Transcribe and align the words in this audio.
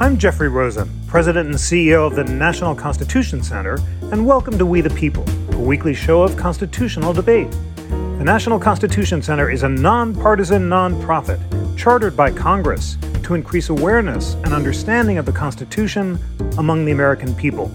I'm 0.00 0.16
Jeffrey 0.16 0.48
Rosen, 0.48 0.88
President 1.06 1.48
and 1.48 1.56
CEO 1.56 2.06
of 2.06 2.14
the 2.16 2.24
National 2.24 2.74
Constitution 2.74 3.42
Center, 3.42 3.78
and 4.10 4.24
welcome 4.24 4.56
to 4.56 4.64
We 4.64 4.80
the 4.80 4.88
People, 4.88 5.26
a 5.52 5.58
weekly 5.58 5.92
show 5.92 6.22
of 6.22 6.38
constitutional 6.38 7.12
debate. 7.12 7.50
The 7.90 8.24
National 8.24 8.58
Constitution 8.58 9.20
Center 9.20 9.50
is 9.50 9.62
a 9.62 9.68
nonpartisan 9.68 10.70
nonprofit 10.70 11.38
chartered 11.76 12.16
by 12.16 12.32
Congress 12.32 12.96
to 13.24 13.34
increase 13.34 13.68
awareness 13.68 14.36
and 14.36 14.54
understanding 14.54 15.18
of 15.18 15.26
the 15.26 15.32
Constitution 15.32 16.18
among 16.56 16.86
the 16.86 16.92
American 16.92 17.34
people. 17.34 17.70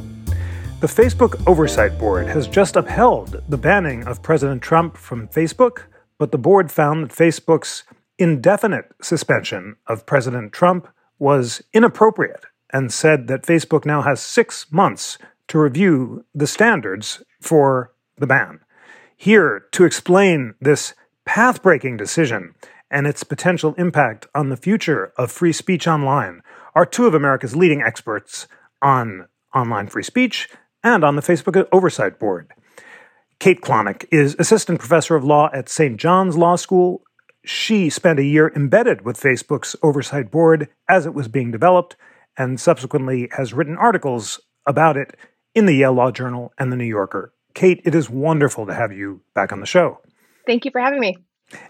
The 0.80 0.88
Facebook 0.88 1.40
Oversight 1.46 2.00
Board 2.00 2.26
has 2.26 2.48
just 2.48 2.76
upheld 2.76 3.40
the 3.48 3.58
banning 3.58 4.04
of 4.08 4.24
President 4.24 4.64
Trump 4.64 4.98
from 4.98 5.28
Facebook, 5.28 5.84
but 6.18 6.32
the 6.32 6.40
board 6.40 6.72
found 6.72 7.04
that 7.04 7.16
Facebook's 7.16 7.84
indefinite 8.18 8.86
suspension 9.00 9.76
of 9.86 10.08
President 10.08 10.52
Trump 10.52 10.88
was 11.20 11.62
inappropriate 11.74 12.46
and 12.72 12.92
said 12.92 13.28
that 13.28 13.44
Facebook 13.44 13.86
now 13.86 14.02
has 14.02 14.22
six 14.22 14.72
months 14.72 15.18
to 15.48 15.60
review 15.60 16.26
the 16.34 16.48
standards 16.48 17.24
for 17.40 17.92
the 18.18 18.28
ban. 18.28 18.60
Here 19.16 19.66
to 19.72 19.86
explain 19.86 20.56
this 20.60 20.94
path 21.26 21.62
breaking 21.62 21.98
decision 21.98 22.54
and 22.92 23.08
its 23.08 23.24
potential 23.24 23.76
impact 23.78 24.28
on 24.36 24.50
the 24.50 24.58
future 24.58 25.14
of 25.18 25.32
free 25.32 25.54
speech 25.54 25.88
online 25.88 26.42
are 26.76 26.86
two 26.86 27.08
of 27.08 27.14
America's 27.14 27.56
leading 27.56 27.82
experts 27.82 28.48
on 28.82 29.28
online 29.54 29.88
free 29.88 30.04
speech 30.04 30.50
and 30.84 31.04
on 31.04 31.16
the 31.16 31.22
Facebook 31.22 31.66
Oversight 31.72 32.20
Board. 32.20 32.52
Kate 33.40 33.62
Klonick 33.62 34.06
is 34.12 34.36
assistant 34.40 34.80
professor 34.80 35.16
of 35.16 35.24
law 35.24 35.50
at 35.54 35.70
St. 35.70 35.98
John's 35.98 36.38
Law 36.38 36.56
School 36.56 37.04
she 37.46 37.90
spent 37.90 38.20
a 38.20 38.24
year 38.24 38.52
embedded 38.56 39.04
with 39.04 39.20
Facebook's 39.20 39.76
oversight 39.82 40.32
board 40.32 40.70
as 40.90 41.06
it 41.06 41.14
was 41.14 41.28
being 41.28 41.52
developed 41.52 41.96
and 42.38 42.60
subsequently 42.60 43.30
has 43.38 43.54
written 43.54 43.78
articles 43.78 44.40
about 44.66 44.98
it 44.98 45.16
in 45.54 45.66
the 45.66 45.76
Yale 45.76 45.94
Law 45.94 46.12
Journal 46.12 46.54
and 46.58 46.72
the 46.72 46.76
New 46.76 46.86
Yorker. 46.86 47.34
Kate, 47.54 47.82
it 47.86 47.96
is 47.96 48.10
wonderful 48.10 48.66
to 48.66 48.74
have 48.74 48.92
you 48.92 49.22
back 49.34 49.54
on 49.54 49.62
the 49.62 49.66
show. 49.66 50.00
Thank 50.46 50.66
you 50.66 50.72
for 50.72 50.82
having 50.82 51.00
me. 51.00 51.18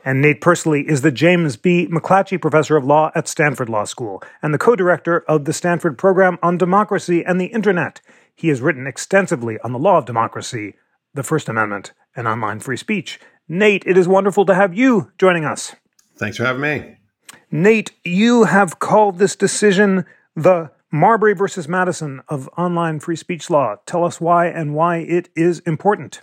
And 0.03 0.21
Nate 0.21 0.41
Persily 0.41 0.87
is 0.87 1.01
the 1.01 1.11
James 1.11 1.57
B. 1.57 1.87
McClatchy 1.87 2.41
Professor 2.41 2.77
of 2.77 2.85
Law 2.85 3.11
at 3.13 3.27
Stanford 3.27 3.69
Law 3.69 3.83
School 3.83 4.23
and 4.41 4.53
the 4.53 4.57
co 4.57 4.75
director 4.75 5.19
of 5.27 5.45
the 5.45 5.53
Stanford 5.53 5.97
Program 5.97 6.39
on 6.41 6.57
Democracy 6.57 7.23
and 7.23 7.39
the 7.39 7.47
Internet. 7.47 8.01
He 8.33 8.47
has 8.47 8.61
written 8.61 8.87
extensively 8.87 9.59
on 9.59 9.73
the 9.73 9.79
law 9.79 9.97
of 9.97 10.05
democracy, 10.05 10.75
the 11.13 11.23
First 11.23 11.49
Amendment, 11.49 11.93
and 12.15 12.27
online 12.27 12.59
free 12.59 12.77
speech. 12.77 13.19
Nate, 13.47 13.83
it 13.85 13.97
is 13.97 14.07
wonderful 14.07 14.45
to 14.45 14.55
have 14.55 14.73
you 14.73 15.11
joining 15.19 15.45
us. 15.45 15.75
Thanks 16.17 16.37
for 16.37 16.45
having 16.45 16.61
me. 16.61 16.97
Nate, 17.51 17.91
you 18.03 18.45
have 18.45 18.79
called 18.79 19.19
this 19.19 19.35
decision 19.35 20.05
the 20.35 20.71
Marbury 20.91 21.35
versus 21.35 21.67
Madison 21.67 22.21
of 22.27 22.49
online 22.57 22.99
free 22.99 23.15
speech 23.15 23.49
law. 23.49 23.75
Tell 23.85 24.03
us 24.03 24.19
why 24.19 24.47
and 24.47 24.73
why 24.73 24.97
it 24.97 25.29
is 25.35 25.59
important. 25.59 26.21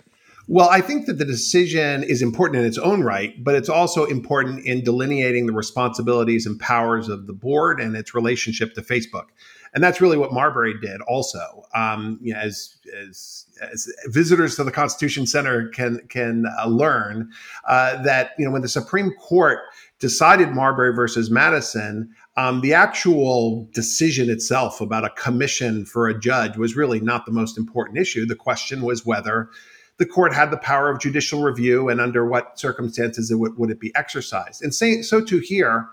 Well, 0.49 0.67
I 0.69 0.81
think 0.81 1.05
that 1.05 1.17
the 1.17 1.25
decision 1.25 2.03
is 2.03 2.21
important 2.21 2.59
in 2.59 2.65
its 2.65 2.77
own 2.77 3.01
right, 3.03 3.41
but 3.41 3.55
it's 3.55 3.69
also 3.69 4.03
important 4.03 4.65
in 4.65 4.83
delineating 4.83 5.45
the 5.45 5.53
responsibilities 5.53 6.45
and 6.45 6.59
powers 6.59 7.07
of 7.07 7.27
the 7.27 7.33
board 7.33 7.79
and 7.79 7.95
its 7.95 8.13
relationship 8.13 8.73
to 8.73 8.81
Facebook 8.81 9.27
and 9.73 9.83
that's 9.83 9.99
really 9.99 10.17
what 10.17 10.31
Marbury 10.31 10.75
did. 10.79 11.01
Also, 11.01 11.63
um, 11.73 12.19
you 12.21 12.33
know, 12.33 12.39
as, 12.39 12.75
as, 13.07 13.45
as 13.61 13.91
visitors 14.05 14.55
to 14.55 14.63
the 14.63 14.71
Constitution 14.71 15.25
Center 15.25 15.67
can 15.69 15.99
can 16.09 16.45
uh, 16.59 16.67
learn 16.67 17.31
uh, 17.67 18.01
that 18.03 18.31
you 18.37 18.45
know 18.45 18.51
when 18.51 18.61
the 18.61 18.69
Supreme 18.69 19.11
Court 19.19 19.59
decided 19.99 20.49
Marbury 20.49 20.93
versus 20.93 21.31
Madison, 21.31 22.13
um, 22.35 22.61
the 22.61 22.73
actual 22.73 23.67
decision 23.73 24.29
itself 24.29 24.81
about 24.81 25.05
a 25.05 25.09
commission 25.11 25.85
for 25.85 26.07
a 26.07 26.19
judge 26.19 26.57
was 26.57 26.75
really 26.75 26.99
not 26.99 27.25
the 27.25 27.31
most 27.31 27.57
important 27.57 27.97
issue. 27.97 28.25
The 28.25 28.35
question 28.35 28.81
was 28.81 29.05
whether 29.05 29.49
the 29.97 30.05
court 30.05 30.33
had 30.33 30.51
the 30.51 30.57
power 30.57 30.89
of 30.89 30.99
judicial 30.99 31.41
review 31.43 31.87
and 31.87 32.01
under 32.01 32.25
what 32.25 32.59
circumstances 32.59 33.31
it 33.31 33.35
would, 33.35 33.57
would 33.57 33.69
it 33.69 33.79
be 33.79 33.95
exercised. 33.95 34.61
And 34.61 34.73
say, 34.73 35.01
so 35.03 35.21
too 35.21 35.37
here 35.37 35.87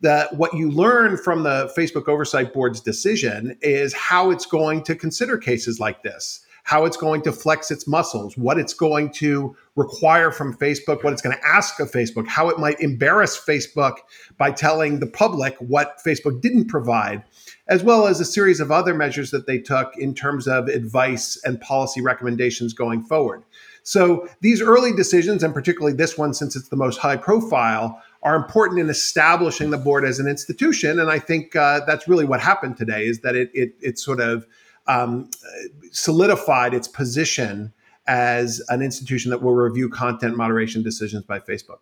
that 0.00 0.34
what 0.36 0.54
you 0.54 0.70
learn 0.70 1.16
from 1.16 1.42
the 1.42 1.72
Facebook 1.76 2.08
Oversight 2.08 2.52
Board's 2.52 2.80
decision 2.80 3.56
is 3.60 3.92
how 3.92 4.30
it's 4.30 4.46
going 4.46 4.82
to 4.84 4.94
consider 4.94 5.36
cases 5.36 5.78
like 5.78 6.02
this, 6.02 6.44
how 6.64 6.84
it's 6.84 6.96
going 6.96 7.22
to 7.22 7.32
flex 7.32 7.70
its 7.70 7.86
muscles, 7.86 8.36
what 8.36 8.58
it's 8.58 8.74
going 8.74 9.10
to 9.10 9.54
require 9.76 10.30
from 10.30 10.56
Facebook, 10.56 11.04
what 11.04 11.12
it's 11.12 11.22
going 11.22 11.36
to 11.36 11.46
ask 11.46 11.80
of 11.80 11.90
Facebook, 11.90 12.26
how 12.26 12.48
it 12.48 12.58
might 12.58 12.80
embarrass 12.80 13.38
Facebook 13.38 13.96
by 14.38 14.50
telling 14.50 15.00
the 15.00 15.06
public 15.06 15.56
what 15.58 15.98
Facebook 16.04 16.40
didn't 16.40 16.68
provide, 16.68 17.22
as 17.68 17.82
well 17.82 18.06
as 18.06 18.20
a 18.20 18.24
series 18.24 18.60
of 18.60 18.70
other 18.70 18.94
measures 18.94 19.30
that 19.30 19.46
they 19.46 19.58
took 19.58 19.96
in 19.96 20.14
terms 20.14 20.48
of 20.48 20.68
advice 20.68 21.40
and 21.44 21.60
policy 21.60 22.00
recommendations 22.00 22.72
going 22.72 23.02
forward. 23.02 23.42
So 23.82 24.28
these 24.40 24.60
early 24.60 24.92
decisions, 24.92 25.42
and 25.42 25.54
particularly 25.54 25.96
this 25.96 26.18
one, 26.18 26.34
since 26.34 26.54
it's 26.56 26.68
the 26.68 26.76
most 26.76 26.98
high 26.98 27.16
profile, 27.16 28.02
are 28.22 28.36
important 28.36 28.80
in 28.80 28.90
establishing 28.90 29.70
the 29.70 29.78
board 29.78 30.04
as 30.04 30.18
an 30.18 30.28
institution. 30.28 30.98
And 30.98 31.10
I 31.10 31.18
think 31.18 31.56
uh, 31.56 31.80
that's 31.86 32.06
really 32.06 32.24
what 32.24 32.40
happened 32.40 32.76
today 32.76 33.04
is 33.04 33.20
that 33.20 33.34
it 33.34 33.50
it, 33.54 33.74
it 33.80 33.98
sort 33.98 34.20
of 34.20 34.46
um, 34.86 35.30
solidified 35.92 36.74
its 36.74 36.88
position 36.88 37.72
as 38.06 38.60
an 38.68 38.82
institution 38.82 39.30
that 39.30 39.42
will 39.42 39.54
review 39.54 39.88
content 39.88 40.36
moderation 40.36 40.82
decisions 40.82 41.24
by 41.24 41.38
Facebook. 41.38 41.78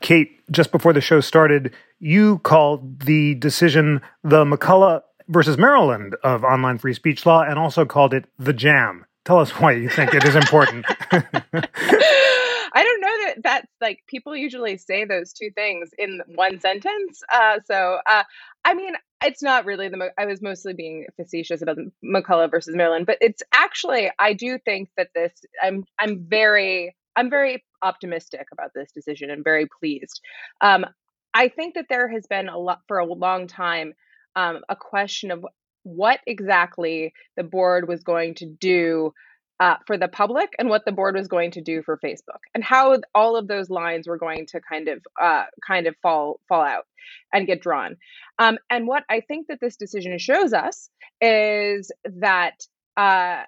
Kate, 0.00 0.40
just 0.50 0.72
before 0.72 0.92
the 0.92 1.00
show 1.00 1.20
started, 1.20 1.74
you 1.98 2.38
called 2.38 3.00
the 3.00 3.34
decision 3.36 4.00
the 4.22 4.44
McCulloch 4.44 5.02
versus 5.28 5.58
Maryland 5.58 6.16
of 6.22 6.44
online 6.44 6.78
free 6.78 6.94
speech 6.94 7.26
law 7.26 7.42
and 7.42 7.58
also 7.58 7.84
called 7.84 8.14
it 8.14 8.24
the 8.38 8.52
jam. 8.52 9.04
Tell 9.24 9.38
us 9.38 9.50
why 9.50 9.72
you 9.72 9.88
think 9.88 10.14
it 10.14 10.24
is 10.24 10.36
important. 10.36 10.86
I 12.78 12.84
don't 12.84 13.00
know 13.00 13.24
that 13.24 13.42
that's 13.42 13.72
like 13.80 14.04
people 14.06 14.36
usually 14.36 14.76
say 14.76 15.04
those 15.04 15.32
two 15.32 15.50
things 15.50 15.90
in 15.98 16.20
one 16.36 16.60
sentence. 16.60 17.24
Uh, 17.34 17.58
so, 17.66 17.98
uh, 18.06 18.22
I 18.64 18.74
mean, 18.74 18.92
it's 19.20 19.42
not 19.42 19.64
really 19.64 19.88
the. 19.88 20.10
I 20.16 20.26
was 20.26 20.40
mostly 20.40 20.74
being 20.74 21.06
facetious 21.16 21.60
about 21.60 21.78
McCulloch 22.04 22.52
versus 22.52 22.76
Maryland, 22.76 23.04
but 23.04 23.18
it's 23.20 23.42
actually 23.52 24.12
I 24.20 24.32
do 24.32 24.60
think 24.64 24.90
that 24.96 25.08
this. 25.12 25.32
I'm 25.60 25.86
I'm 25.98 26.24
very 26.28 26.94
I'm 27.16 27.30
very 27.30 27.64
optimistic 27.82 28.46
about 28.52 28.70
this 28.76 28.92
decision 28.92 29.28
and 29.28 29.42
very 29.42 29.66
pleased. 29.80 30.20
Um, 30.60 30.86
I 31.34 31.48
think 31.48 31.74
that 31.74 31.86
there 31.88 32.06
has 32.06 32.28
been 32.28 32.48
a 32.48 32.58
lot 32.58 32.82
for 32.86 32.98
a 32.98 33.12
long 33.12 33.48
time 33.48 33.94
um, 34.36 34.60
a 34.68 34.76
question 34.76 35.32
of 35.32 35.44
what 35.82 36.20
exactly 36.28 37.12
the 37.36 37.42
board 37.42 37.88
was 37.88 38.04
going 38.04 38.36
to 38.36 38.46
do 38.46 39.12
uh, 39.60 39.76
for 39.86 39.98
the 39.98 40.08
public 40.08 40.54
and 40.58 40.68
what 40.68 40.84
the 40.84 40.92
board 40.92 41.16
was 41.16 41.28
going 41.28 41.50
to 41.52 41.60
do 41.60 41.82
for 41.82 41.98
Facebook 41.98 42.40
and 42.54 42.62
how 42.62 42.96
all 43.14 43.36
of 43.36 43.48
those 43.48 43.68
lines 43.68 44.06
were 44.06 44.18
going 44.18 44.46
to 44.46 44.60
kind 44.60 44.88
of 44.88 45.04
uh, 45.20 45.44
kind 45.66 45.86
of 45.86 45.96
fall 46.02 46.40
fall 46.48 46.62
out 46.62 46.84
and 47.32 47.46
get 47.46 47.60
drawn. 47.60 47.96
Um, 48.38 48.58
and 48.70 48.86
what 48.86 49.04
I 49.08 49.20
think 49.20 49.48
that 49.48 49.60
this 49.60 49.76
decision 49.76 50.16
shows 50.18 50.52
us 50.52 50.88
is 51.20 51.90
that 52.04 52.54
uh, 52.96 53.42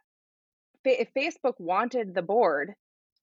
if 0.85 1.09
Facebook 1.17 1.55
wanted 1.59 2.15
the 2.15 2.23
board 2.23 2.75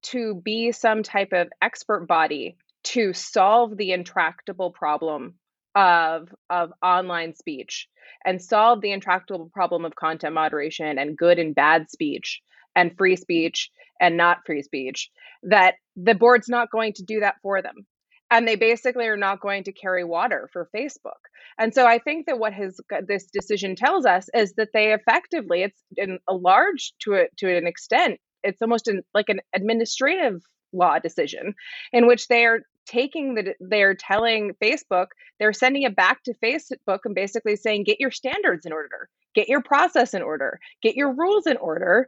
to 0.03 0.35
be 0.35 0.71
some 0.71 1.03
type 1.03 1.33
of 1.33 1.49
expert 1.61 2.07
body 2.07 2.55
to 2.83 3.11
solve 3.13 3.75
the 3.75 3.91
intractable 3.91 4.71
problem 4.71 5.35
of 5.75 6.33
of 6.49 6.71
online 6.81 7.35
speech 7.35 7.87
and 8.25 8.41
solve 8.41 8.81
the 8.81 8.91
intractable 8.91 9.49
problem 9.53 9.85
of 9.85 9.95
content 9.95 10.33
moderation 10.33 10.97
and 10.97 11.17
good 11.17 11.37
and 11.37 11.53
bad 11.53 11.91
speech 11.91 12.41
and 12.77 12.95
free 12.97 13.17
speech 13.17 13.69
and 13.99 14.15
not 14.15 14.45
free 14.45 14.61
speech, 14.61 15.09
that 15.43 15.73
the 15.97 16.15
board's 16.15 16.47
not 16.47 16.71
going 16.71 16.93
to 16.93 17.03
do 17.03 17.19
that 17.19 17.35
for 17.41 17.61
them. 17.61 17.85
And 18.29 18.47
they 18.47 18.55
basically 18.55 19.07
are 19.07 19.17
not 19.17 19.41
going 19.41 19.63
to 19.63 19.71
carry 19.71 20.03
water 20.03 20.49
for 20.53 20.69
Facebook. 20.75 21.21
And 21.57 21.73
so 21.73 21.87
I 21.87 21.97
think 21.97 22.27
that 22.27 22.39
what 22.39 22.53
his 22.53 22.79
this 23.07 23.25
decision 23.33 23.75
tells 23.75 24.05
us 24.05 24.29
is 24.33 24.53
that 24.57 24.69
they 24.73 24.93
effectively, 24.93 25.63
it's 25.63 25.81
in 25.95 26.19
a 26.29 26.33
large 26.33 26.93
to 26.99 27.15
a, 27.15 27.27
to 27.37 27.57
an 27.57 27.65
extent, 27.65 28.19
it's 28.43 28.61
almost 28.61 28.87
in, 28.87 29.01
like 29.13 29.29
an 29.29 29.39
administrative 29.55 30.41
law 30.73 30.99
decision 30.99 31.53
in 31.93 32.07
which 32.07 32.27
they 32.27 32.45
are 32.45 32.59
taking 32.85 33.35
the 33.35 33.53
they're 33.59 33.95
telling 33.95 34.51
Facebook 34.63 35.07
they're 35.39 35.53
sending 35.53 35.83
it 35.83 35.95
back 35.95 36.23
to 36.23 36.33
Facebook 36.43 36.99
and 37.03 37.15
basically 37.15 37.55
saying 37.55 37.83
get 37.83 37.99
your 37.99 38.11
standards 38.11 38.65
in 38.65 38.71
order 38.71 39.09
get 39.35 39.49
your 39.49 39.61
process 39.61 40.13
in 40.13 40.21
order 40.21 40.59
get 40.81 40.95
your 40.95 41.13
rules 41.13 41.47
in 41.47 41.57
order 41.57 42.07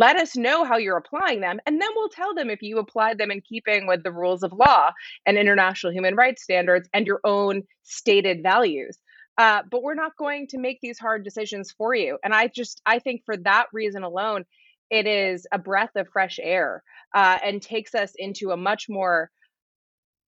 let 0.00 0.16
us 0.16 0.34
know 0.34 0.64
how 0.64 0.78
you're 0.78 0.96
applying 0.96 1.42
them, 1.42 1.60
and 1.66 1.78
then 1.78 1.90
we'll 1.94 2.08
tell 2.08 2.34
them 2.34 2.48
if 2.48 2.62
you 2.62 2.78
applied 2.78 3.18
them 3.18 3.30
in 3.30 3.42
keeping 3.42 3.86
with 3.86 4.02
the 4.02 4.10
rules 4.10 4.42
of 4.42 4.50
law 4.50 4.90
and 5.26 5.36
international 5.36 5.92
human 5.92 6.16
rights 6.16 6.42
standards 6.42 6.88
and 6.94 7.06
your 7.06 7.20
own 7.22 7.64
stated 7.82 8.42
values. 8.42 8.96
Uh, 9.36 9.60
but 9.70 9.82
we're 9.82 9.94
not 9.94 10.16
going 10.16 10.46
to 10.46 10.58
make 10.58 10.78
these 10.80 10.98
hard 10.98 11.22
decisions 11.22 11.70
for 11.76 11.94
you. 11.94 12.16
And 12.24 12.34
I 12.34 12.46
just, 12.48 12.80
I 12.86 12.98
think 12.98 13.24
for 13.26 13.36
that 13.38 13.66
reason 13.74 14.02
alone, 14.02 14.46
it 14.88 15.06
is 15.06 15.46
a 15.52 15.58
breath 15.58 15.94
of 15.96 16.08
fresh 16.08 16.38
air 16.42 16.82
uh, 17.14 17.38
and 17.44 17.60
takes 17.60 17.94
us 17.94 18.12
into 18.16 18.52
a 18.52 18.56
much 18.56 18.88
more 18.88 19.30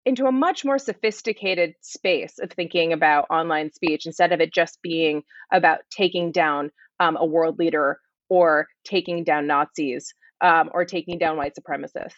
into 0.03 0.25
a 0.25 0.31
much 0.31 0.65
more 0.65 0.79
sophisticated 0.79 1.75
space 1.79 2.39
of 2.39 2.51
thinking 2.51 2.91
about 2.91 3.27
online 3.29 3.71
speech 3.71 4.05
instead 4.05 4.33
of 4.33 4.41
it 4.41 4.51
just 4.51 4.81
being 4.81 5.21
about 5.53 5.79
taking 5.91 6.31
down 6.31 6.71
um, 6.99 7.15
a 7.15 7.25
world 7.25 7.59
leader 7.59 7.99
or 8.31 8.65
taking 8.85 9.25
down 9.25 9.45
Nazis 9.45 10.13
um, 10.39 10.69
or 10.73 10.85
taking 10.85 11.17
down 11.17 11.35
white 11.35 11.53
supremacists. 11.53 12.13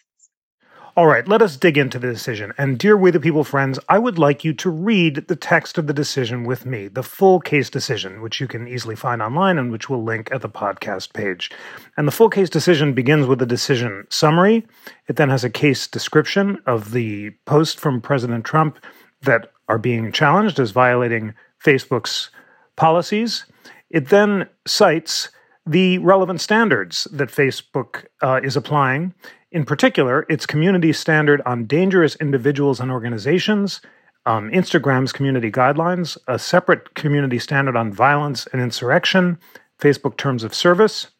All 0.96 1.08
right, 1.08 1.28
let 1.28 1.42
us 1.42 1.58
dig 1.58 1.76
into 1.76 1.98
the 1.98 2.14
decision. 2.14 2.54
And, 2.56 2.78
dear 2.78 2.96
We 2.96 3.10
the 3.10 3.20
People 3.20 3.44
friends, 3.44 3.80
I 3.90 3.98
would 3.98 4.20
like 4.20 4.44
you 4.44 4.54
to 4.54 4.70
read 4.70 5.28
the 5.28 5.36
text 5.36 5.80
of 5.80 5.88
the 5.88 5.94
decision 5.94 6.44
with 6.44 6.68
me, 6.68 6.88
the 6.88 7.02
full 7.02 7.40
case 7.40 7.68
decision, 7.68 8.22
which 8.22 8.40
you 8.40 8.48
can 8.48 8.68
easily 8.68 8.96
find 8.96 9.20
online 9.20 9.58
and 9.58 9.72
which 9.72 9.90
we'll 9.90 10.04
link 10.04 10.30
at 10.32 10.42
the 10.42 10.50
podcast 10.50 11.14
page. 11.14 11.50
And 11.98 12.08
the 12.08 12.12
full 12.12 12.30
case 12.30 12.48
decision 12.48 12.94
begins 12.94 13.26
with 13.26 13.42
a 13.42 13.48
decision 13.48 14.06
summary. 14.12 14.68
It 15.08 15.16
then 15.16 15.30
has 15.30 15.44
a 15.44 15.50
case 15.50 15.88
description 15.88 16.62
of 16.68 16.92
the 16.92 17.32
post 17.46 17.80
from 17.80 18.00
President 18.00 18.46
Trump 18.46 18.78
that 19.24 19.52
are 19.68 19.80
being 19.80 20.12
challenged 20.12 20.60
as 20.60 20.70
violating 20.70 21.34
Facebook's 21.60 22.30
policies. 22.76 23.46
It 23.90 24.10
then 24.10 24.48
cites 24.68 25.30
the 25.66 25.98
relevant 26.00 26.42
standards 26.42 27.08
that 27.12 27.30
Facebook 27.30 28.06
uh, 28.22 28.42
is 28.44 28.56
applying 28.56 29.14
in 29.54 29.66
particular, 29.66 30.26
its 30.30 30.48
community 30.48 30.92
standard 30.92 31.40
on 31.46 31.66
dangerous 31.66 32.16
individuals 32.16 32.80
and 32.80 32.92
organizations, 32.92 33.82
um, 34.26 34.50
Instagram's 34.50 35.12
community 35.12 35.52
guidelines, 35.52 36.18
a 36.28 36.40
separate 36.40 36.96
community 36.96 37.38
standard 37.38 37.76
on 37.76 37.94
violence 37.94 38.48
and 38.52 38.62
insurrection, 38.62 39.38
Facebook 39.80 40.18
terms 40.18 40.44
of 40.44 40.56
service. 40.56 41.12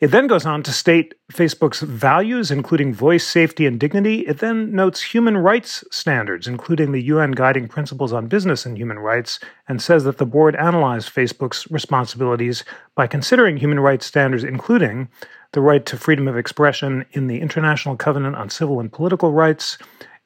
It 0.00 0.12
then 0.12 0.28
goes 0.28 0.46
on 0.46 0.62
to 0.62 0.70
state 0.70 1.14
Facebook's 1.32 1.80
values, 1.80 2.52
including 2.52 2.94
voice 2.94 3.26
safety 3.26 3.66
and 3.66 3.80
dignity. 3.80 4.20
It 4.20 4.38
then 4.38 4.72
notes 4.72 5.02
human 5.02 5.36
rights 5.36 5.82
standards, 5.90 6.46
including 6.46 6.92
the 6.92 7.02
UN 7.02 7.32
Guiding 7.32 7.66
Principles 7.66 8.12
on 8.12 8.28
Business 8.28 8.64
and 8.64 8.78
Human 8.78 9.00
Rights, 9.00 9.40
and 9.66 9.82
says 9.82 10.04
that 10.04 10.18
the 10.18 10.26
board 10.26 10.54
analyzed 10.54 11.12
Facebook's 11.12 11.68
responsibilities 11.72 12.62
by 12.94 13.08
considering 13.08 13.56
human 13.56 13.80
rights 13.80 14.06
standards, 14.06 14.44
including 14.44 15.08
the 15.50 15.60
right 15.60 15.84
to 15.86 15.96
freedom 15.96 16.28
of 16.28 16.36
expression 16.36 17.04
in 17.12 17.26
the 17.26 17.40
International 17.40 17.96
Covenant 17.96 18.36
on 18.36 18.50
Civil 18.50 18.78
and 18.78 18.92
Political 18.92 19.32
Rights 19.32 19.78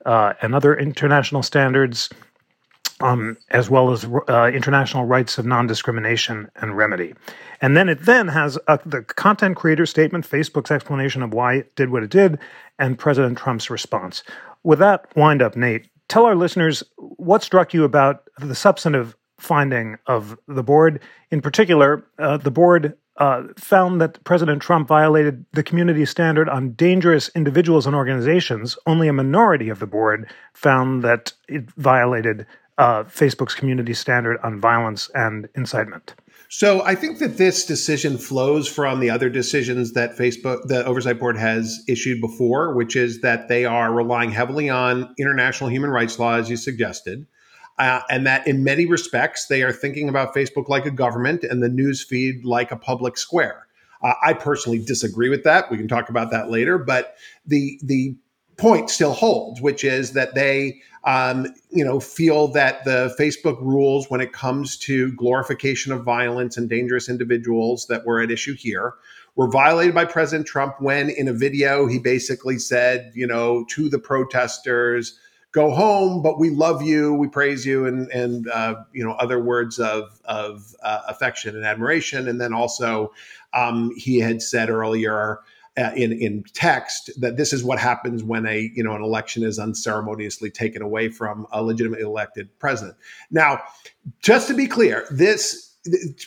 uh, 0.05 0.35
and 0.43 0.55
other 0.55 0.77
international 0.77 1.43
standards, 1.43 2.11
um, 3.01 3.39
as 3.51 3.71
well 3.71 3.91
as 3.91 4.05
uh, 4.29 4.51
international 4.53 5.07
rights 5.07 5.39
of 5.39 5.47
non-discrimination 5.47 6.51
and 6.57 6.77
remedy. 6.77 7.15
And 7.63 7.77
then 7.77 7.89
it 7.89 8.01
then 8.01 8.29
has 8.29 8.59
uh, 8.67 8.79
the 8.85 9.03
content 9.03 9.57
creator 9.57 9.87
statement, 9.87 10.29
Facebook's 10.29 10.73
explanation 10.73 11.23
of 11.23 11.33
why 11.33 11.55
it 11.55 11.75
did 11.77 11.91
what 11.91 12.03
it 12.03 12.11
did, 12.11 12.39
and 12.79 12.99
President 12.99 13.39
Trump's 13.39 13.71
response. 13.71 14.25
With 14.65 14.81
that 14.81 15.07
wind 15.17 15.41
up, 15.41 15.57
Nate, 15.57 15.89
tell 16.09 16.27
our 16.27 16.35
listeners 16.35 16.83
what 16.99 17.43
struck 17.43 17.73
you 17.73 17.85
about 17.85 18.25
the 18.39 18.57
substantive 18.57 19.17
finding 19.39 19.97
of 20.07 20.37
the 20.49 20.63
board. 20.65 21.01
In 21.31 21.41
particular, 21.41 22.05
uh, 22.19 22.37
the 22.37 22.51
board 22.51 22.97
uh, 23.19 23.45
found 23.57 24.01
that 24.01 24.23
President 24.25 24.61
Trump 24.61 24.89
violated 24.89 25.45
the 25.53 25.63
community 25.63 26.05
standard 26.05 26.49
on 26.49 26.73
dangerous 26.73 27.31
individuals 27.37 27.87
and 27.87 27.95
organizations. 27.95 28.77
Only 28.87 29.07
a 29.07 29.13
minority 29.13 29.69
of 29.69 29.79
the 29.79 29.87
board 29.87 30.29
found 30.55 31.05
that 31.05 31.33
it 31.49 31.71
violated 31.73 32.47
uh, 32.79 33.05
Facebook's 33.05 33.55
community 33.55 33.95
standard 33.95 34.39
on 34.43 34.61
violence 34.61 35.11
and 35.15 35.49
incitement. 35.55 36.15
So 36.55 36.83
I 36.83 36.95
think 36.95 37.19
that 37.21 37.39
this 37.39 37.65
decision 37.65 38.19
flows 38.19 38.69
from 38.69 39.01
the 39.01 39.09
other 39.09 39.31
decisions 39.31 39.95
that 39.95 40.19
Facebook, 40.19 40.65
the 40.65 40.85
oversight 40.85 41.19
board 41.19 41.39
has 41.39 41.83
issued 41.89 42.21
before, 42.21 42.75
which 42.75 42.95
is 42.95 43.23
that 43.23 43.49
they 43.49 43.65
are 43.65 43.91
relying 43.91 44.31
heavily 44.31 44.69
on 44.69 45.15
international 45.19 45.71
human 45.71 45.89
rights 45.89 46.19
law, 46.19 46.35
as 46.35 46.51
you 46.51 46.59
suggested 46.59 47.27
uh, 47.79 48.01
and 48.11 48.27
that 48.27 48.47
in 48.47 48.65
many 48.65 48.87
respects 48.87 49.47
they 49.47 49.63
are 49.63 49.73
thinking 49.73 50.09
about 50.09 50.35
Facebook 50.35 50.69
like 50.69 50.87
a 50.87 50.91
government 50.91 51.45
and 51.45 51.63
the 51.63 51.69
news 51.69 52.03
feed 52.03 52.45
like 52.45 52.71
a 52.71 52.77
public 52.77 53.17
square. 53.17 53.67
Uh, 54.03 54.15
I 54.23 54.35
personally 54.35 54.79
disagree 54.85 55.29
with 55.29 55.45
that. 55.45 55.71
We 55.71 55.77
can 55.77 55.89
talk 55.89 56.09
about 56.09 56.31
that 56.33 56.51
later, 56.51 56.79
but 56.79 57.17
the 57.47 57.81
the 57.83 58.17
point 58.57 58.91
still 58.91 59.13
holds, 59.13 59.61
which 59.61 59.85
is 59.85 60.13
that 60.13 60.35
they 60.35 60.81
um, 61.05 61.47
you 61.71 61.85
know 61.85 62.01
feel 62.01 62.49
that 62.49 62.85
the 62.85 63.15
Facebook 63.19 63.61
rules 63.61 64.09
when 64.09 64.21
it 64.21 64.33
comes 64.33 64.77
to 64.79 65.13
glorification 65.13 65.93
of 65.93 66.05
violence 66.05 66.57
and 66.57 66.69
dangerous 66.69 67.09
individuals 67.09 67.87
that 67.87 68.07
were 68.07 68.21
at 68.21 68.31
issue 68.31 68.55
here 68.55 68.95
were 69.35 69.49
violated 69.51 69.95
by 69.95 70.05
President 70.05 70.47
Trump 70.47 70.75
when 70.81 71.11
in 71.11 71.27
a 71.27 71.33
video 71.33 71.87
he 71.87 71.99
basically 71.99 72.59
said, 72.59 73.11
you 73.15 73.27
know, 73.27 73.65
to 73.71 73.89
the 73.89 73.99
protesters, 73.99 75.19
go 75.53 75.71
home, 75.71 76.23
but 76.23 76.39
we 76.39 76.51
love 76.51 76.83
you, 76.83 77.15
we 77.15 77.29
praise 77.29 77.65
you, 77.65 77.87
and 77.87 78.11
and 78.11 78.49
uh, 78.49 78.75
you 78.93 79.05
know 79.05 79.13
other 79.13 79.39
words 79.39 79.79
of 79.79 80.21
of 80.25 80.75
uh, 80.83 81.03
affection 81.09 81.57
and 81.57 81.65
admiration. 81.65 82.29
And 82.29 82.41
then 82.41 82.53
also, 82.53 83.13
um, 83.53 83.93
he 83.97 84.19
had 84.19 84.43
said 84.43 84.71
earlier. 84.71 85.41
Uh, 85.79 85.91
in 85.97 86.13
in 86.13 86.45
text 86.53 87.11
that 87.19 87.39
this 87.39 87.51
is 87.51 87.65
what 87.65 87.79
happens 87.79 88.23
when 88.23 88.45
a 88.45 88.71
you 88.75 88.85
know 88.85 88.95
an 88.95 89.03
election 89.03 89.43
is 89.43 89.59
unceremoniously 89.59 90.51
taken 90.51 90.83
away 90.83 91.09
from 91.09 91.47
a 91.51 91.63
legitimately 91.63 92.05
elected 92.05 92.47
president. 92.59 92.95
Now, 93.31 93.59
just 94.21 94.49
to 94.49 94.55
be 94.55 94.67
clear, 94.67 95.07
this 95.11 95.75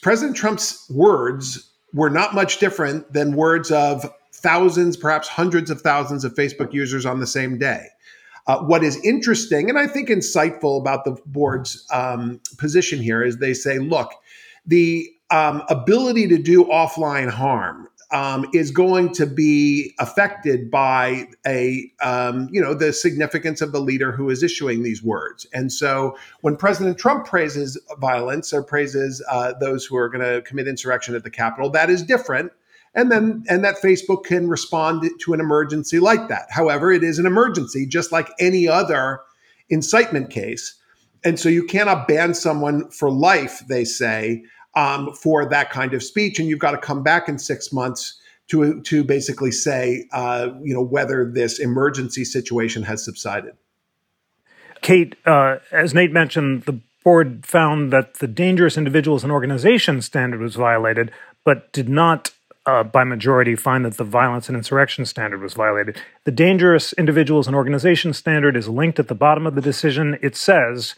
President 0.01 0.35
Trump's 0.35 0.89
words 0.89 1.71
were 1.93 2.09
not 2.09 2.33
much 2.33 2.57
different 2.57 3.13
than 3.13 3.35
words 3.35 3.71
of 3.71 4.11
thousands, 4.33 4.97
perhaps 4.97 5.27
hundreds 5.27 5.69
of 5.69 5.79
thousands 5.81 6.23
of 6.23 6.33
Facebook 6.33 6.73
users 6.73 7.05
on 7.05 7.19
the 7.19 7.27
same 7.27 7.59
day. 7.59 7.87
Uh, 8.47 8.59
what 8.59 8.83
is 8.83 8.97
interesting 9.03 9.69
and 9.69 9.79
I 9.79 9.87
think 9.87 10.09
insightful 10.09 10.79
about 10.79 11.03
the 11.03 11.17
board's 11.25 11.85
um, 11.91 12.39
position 12.57 12.99
here 12.99 13.23
is 13.23 13.37
they 13.37 13.53
say, 13.53 13.79
look, 13.79 14.11
the 14.65 15.09
um, 15.31 15.63
ability 15.69 16.27
to 16.27 16.37
do 16.37 16.65
offline 16.65 17.29
harm 17.29 17.84
um, 18.11 18.45
is 18.53 18.71
going 18.71 19.13
to 19.13 19.25
be 19.25 19.93
affected 19.99 20.69
by 20.69 21.27
a 21.45 21.91
um, 22.01 22.47
you 22.51 22.61
know 22.61 22.73
the 22.73 22.93
significance 22.93 23.61
of 23.61 23.71
the 23.71 23.79
leader 23.79 24.11
who 24.11 24.29
is 24.29 24.43
issuing 24.43 24.83
these 24.83 25.03
words. 25.03 25.47
And 25.53 25.71
so 25.71 26.17
when 26.41 26.55
President 26.55 26.97
Trump 26.97 27.25
praises 27.25 27.79
violence 27.99 28.53
or 28.53 28.63
praises 28.63 29.23
uh, 29.29 29.53
those 29.59 29.85
who 29.85 29.95
are 29.97 30.09
going 30.09 30.23
to 30.23 30.41
commit 30.41 30.67
insurrection 30.67 31.15
at 31.15 31.23
the 31.23 31.31
Capitol, 31.31 31.69
that 31.71 31.89
is 31.89 32.03
different 32.03 32.51
and 32.95 33.11
then 33.11 33.43
and 33.49 33.63
that 33.63 33.75
Facebook 33.83 34.23
can 34.23 34.47
respond 34.47 35.09
to 35.19 35.33
an 35.33 35.39
emergency 35.39 35.99
like 35.99 36.29
that. 36.29 36.47
However, 36.49 36.91
it 36.91 37.03
is 37.03 37.19
an 37.19 37.25
emergency, 37.25 37.85
just 37.85 38.11
like 38.11 38.29
any 38.39 38.67
other 38.67 39.19
incitement 39.69 40.29
case, 40.29 40.75
and 41.23 41.39
so 41.39 41.49
you 41.49 41.65
cannot 41.65 42.07
ban 42.07 42.33
someone 42.33 42.89
for 42.89 43.11
life. 43.11 43.61
They 43.67 43.83
say 43.83 44.43
um, 44.75 45.13
for 45.13 45.47
that 45.49 45.69
kind 45.69 45.93
of 45.93 46.03
speech, 46.03 46.39
and 46.39 46.49
you've 46.49 46.59
got 46.59 46.71
to 46.71 46.77
come 46.77 47.03
back 47.03 47.29
in 47.29 47.37
six 47.37 47.71
months 47.71 48.19
to 48.47 48.81
to 48.81 49.03
basically 49.03 49.51
say, 49.51 50.07
uh, 50.13 50.49
you 50.61 50.73
know, 50.73 50.81
whether 50.81 51.29
this 51.31 51.59
emergency 51.59 52.23
situation 52.23 52.83
has 52.83 53.03
subsided. 53.03 53.53
Kate, 54.81 55.15
uh, 55.25 55.57
as 55.71 55.93
Nate 55.93 56.11
mentioned, 56.11 56.63
the 56.63 56.79
board 57.03 57.45
found 57.45 57.91
that 57.91 58.15
the 58.15 58.27
dangerous 58.27 58.77
individuals 58.77 59.23
and 59.23 59.31
organizations 59.31 60.05
standard 60.05 60.41
was 60.41 60.55
violated, 60.55 61.11
but 61.43 61.71
did 61.71 61.89
not 61.89 62.31
uh, 62.65 62.83
by 62.83 63.03
majority 63.03 63.55
find 63.55 63.85
that 63.85 63.97
the 63.97 64.03
violence 64.03 64.47
and 64.47 64.57
insurrection 64.57 65.05
standard 65.05 65.41
was 65.41 65.53
violated. 65.53 66.01
The 66.23 66.31
dangerous 66.31 66.93
individuals 66.93 67.47
and 67.47 67.55
organizations 67.55 68.17
standard 68.17 68.57
is 68.57 68.67
linked 68.67 68.99
at 68.99 69.07
the 69.07 69.15
bottom 69.15 69.45
of 69.45 69.55
the 69.55 69.61
decision. 69.61 70.17
It 70.21 70.35
says, 70.35 70.95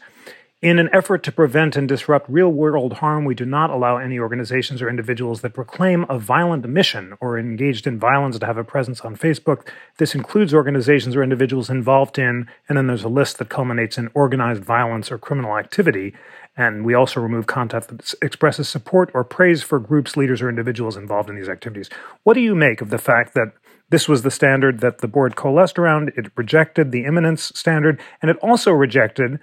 in 0.60 0.80
an 0.80 0.88
effort 0.92 1.22
to 1.22 1.30
prevent 1.30 1.76
and 1.76 1.88
disrupt 1.88 2.28
real 2.28 2.48
world 2.48 2.94
harm, 2.94 3.24
we 3.24 3.34
do 3.34 3.44
not 3.44 3.70
allow 3.70 3.96
any 3.96 4.18
organizations 4.18 4.82
or 4.82 4.88
individuals 4.88 5.40
that 5.40 5.54
proclaim 5.54 6.04
a 6.08 6.18
violent 6.18 6.68
mission 6.68 7.14
or 7.20 7.38
engaged 7.38 7.86
in 7.86 7.96
violence 7.96 8.40
to 8.40 8.46
have 8.46 8.56
a 8.56 8.64
presence 8.64 9.02
on 9.02 9.16
Facebook. 9.16 9.68
This 9.98 10.16
includes 10.16 10.52
organizations 10.52 11.14
or 11.14 11.22
individuals 11.22 11.70
involved 11.70 12.18
in, 12.18 12.48
and 12.68 12.76
then 12.76 12.88
there's 12.88 13.04
a 13.04 13.08
list 13.08 13.38
that 13.38 13.48
culminates 13.48 13.98
in 13.98 14.10
organized 14.14 14.64
violence 14.64 15.12
or 15.12 15.18
criminal 15.18 15.56
activity. 15.56 16.12
And 16.56 16.84
we 16.84 16.92
also 16.92 17.20
remove 17.20 17.46
content 17.46 17.86
that 17.86 18.14
expresses 18.20 18.68
support 18.68 19.12
or 19.14 19.22
praise 19.22 19.62
for 19.62 19.78
groups, 19.78 20.16
leaders, 20.16 20.42
or 20.42 20.48
individuals 20.48 20.96
involved 20.96 21.30
in 21.30 21.36
these 21.36 21.48
activities. 21.48 21.88
What 22.24 22.34
do 22.34 22.40
you 22.40 22.56
make 22.56 22.80
of 22.80 22.90
the 22.90 22.98
fact 22.98 23.34
that 23.34 23.52
this 23.90 24.08
was 24.08 24.22
the 24.22 24.30
standard 24.30 24.80
that 24.80 24.98
the 24.98 25.08
board 25.08 25.36
coalesced 25.36 25.78
around? 25.78 26.12
It 26.16 26.32
rejected 26.34 26.90
the 26.90 27.04
imminence 27.04 27.52
standard, 27.54 28.00
and 28.20 28.28
it 28.28 28.36
also 28.38 28.72
rejected 28.72 29.38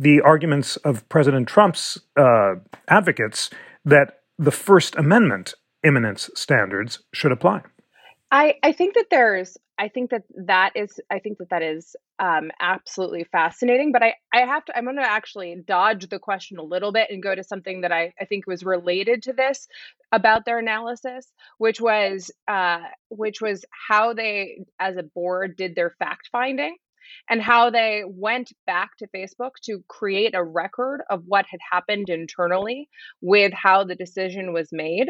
the 0.00 0.22
arguments 0.22 0.76
of 0.78 1.06
President 1.10 1.46
Trump's 1.46 2.00
uh, 2.16 2.54
advocates 2.88 3.50
that 3.84 4.20
the 4.38 4.50
First 4.50 4.96
Amendment 4.96 5.52
imminence 5.84 6.30
standards 6.34 7.00
should 7.12 7.32
apply. 7.32 7.60
I, 8.32 8.54
I 8.62 8.72
think 8.72 8.94
that 8.94 9.06
there's 9.10 9.56
I 9.78 9.88
think 9.88 10.10
that 10.10 10.22
that 10.46 10.72
is 10.74 11.00
I 11.10 11.18
think 11.18 11.38
that 11.38 11.48
that 11.50 11.62
is 11.62 11.96
um, 12.18 12.50
absolutely 12.60 13.24
fascinating. 13.24 13.92
But 13.92 14.02
I 14.02 14.14
I 14.32 14.40
have 14.40 14.64
to 14.66 14.76
I'm 14.76 14.84
going 14.84 14.96
to 14.96 15.02
actually 15.02 15.56
dodge 15.66 16.08
the 16.08 16.18
question 16.18 16.58
a 16.58 16.62
little 16.62 16.92
bit 16.92 17.08
and 17.10 17.22
go 17.22 17.34
to 17.34 17.42
something 17.42 17.80
that 17.80 17.92
I 17.92 18.12
I 18.20 18.24
think 18.26 18.46
was 18.46 18.64
related 18.64 19.22
to 19.24 19.32
this 19.32 19.66
about 20.12 20.44
their 20.44 20.58
analysis, 20.58 21.32
which 21.58 21.80
was 21.80 22.30
uh, 22.46 22.80
which 23.08 23.40
was 23.40 23.64
how 23.88 24.14
they 24.14 24.64
as 24.78 24.96
a 24.96 25.02
board 25.02 25.56
did 25.56 25.74
their 25.74 25.94
fact 25.98 26.28
finding. 26.30 26.76
And 27.28 27.42
how 27.42 27.70
they 27.70 28.02
went 28.06 28.52
back 28.66 28.96
to 28.98 29.08
Facebook 29.08 29.52
to 29.64 29.82
create 29.88 30.34
a 30.34 30.44
record 30.44 31.02
of 31.10 31.22
what 31.26 31.46
had 31.50 31.60
happened 31.70 32.08
internally 32.08 32.88
with 33.20 33.52
how 33.52 33.84
the 33.84 33.94
decision 33.94 34.52
was 34.52 34.68
made. 34.72 35.08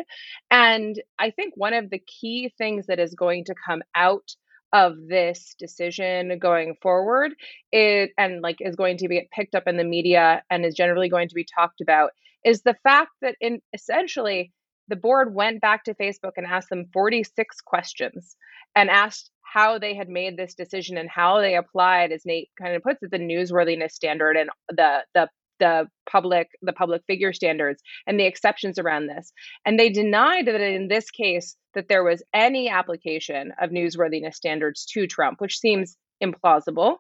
And 0.51 1.01
I 1.19 1.31
think 1.31 1.55
one 1.57 1.75
of 1.75 1.91
the 1.91 2.01
key 2.01 2.53
things 2.59 2.87
that 2.87 2.99
is 2.99 3.15
going 3.15 3.45
to 3.47 3.55
come 3.67 3.83
out 3.95 4.35
of 4.73 4.95
this 5.09 5.55
decision 5.59 6.39
going 6.39 6.77
forward 6.81 7.33
it 7.73 8.11
and 8.17 8.41
like 8.41 8.59
is 8.61 8.77
going 8.77 8.97
to 8.99 9.09
be 9.09 9.29
picked 9.33 9.57
up 9.57 9.65
in 9.67 9.77
the 9.77 9.85
media 9.85 10.43
and 10.49 10.65
is 10.65 10.75
generally 10.75 11.09
going 11.09 11.29
to 11.29 11.35
be 11.35 11.45
talked 11.45 11.81
about 11.81 12.13
is 12.45 12.63
the 12.63 12.77
fact 12.85 13.11
that 13.21 13.35
in 13.41 13.61
essentially 13.75 14.53
the 14.91 14.97
board 14.97 15.35
went 15.35 15.61
back 15.61 15.85
to 15.85 15.95
Facebook 15.95 16.33
and 16.37 16.47
asked 16.47 16.69
them 16.69 16.91
46 16.93 17.61
questions 17.63 18.37
and 18.77 18.91
asked 18.91 19.31
how 19.43 19.79
they 19.79 19.95
had 19.95 20.09
made 20.09 20.37
this 20.37 20.55
decision 20.55 20.97
and 20.97 21.09
how 21.09 21.41
they 21.41 21.57
applied, 21.57 22.13
as 22.13 22.27
Nate 22.27 22.51
kind 22.61 22.77
of 22.77 22.83
puts 22.83 23.03
it, 23.03 23.11
the 23.11 23.19
newsworthiness 23.19 23.93
standard 23.93 24.37
and 24.37 24.51
the 24.69 25.05
the 25.15 25.29
the 25.59 25.87
public 26.11 26.49
the 26.63 26.73
public 26.73 27.03
figure 27.07 27.33
standards 27.33 27.83
and 28.07 28.19
the 28.19 28.25
exceptions 28.25 28.79
around 28.79 29.07
this. 29.07 29.33
And 29.65 29.79
they 29.79 29.91
denied 29.91 30.47
that 30.47 30.61
in 30.61 30.89
this 30.89 31.11
case 31.11 31.57
that 31.75 31.89
there 31.89 32.03
was 32.03 32.23
any 32.33 32.69
application 32.69 33.53
of 33.61 33.71
newsworthiness 33.71 34.35
standards 34.35 34.87
to 34.87 35.07
trump 35.07 35.41
which 35.41 35.59
seems 35.59 35.97
implausible. 36.23 36.97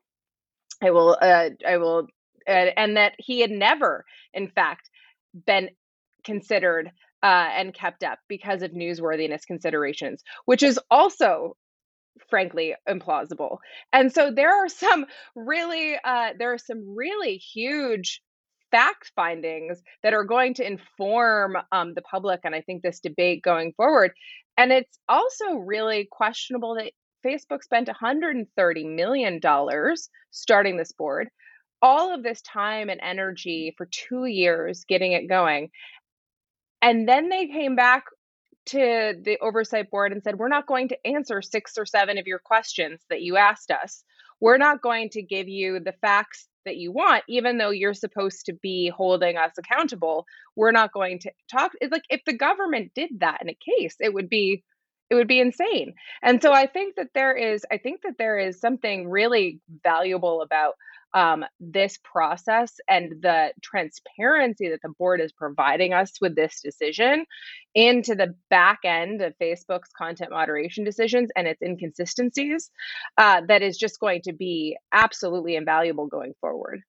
I 0.83 0.91
will 0.91 1.17
uh, 1.21 1.51
i 1.67 1.77
will 1.77 2.09
uh, 2.49 2.71
and 2.77 2.97
that 2.97 3.15
he 3.19 3.41
had 3.41 3.51
never 3.51 4.05
in 4.35 4.49
fact 4.49 4.91
been 5.47 5.71
considered 6.25 6.91
uh, 7.23 7.49
and 7.57 7.75
kept 7.75 8.03
up 8.03 8.19
because 8.29 8.63
of 8.63 8.73
newsworthiness 8.73 9.47
considerations, 9.47 10.23
which 10.47 10.63
is 10.63 10.79
also 10.91 11.57
frankly 12.29 12.75
implausible. 12.89 13.59
And 13.93 14.13
so 14.13 14.31
there 14.31 14.55
are 14.55 14.69
some 14.69 15.07
really 15.35 15.97
uh, 16.03 16.31
there 16.39 16.53
are 16.53 16.59
some 16.59 16.97
really 16.97 17.37
huge 17.37 18.23
fact 18.71 19.13
findings 19.17 19.83
that 20.03 20.15
are 20.15 20.25
going 20.25 20.55
to 20.55 20.67
inform 20.67 21.57
um, 21.73 21.95
the 21.95 22.03
public 22.03 22.41
and 22.45 22.55
I 22.55 22.61
think 22.61 22.83
this 22.83 23.01
debate 23.01 23.43
going 23.43 23.73
forward. 23.77 24.13
And 24.57 24.73
it's 24.73 24.99
also 25.09 25.55
really 25.55 26.09
questionable 26.11 26.77
that 26.77 26.93
Facebook 27.27 27.63
spent 27.63 27.89
130 27.89 28.85
million 28.85 29.41
dollars 29.41 30.09
starting 30.31 30.77
this 30.77 30.93
board 30.93 31.29
all 31.83 32.15
of 32.15 32.23
this 32.23 32.43
time 32.43 32.89
and 32.89 33.01
energy 33.03 33.75
for 33.77 33.89
two 33.91 34.27
years 34.27 34.85
getting 34.87 35.13
it 35.13 35.29
going. 35.29 35.71
And 36.83 37.09
then 37.09 37.29
they 37.29 37.47
came 37.47 37.77
back 37.77 38.05
to 38.67 39.15
the 39.23 39.39
oversight 39.41 39.91
board 39.91 40.13
and 40.13 40.23
said, 40.23 40.39
We're 40.39 40.49
not 40.49 40.67
going 40.67 40.89
to 40.89 41.07
answer 41.07 41.43
six 41.43 41.77
or 41.79 41.87
seven 41.87 42.19
of 42.19 42.27
your 42.27 42.39
questions 42.39 43.01
that 43.11 43.23
you 43.23 43.37
asked 43.37 43.71
us. 43.71 44.05
We're 44.41 44.59
not 44.59 44.83
going 44.83 45.11
to 45.11 45.23
give 45.23 45.49
you 45.49 45.81
the 45.81 45.93
facts 46.01 46.49
that 46.65 46.77
you 46.77 46.93
want, 46.93 47.25
even 47.29 47.59
though 47.59 47.71
you're 47.71 47.95
supposed 47.95 48.47
to 48.47 48.53
be 48.53 48.89
holding 48.95 49.37
us 49.37 49.53
accountable. 49.59 50.27
We're 50.57 50.73
not 50.73 50.93
going 50.93 51.19
to 51.21 51.33
talk. 51.51 51.73
It's 51.81 51.93
like 51.93 52.05
if 52.11 52.23
the 52.27 52.33
government 52.37 52.93
did 52.95 53.21
that 53.21 53.41
in 53.43 53.49
a 53.49 53.55
case, 53.55 53.97
it 54.01 54.13
would 54.13 54.29
be 54.29 54.63
it 55.11 55.17
would 55.17 55.29
be 55.29 55.41
insane. 55.41 55.95
And 56.23 56.41
so 56.41 56.53
I 56.53 56.67
think 56.67 56.95
that 56.97 57.09
there 57.15 57.35
is 57.35 57.65
I 57.71 57.79
think 57.79 58.03
that 58.03 58.19
there 58.19 58.39
is 58.39 58.61
something 58.61 59.09
really 59.09 59.61
valuable 59.83 60.43
about 60.43 60.75
um, 61.15 61.45
this 61.59 61.99
process 62.03 62.75
and 62.89 63.23
the 63.23 63.53
transparency 63.63 64.69
that 64.69 64.83
the 64.83 64.89
board 64.89 65.21
is 65.21 65.33
providing 65.33 65.93
us 65.93 66.13
with 66.21 66.37
this 66.37 66.61
decision 66.61 67.25
into 67.75 68.15
the 68.15 68.35
back 68.49 68.81
end 68.85 69.23
of 69.23 69.35
Facebook's 69.41 69.91
content 69.97 70.31
moderation 70.31 70.85
decisions 70.85 71.31
and 71.37 71.47
its 71.47 71.63
inconsistencies 71.63 72.71
uh, 73.19 73.41
that 73.49 73.63
is 73.63 73.77
just 73.77 74.01
going 74.01 74.23
to 74.23 74.33
be 74.33 74.77
absolutely 74.93 75.57
invaluable 75.57 76.07
going 76.07 76.35
forward. 76.41 76.83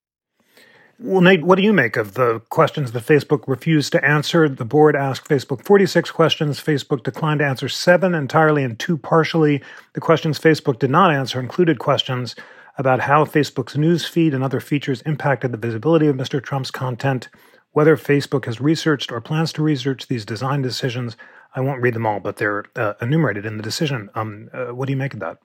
Well, 1.03 1.21
Nate, 1.21 1.43
what 1.43 1.55
do 1.55 1.63
you 1.63 1.73
make 1.73 1.97
of 1.97 2.13
the 2.13 2.41
questions 2.51 2.91
that 2.91 3.03
Facebook 3.03 3.47
refused 3.47 3.91
to 3.93 4.05
answer? 4.05 4.47
The 4.47 4.65
board 4.65 4.95
asked 4.95 5.27
Facebook 5.27 5.65
46 5.65 6.11
questions. 6.11 6.59
Facebook 6.59 7.01
declined 7.01 7.39
to 7.39 7.45
answer 7.45 7.67
seven 7.67 8.13
entirely 8.13 8.63
and 8.63 8.77
two 8.77 8.99
partially. 8.99 9.63
The 9.93 9.99
questions 9.99 10.37
Facebook 10.37 10.77
did 10.77 10.91
not 10.91 11.11
answer 11.11 11.39
included 11.39 11.79
questions 11.79 12.35
about 12.81 13.01
how 13.01 13.23
Facebook's 13.23 13.77
news 13.77 14.07
feed 14.07 14.33
and 14.33 14.43
other 14.43 14.59
features 14.59 15.03
impacted 15.03 15.51
the 15.51 15.57
visibility 15.57 16.07
of 16.07 16.15
Mr. 16.15 16.43
Trump's 16.43 16.71
content, 16.71 17.29
whether 17.73 17.95
Facebook 17.95 18.45
has 18.45 18.59
researched 18.59 19.11
or 19.11 19.21
plans 19.21 19.53
to 19.53 19.61
research 19.61 20.07
these 20.07 20.25
design 20.25 20.63
decisions. 20.63 21.15
I 21.55 21.61
won't 21.61 21.79
read 21.79 21.93
them 21.93 22.07
all, 22.07 22.19
but 22.19 22.37
they're 22.37 22.65
uh, 22.75 22.95
enumerated 22.99 23.45
in 23.45 23.57
the 23.57 23.63
decision. 23.63 24.09
Um, 24.15 24.49
uh, 24.51 24.73
what 24.73 24.87
do 24.87 24.93
you 24.93 24.97
make 24.97 25.13
of 25.13 25.19
that? 25.19 25.37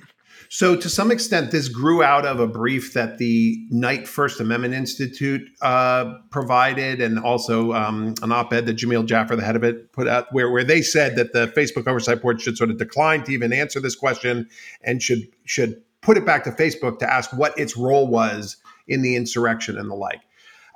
So, 0.49 0.77
to 0.77 0.89
some 0.89 1.11
extent, 1.11 1.51
this 1.51 1.69
grew 1.69 2.03
out 2.03 2.25
of 2.25 2.41
a 2.41 2.47
brief 2.47 2.95
that 2.95 3.19
the 3.19 3.57
Knight 3.71 4.09
First 4.09 4.41
Amendment 4.41 4.73
Institute 4.73 5.43
uh, 5.61 6.15
provided, 6.31 7.03
and 7.03 7.19
also 7.19 7.73
um, 7.73 8.15
an 8.23 8.33
op-ed 8.33 8.65
that 8.67 8.77
Jameel 8.77 9.05
Jaffer, 9.07 9.37
the 9.37 9.45
head 9.45 9.57
of 9.57 9.65
it, 9.65 9.93
put 9.93 10.09
out, 10.09 10.27
where 10.33 10.51
where 10.51 10.65
they 10.65 10.83
said 10.83 11.17
that 11.17 11.33
the 11.33 11.49
Facebook 11.49 11.87
Oversight 11.87 12.23
Board 12.23 12.41
should 12.41 12.57
sort 12.57 12.71
of 12.71 12.79
decline 12.79 13.25
to 13.25 13.33
even 13.33 13.53
answer 13.53 13.81
this 13.81 13.97
question 13.97 14.49
and 14.83 15.03
should 15.03 15.27
should 15.45 15.83
put 16.07 16.17
it 16.17 16.25
back 16.25 16.45
to 16.45 16.53
Facebook 16.53 17.01
to 17.01 17.13
ask 17.13 17.33
what 17.33 17.59
its 17.59 17.77
role 17.77 18.07
was 18.07 18.57
in 18.87 19.03
the 19.03 19.17
insurrection 19.17 19.77
and 19.77 19.91
the 19.91 19.95
like. 19.95 20.21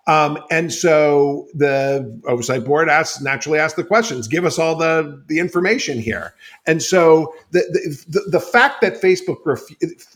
Um, 0.06 0.38
and 0.50 0.72
so 0.72 1.46
the 1.54 2.20
oversight 2.26 2.64
board 2.64 2.88
asks 2.88 3.20
naturally 3.20 3.60
asked 3.60 3.76
the 3.76 3.84
questions, 3.84 4.26
give 4.26 4.44
us 4.44 4.58
all 4.58 4.74
the 4.74 5.22
the 5.28 5.38
information 5.38 6.00
here. 6.00 6.34
And 6.66 6.82
so 6.82 7.32
the 7.52 7.60
the, 8.08 8.22
the 8.28 8.40
fact 8.40 8.80
that 8.80 9.00
Facebook 9.00 9.36
ref- 9.44 9.60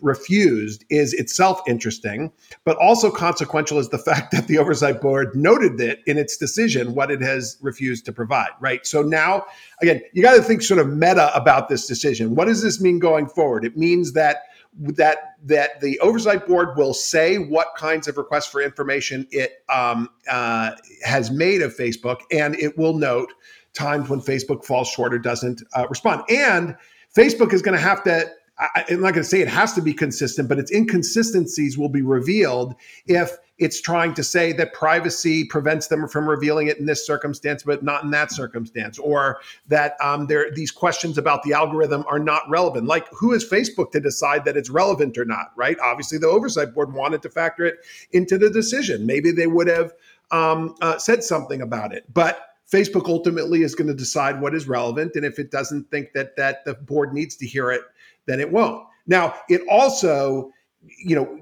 refused 0.03 0.85
is 0.91 1.13
itself 1.13 1.61
interesting, 1.69 2.33
but 2.65 2.77
also 2.79 3.09
consequential 3.09 3.79
is 3.79 3.91
the 3.91 3.99
fact 3.99 4.33
that 4.33 4.49
the 4.49 4.59
oversight 4.59 5.01
board 5.01 5.37
noted 5.37 5.79
that 5.79 5.99
in 6.07 6.19
its 6.19 6.37
decision 6.37 6.95
what 6.95 7.13
it 7.13 7.21
has 7.21 7.57
refused 7.61 8.05
to 8.07 8.13
provide. 8.13 8.51
Right. 8.61 8.85
So 8.85 9.03
now 9.03 9.45
again, 9.81 10.01
you 10.13 10.23
got 10.23 10.35
to 10.35 10.43
think 10.43 10.63
sort 10.63 10.81
of 10.81 10.89
meta 10.89 11.33
about 11.37 11.69
this 11.69 11.87
decision. 11.87 12.35
What 12.35 12.47
does 12.47 12.63
this 12.63 12.81
mean 12.81 12.99
going 12.99 13.29
forward? 13.29 13.65
It 13.65 13.77
means 13.77 14.15
that 14.15 14.39
that 14.79 15.37
that 15.45 15.81
the 15.81 15.99
oversight 16.01 16.47
board 16.47 16.77
will 16.77 16.95
say 16.95 17.37
what 17.37 17.75
kinds 17.77 18.09
of 18.09 18.17
requests 18.17 18.47
for 18.47 18.61
information 18.61 19.27
it 19.31 19.65
um, 19.69 20.09
uh, 20.29 20.73
has 21.05 21.31
made 21.31 21.63
of 21.63 21.77
Facebook, 21.77 22.19
and 22.33 22.57
it 22.57 22.77
will 22.77 22.95
note 22.95 23.33
times 23.73 24.09
when 24.09 24.21
Facebook 24.21 24.65
falls 24.65 24.89
short 24.89 25.15
or 25.15 25.19
doesn't 25.19 25.63
uh, 25.75 25.87
respond. 25.89 26.23
And 26.29 26.77
Facebook 27.17 27.53
is 27.53 27.63
going 27.63 27.77
to 27.77 27.83
have 27.83 28.03
to 28.05 28.31
I, 28.59 28.85
am 28.89 29.01
not 29.01 29.15
going 29.15 29.25
to 29.25 29.29
say 29.29 29.41
it 29.41 29.49
has 29.49 29.73
to 29.75 29.83
be 29.83 29.93
consistent, 29.93 30.49
but 30.49 30.59
its 30.59 30.71
inconsistencies 30.71 31.77
will 31.77 31.89
be 31.89 32.03
revealed 32.03 32.75
if 33.07 33.37
it's 33.59 33.81
trying 33.81 34.15
to 34.15 34.25
say 34.25 34.53
that 34.53 34.73
privacy 34.73 35.45
prevents 35.45 35.87
them 35.87 36.09
from 36.09 36.29
revealing 36.29 36.67
it 36.67 36.79
in 36.79 36.87
this 36.87 37.07
circumstance, 37.07 37.63
but 37.63 37.83
not 37.83 38.03
in 38.03 38.11
that 38.11 38.33
circumstance, 38.33 38.99
or 38.99 39.39
that 39.69 39.97
um, 40.01 40.27
there 40.27 40.51
these 40.53 40.71
questions 40.71 41.19
about 41.19 41.43
the 41.43 41.53
algorithm 41.53 42.05
are 42.09 42.19
not 42.19 42.43
relevant. 42.49 42.87
Like, 42.87 43.07
who 43.13 43.33
is 43.33 43.49
Facebook 43.49 43.93
to 43.93 44.01
decide 44.01 44.45
that 44.45 44.57
it's 44.57 44.71
relevant 44.71 45.17
or 45.17 45.25
not? 45.25 45.53
Right? 45.57 45.79
Obviously, 45.83 46.19
the 46.19 46.29
oversight 46.29 46.75
board 46.75 46.93
wanted 46.93 47.23
to 47.23 47.31
factor 47.31 47.65
it 47.65 47.77
into 48.13 48.39
the 48.39 48.51
decision. 48.51 49.07
Maybe 49.07 49.31
they 49.31 49.47
would 49.47 49.69
have 49.69 49.93
um, 50.31 50.75
uh, 50.81 50.99
said 50.99 51.23
something 51.23 51.63
about 51.63 51.95
it, 51.95 52.05
but 52.13 52.49
Facebook 52.71 53.09
ultimately 53.09 53.63
is 53.63 53.75
going 53.75 53.89
to 53.89 53.95
decide 53.95 54.41
what 54.41 54.55
is 54.55 54.67
relevant, 54.67 55.15
and 55.15 55.25
if 55.25 55.39
it 55.39 55.51
doesn't 55.51 55.91
think 55.91 56.13
that 56.15 56.35
that 56.37 56.65
the 56.65 56.75
board 56.75 57.13
needs 57.13 57.37
to 57.37 57.47
hear 57.47 57.71
it 57.71 57.83
then 58.27 58.41
it 58.41 58.51
won't. 58.51 58.87
Now, 59.07 59.35
it 59.49 59.63
also, 59.69 60.51
you 60.99 61.15
know, 61.15 61.41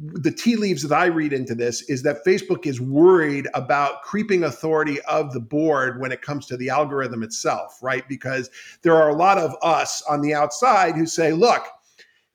the 0.00 0.30
tea 0.30 0.56
leaves 0.56 0.82
that 0.82 0.96
I 0.96 1.06
read 1.06 1.32
into 1.32 1.54
this 1.54 1.82
is 1.82 2.02
that 2.02 2.24
Facebook 2.24 2.66
is 2.66 2.80
worried 2.80 3.48
about 3.54 4.02
creeping 4.02 4.44
authority 4.44 5.00
of 5.02 5.32
the 5.32 5.40
board 5.40 6.00
when 6.00 6.12
it 6.12 6.22
comes 6.22 6.46
to 6.46 6.56
the 6.56 6.70
algorithm 6.70 7.22
itself, 7.22 7.78
right? 7.82 8.06
Because 8.08 8.50
there 8.82 8.96
are 8.96 9.08
a 9.08 9.14
lot 9.14 9.38
of 9.38 9.54
us 9.62 10.02
on 10.08 10.22
the 10.22 10.34
outside 10.34 10.94
who 10.96 11.06
say, 11.06 11.32
look, 11.32 11.62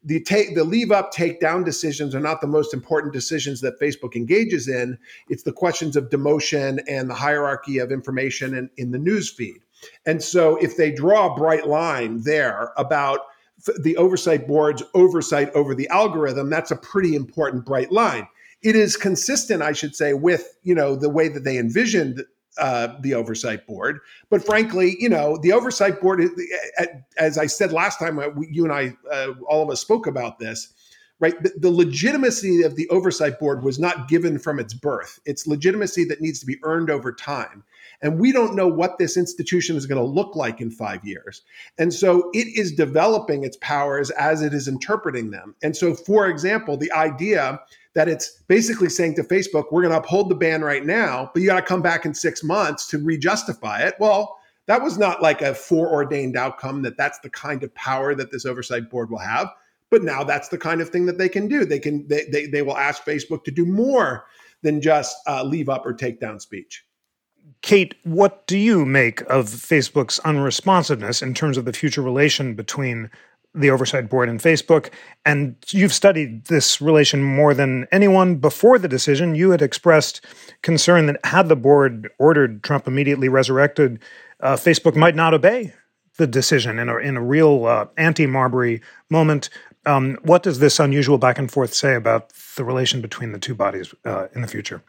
the 0.03 0.21
take 0.21 0.53
the 0.53 0.63
leave 0.63 0.91
up 0.91 1.11
take 1.11 1.39
down 1.39 1.63
decisions 1.63 2.13
are 2.13 2.19
not 2.19 2.39
the 2.39 2.47
most 2.47 2.73
important 2.73 3.11
decisions 3.11 3.59
that 3.61 3.79
Facebook 3.79 4.15
engages 4.15 4.67
in. 4.67 4.97
It's 5.29 5.43
the 5.43 5.51
questions 5.51 5.95
of 5.95 6.09
demotion 6.09 6.79
and 6.87 7.09
the 7.09 7.15
hierarchy 7.15 7.79
of 7.79 7.91
information 7.91 8.55
in, 8.55 8.69
in 8.77 8.91
the 8.91 8.99
news 8.99 9.29
feed. 9.31 9.61
And 10.05 10.21
so 10.23 10.57
if 10.57 10.77
they 10.77 10.91
draw 10.91 11.33
a 11.33 11.37
bright 11.37 11.67
line 11.67 12.21
there 12.21 12.71
about 12.77 13.21
the 13.81 13.97
oversight 13.97 14.47
board's 14.47 14.83
oversight 14.93 15.51
over 15.53 15.73
the 15.73 15.87
algorithm, 15.89 16.49
that's 16.49 16.71
a 16.71 16.75
pretty 16.75 17.15
important 17.15 17.65
bright 17.65 17.91
line. 17.91 18.27
It 18.61 18.75
is 18.75 18.97
consistent, 18.97 19.61
I 19.61 19.73
should 19.73 19.95
say, 19.95 20.13
with 20.13 20.57
you 20.63 20.75
know 20.75 20.95
the 20.95 21.09
way 21.09 21.27
that 21.27 21.43
they 21.43 21.57
envisioned 21.57 22.23
uh, 22.57 22.89
the 23.01 23.13
oversight 23.13 23.67
board. 23.67 23.99
But 24.29 24.45
frankly, 24.45 24.95
you 24.99 25.09
know, 25.09 25.37
the 25.37 25.51
oversight 25.51 25.99
board, 26.01 26.23
as 27.17 27.37
I 27.37 27.47
said 27.47 27.73
last 27.73 27.99
time, 27.99 28.17
uh, 28.17 28.29
you 28.49 28.63
and 28.63 28.73
I, 28.73 28.95
uh, 29.11 29.33
all 29.47 29.61
of 29.61 29.69
us 29.69 29.81
spoke 29.81 30.07
about 30.07 30.39
this, 30.39 30.73
right? 31.19 31.41
The, 31.41 31.53
the, 31.57 31.71
legitimacy 31.71 32.63
of 32.63 32.75
the 32.75 32.89
oversight 32.89 33.39
board 33.39 33.63
was 33.63 33.79
not 33.79 34.07
given 34.07 34.37
from 34.37 34.59
its 34.59 34.73
birth. 34.73 35.19
It's 35.25 35.47
legitimacy 35.47 36.03
that 36.05 36.21
needs 36.21 36.39
to 36.41 36.45
be 36.45 36.57
earned 36.63 36.89
over 36.89 37.13
time. 37.13 37.63
And 38.01 38.19
we 38.19 38.31
don't 38.31 38.55
know 38.55 38.67
what 38.67 38.97
this 38.97 39.15
institution 39.15 39.77
is 39.77 39.85
going 39.85 40.01
to 40.01 40.07
look 40.07 40.35
like 40.35 40.59
in 40.59 40.69
five 40.69 41.05
years. 41.05 41.43
And 41.77 41.93
so 41.93 42.29
it 42.33 42.47
is 42.47 42.73
developing 42.73 43.43
its 43.43 43.57
powers 43.61 44.09
as 44.11 44.41
it 44.41 44.53
is 44.53 44.67
interpreting 44.67 45.31
them. 45.31 45.55
And 45.63 45.75
so, 45.75 45.93
for 45.93 46.27
example, 46.27 46.75
the 46.75 46.91
idea 46.91 47.61
that 47.93 48.09
it's 48.09 48.43
basically 48.47 48.89
saying 48.89 49.15
to 49.15 49.23
Facebook, 49.23 49.71
we're 49.71 49.81
going 49.81 49.93
to 49.93 49.99
uphold 49.99 50.29
the 50.29 50.35
ban 50.35 50.61
right 50.61 50.85
now, 50.85 51.31
but 51.33 51.41
you 51.41 51.47
got 51.47 51.55
to 51.55 51.65
come 51.65 51.81
back 51.81 52.05
in 52.05 52.13
six 52.13 52.43
months 52.43 52.87
to 52.87 52.97
re-justify 52.97 53.79
it. 53.79 53.95
Well, 53.99 54.37
that 54.67 54.81
was 54.81 54.97
not 54.97 55.21
like 55.21 55.41
a 55.41 55.53
foreordained 55.53 56.35
outcome 56.35 56.81
that 56.81 56.97
that's 56.97 57.19
the 57.19 57.29
kind 57.29 57.63
of 57.63 57.73
power 57.75 58.13
that 58.15 58.31
this 58.31 58.45
oversight 58.45 58.89
board 58.89 59.09
will 59.09 59.19
have. 59.19 59.47
But 59.95 60.03
now 60.03 60.25
that's 60.25 60.49
the 60.49 60.57
kind 60.57 60.81
of 60.81 60.89
thing 60.89 61.05
that 61.05 61.17
they 61.17 61.29
can 61.29 61.47
do. 61.47 61.63
They 61.63 61.79
can 61.79 62.05
they 62.09 62.25
they, 62.29 62.47
they 62.47 62.61
will 62.61 62.75
ask 62.75 63.05
Facebook 63.05 63.45
to 63.45 63.51
do 63.51 63.65
more 63.65 64.25
than 64.61 64.81
just 64.81 65.15
uh, 65.25 65.41
leave 65.41 65.69
up 65.69 65.85
or 65.85 65.93
take 65.93 66.19
down 66.19 66.37
speech. 66.37 66.83
Kate, 67.61 67.95
what 68.03 68.45
do 68.45 68.57
you 68.57 68.85
make 68.85 69.21
of 69.21 69.45
Facebook's 69.45 70.19
unresponsiveness 70.25 71.21
in 71.21 71.33
terms 71.33 71.55
of 71.55 71.63
the 71.63 71.71
future 71.71 72.01
relation 72.01 72.55
between 72.55 73.09
the 73.53 73.69
oversight 73.69 74.09
board 74.09 74.27
and 74.27 74.41
Facebook. 74.41 74.89
And 75.25 75.55
you've 75.69 75.93
studied 75.93 76.47
this 76.47 76.81
relation 76.81 77.23
more 77.23 77.53
than 77.53 77.87
anyone 77.89 78.35
before 78.35 78.77
the 78.77 78.89
decision. 78.89 79.33
You 79.33 79.51
had 79.51 79.61
expressed 79.61 80.25
concern 80.61 81.05
that 81.05 81.25
had 81.25 81.47
the 81.47 81.55
board 81.55 82.09
ordered 82.19 82.63
Trump 82.63 82.85
immediately 82.85 83.29
resurrected, 83.29 84.03
uh, 84.41 84.57
Facebook 84.57 84.97
might 84.97 85.15
not 85.15 85.33
obey 85.33 85.73
the 86.17 86.27
decision 86.27 86.79
in 86.79 86.89
a, 86.89 86.97
in 86.97 87.17
a 87.17 87.23
real 87.23 87.65
uh, 87.65 87.85
anti 87.97 88.25
Marbury 88.25 88.81
moment. 89.09 89.49
Um, 89.85 90.17
what 90.23 90.43
does 90.43 90.59
this 90.59 90.79
unusual 90.79 91.17
back 91.17 91.37
and 91.37 91.51
forth 91.51 91.73
say 91.73 91.95
about 91.95 92.31
the 92.55 92.63
relation 92.63 93.01
between 93.01 93.31
the 93.31 93.39
two 93.39 93.55
bodies 93.55 93.93
uh, 94.05 94.27
in 94.33 94.41
the 94.41 94.47
future? 94.47 94.83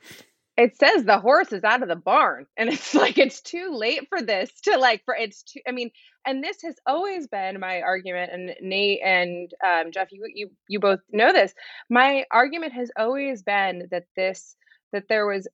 it 0.56 0.76
says 0.78 1.04
the 1.04 1.18
horse 1.18 1.52
is 1.52 1.64
out 1.64 1.82
of 1.82 1.88
the 1.88 1.96
barn 1.96 2.46
and 2.56 2.68
it's 2.68 2.94
like 2.94 3.18
it's 3.18 3.40
too 3.40 3.74
late 3.74 4.08
for 4.08 4.22
this 4.22 4.50
to 4.62 4.76
like 4.78 5.04
for 5.04 5.14
it's 5.14 5.42
too 5.42 5.60
i 5.68 5.72
mean 5.72 5.90
and 6.26 6.42
this 6.42 6.62
has 6.62 6.76
always 6.86 7.26
been 7.26 7.60
my 7.60 7.80
argument 7.82 8.32
and 8.32 8.54
nate 8.60 9.00
and 9.04 9.52
um, 9.64 9.92
jeff 9.92 10.08
you, 10.10 10.24
you 10.34 10.50
you 10.68 10.80
both 10.80 11.00
know 11.10 11.32
this 11.32 11.54
my 11.90 12.24
argument 12.30 12.72
has 12.72 12.90
always 12.98 13.42
been 13.42 13.88
that 13.90 14.04
this 14.16 14.56
that 14.92 15.04
there 15.08 15.26
was 15.26 15.46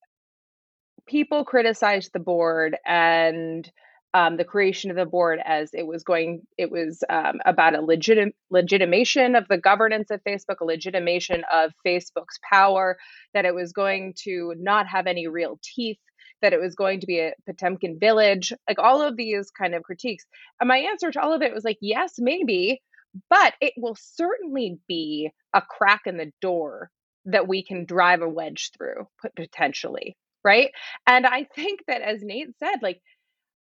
people 1.06 1.44
criticized 1.44 2.12
the 2.12 2.20
board 2.20 2.76
and 2.86 3.70
um, 4.14 4.36
the 4.36 4.44
creation 4.44 4.90
of 4.90 4.96
the 4.96 5.06
board 5.06 5.40
as 5.44 5.70
it 5.72 5.86
was 5.86 6.04
going 6.04 6.42
it 6.58 6.70
was 6.70 7.02
um, 7.08 7.40
about 7.44 7.74
a 7.74 7.80
legit 7.80 8.34
legitimation 8.50 9.34
of 9.34 9.46
the 9.48 9.58
governance 9.58 10.10
of 10.10 10.22
facebook 10.24 10.60
a 10.60 10.64
legitimation 10.64 11.44
of 11.52 11.72
facebook's 11.86 12.38
power 12.48 12.96
that 13.34 13.44
it 13.44 13.54
was 13.54 13.72
going 13.72 14.14
to 14.16 14.54
not 14.58 14.86
have 14.86 15.06
any 15.06 15.26
real 15.26 15.58
teeth 15.62 15.98
that 16.42 16.52
it 16.52 16.60
was 16.60 16.74
going 16.74 17.00
to 17.00 17.06
be 17.06 17.20
a 17.20 17.32
potemkin 17.46 17.98
village 17.98 18.52
like 18.68 18.78
all 18.78 19.00
of 19.00 19.16
these 19.16 19.50
kind 19.50 19.74
of 19.74 19.82
critiques. 19.82 20.24
And 20.60 20.68
my 20.68 20.78
answer 20.78 21.10
to 21.10 21.22
all 21.22 21.32
of 21.32 21.42
it 21.42 21.54
was 21.54 21.64
like 21.64 21.78
yes 21.80 22.14
maybe 22.18 22.82
but 23.30 23.54
it 23.60 23.74
will 23.76 23.96
certainly 23.98 24.78
be 24.88 25.30
a 25.54 25.62
crack 25.62 26.02
in 26.06 26.16
the 26.16 26.32
door 26.40 26.90
that 27.26 27.46
we 27.46 27.62
can 27.62 27.84
drive 27.84 28.22
a 28.22 28.28
wedge 28.28 28.70
through 28.76 29.06
potentially 29.36 30.16
right? 30.44 30.70
And 31.06 31.24
i 31.24 31.44
think 31.54 31.80
that 31.86 32.02
as 32.02 32.22
nate 32.22 32.48
said 32.58 32.82
like 32.82 33.00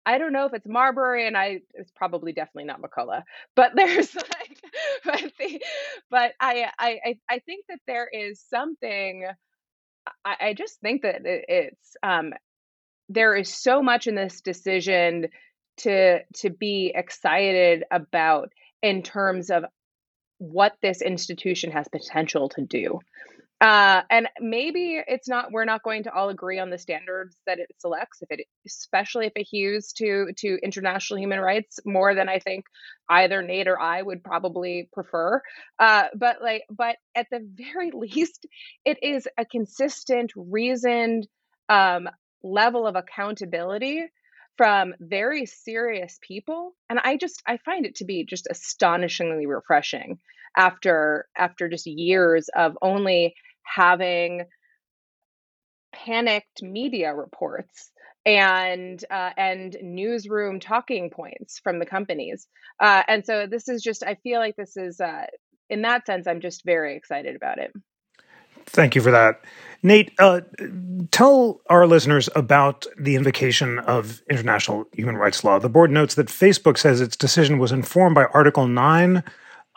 I 0.06 0.18
don't 0.18 0.32
know 0.32 0.46
if 0.46 0.54
it's 0.54 0.66
Marbury, 0.66 1.26
and 1.26 1.36
I 1.36 1.60
it's 1.74 1.90
probably 1.94 2.32
definitely 2.32 2.64
not 2.64 2.80
McCulloch, 2.82 3.22
but 3.54 3.72
there's 3.76 4.14
like, 4.14 4.60
but 5.04 5.32
the, 5.38 5.62
but 6.10 6.32
I 6.40 6.66
I 6.78 7.18
I 7.28 7.38
think 7.40 7.66
that 7.68 7.80
there 7.86 8.08
is 8.12 8.40
something. 8.48 9.26
I, 10.24 10.36
I 10.40 10.54
just 10.54 10.80
think 10.80 11.02
that 11.02 11.20
it's 11.24 11.96
um 12.02 12.32
there 13.08 13.36
is 13.36 13.52
so 13.52 13.82
much 13.82 14.06
in 14.06 14.14
this 14.14 14.40
decision 14.40 15.28
to 15.78 16.20
to 16.36 16.50
be 16.50 16.92
excited 16.94 17.84
about 17.90 18.50
in 18.82 19.02
terms 19.02 19.50
of 19.50 19.64
what 20.38 20.72
this 20.80 21.02
institution 21.02 21.70
has 21.72 21.86
potential 21.88 22.48
to 22.50 22.62
do. 22.62 23.00
Uh, 23.60 24.02
and 24.10 24.28
maybe 24.40 25.02
it's 25.06 25.28
not. 25.28 25.52
We're 25.52 25.66
not 25.66 25.82
going 25.82 26.04
to 26.04 26.14
all 26.14 26.30
agree 26.30 26.58
on 26.58 26.70
the 26.70 26.78
standards 26.78 27.36
that 27.46 27.58
it 27.58 27.68
selects. 27.78 28.22
If 28.22 28.30
it, 28.30 28.46
especially 28.66 29.26
if 29.26 29.32
it 29.36 29.48
hews 29.50 29.92
to 29.94 30.32
to 30.38 30.58
international 30.62 31.20
human 31.20 31.40
rights 31.40 31.80
more 31.84 32.14
than 32.14 32.28
I 32.28 32.38
think 32.38 32.64
either 33.10 33.42
Nate 33.42 33.68
or 33.68 33.80
I 33.80 34.00
would 34.00 34.24
probably 34.24 34.88
prefer. 34.92 35.42
Uh, 35.78 36.04
but 36.14 36.42
like, 36.42 36.64
but 36.70 36.96
at 37.14 37.26
the 37.30 37.46
very 37.74 37.90
least, 37.92 38.46
it 38.86 38.98
is 39.02 39.28
a 39.38 39.44
consistent, 39.44 40.32
reasoned 40.36 41.26
um, 41.68 42.08
level 42.42 42.86
of 42.86 42.96
accountability 42.96 44.04
from 44.56 44.94
very 45.00 45.46
serious 45.46 46.18
people 46.26 46.74
and 46.90 46.98
i 47.04 47.16
just 47.16 47.42
i 47.46 47.56
find 47.58 47.86
it 47.86 47.94
to 47.94 48.04
be 48.04 48.24
just 48.24 48.46
astonishingly 48.50 49.46
refreshing 49.46 50.18
after 50.56 51.26
after 51.36 51.68
just 51.68 51.86
years 51.86 52.48
of 52.54 52.76
only 52.82 53.34
having 53.62 54.44
panicked 55.92 56.62
media 56.62 57.14
reports 57.14 57.90
and 58.26 59.02
uh, 59.10 59.30
and 59.36 59.76
newsroom 59.82 60.60
talking 60.60 61.10
points 61.10 61.58
from 61.58 61.78
the 61.78 61.86
companies 61.86 62.46
uh, 62.80 63.02
and 63.08 63.24
so 63.24 63.46
this 63.46 63.68
is 63.68 63.82
just 63.82 64.04
i 64.04 64.14
feel 64.16 64.40
like 64.40 64.56
this 64.56 64.76
is 64.76 65.00
uh, 65.00 65.26
in 65.68 65.82
that 65.82 66.06
sense 66.06 66.26
i'm 66.26 66.40
just 66.40 66.64
very 66.64 66.96
excited 66.96 67.34
about 67.36 67.58
it. 67.58 67.72
Thank 68.66 68.94
you 68.94 69.00
for 69.00 69.10
that. 69.10 69.42
Nate 69.82 70.12
uh, 70.18 70.42
tell 71.10 71.60
our 71.68 71.86
listeners 71.86 72.28
about 72.36 72.86
the 72.98 73.16
invocation 73.16 73.78
of 73.80 74.22
international 74.30 74.84
human 74.92 75.16
rights 75.16 75.42
law. 75.42 75.58
The 75.58 75.68
board 75.68 75.90
notes 75.90 76.14
that 76.14 76.28
facebook 76.28 76.78
says 76.78 77.00
its 77.00 77.16
decision 77.16 77.58
was 77.58 77.72
informed 77.72 78.14
by 78.14 78.26
article 78.26 78.68
9 78.68 79.24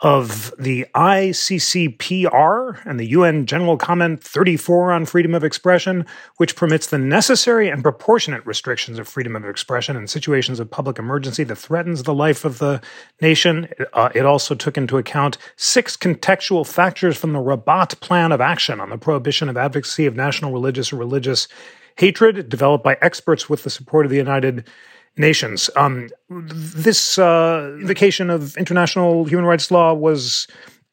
of 0.04 0.54
the 0.58 0.86
ICCPR 0.94 2.84
and 2.84 3.00
the 3.00 3.06
UN 3.06 3.46
General 3.46 3.78
Comment 3.78 4.22
34 4.22 4.92
on 4.92 5.06
freedom 5.06 5.34
of 5.34 5.42
expression, 5.42 6.04
which 6.36 6.56
permits 6.56 6.88
the 6.88 6.98
necessary 6.98 7.70
and 7.70 7.82
proportionate 7.82 8.44
restrictions 8.44 8.98
of 8.98 9.08
freedom 9.08 9.34
of 9.34 9.46
expression 9.46 9.96
in 9.96 10.06
situations 10.06 10.60
of 10.60 10.70
public 10.70 10.98
emergency 10.98 11.42
that 11.44 11.56
threatens 11.56 12.02
the 12.02 12.12
life 12.12 12.44
of 12.44 12.58
the 12.58 12.82
nation. 13.22 13.66
Uh, 13.94 14.10
it 14.14 14.26
also 14.26 14.54
took 14.54 14.76
into 14.76 14.98
account 14.98 15.38
six 15.56 15.96
contextual 15.96 16.66
factors 16.66 17.16
from 17.16 17.32
the 17.32 17.40
Rabat 17.40 17.98
Plan 18.00 18.30
of 18.30 18.42
Action 18.42 18.80
on 18.80 18.90
the 18.90 18.98
prohibition 18.98 19.48
of 19.48 19.56
advocacy 19.56 20.04
of 20.04 20.14
national 20.14 20.52
religious 20.52 20.92
or 20.92 20.96
religious 20.96 21.48
hatred, 21.96 22.50
developed 22.50 22.84
by 22.84 22.98
experts 23.00 23.48
with 23.48 23.62
the 23.62 23.70
support 23.70 24.04
of 24.04 24.10
the 24.10 24.18
United 24.18 24.68
nations. 25.16 25.70
Um, 25.76 26.08
this 26.30 27.18
uh, 27.18 27.76
invocation 27.80 28.30
of 28.30 28.56
international 28.56 29.24
human 29.24 29.44
rights 29.44 29.70
law 29.70 29.94
was 29.94 30.46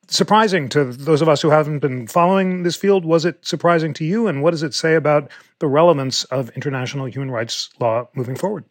surprising 0.08 0.68
to 0.70 0.86
those 0.86 1.22
of 1.22 1.30
us 1.30 1.42
who 1.42 1.50
haven't 1.50 1.80
been 1.80 2.06
following 2.06 2.64
this 2.64 2.76
field. 2.76 3.06
Was 3.06 3.26
it 3.26 3.46
surprising 3.46 3.94
to 3.96 4.06
you? 4.06 4.28
And 4.28 4.44
what 4.44 4.52
does 4.52 4.64
it 4.64 4.74
say 4.74 4.96
about 4.96 5.32
the 5.60 5.68
relevance 5.68 6.26
of 6.26 6.50
international 6.52 7.06
human 7.06 7.32
rights 7.32 7.70
law 7.80 8.08
moving 8.14 8.36
forward? 8.36 8.66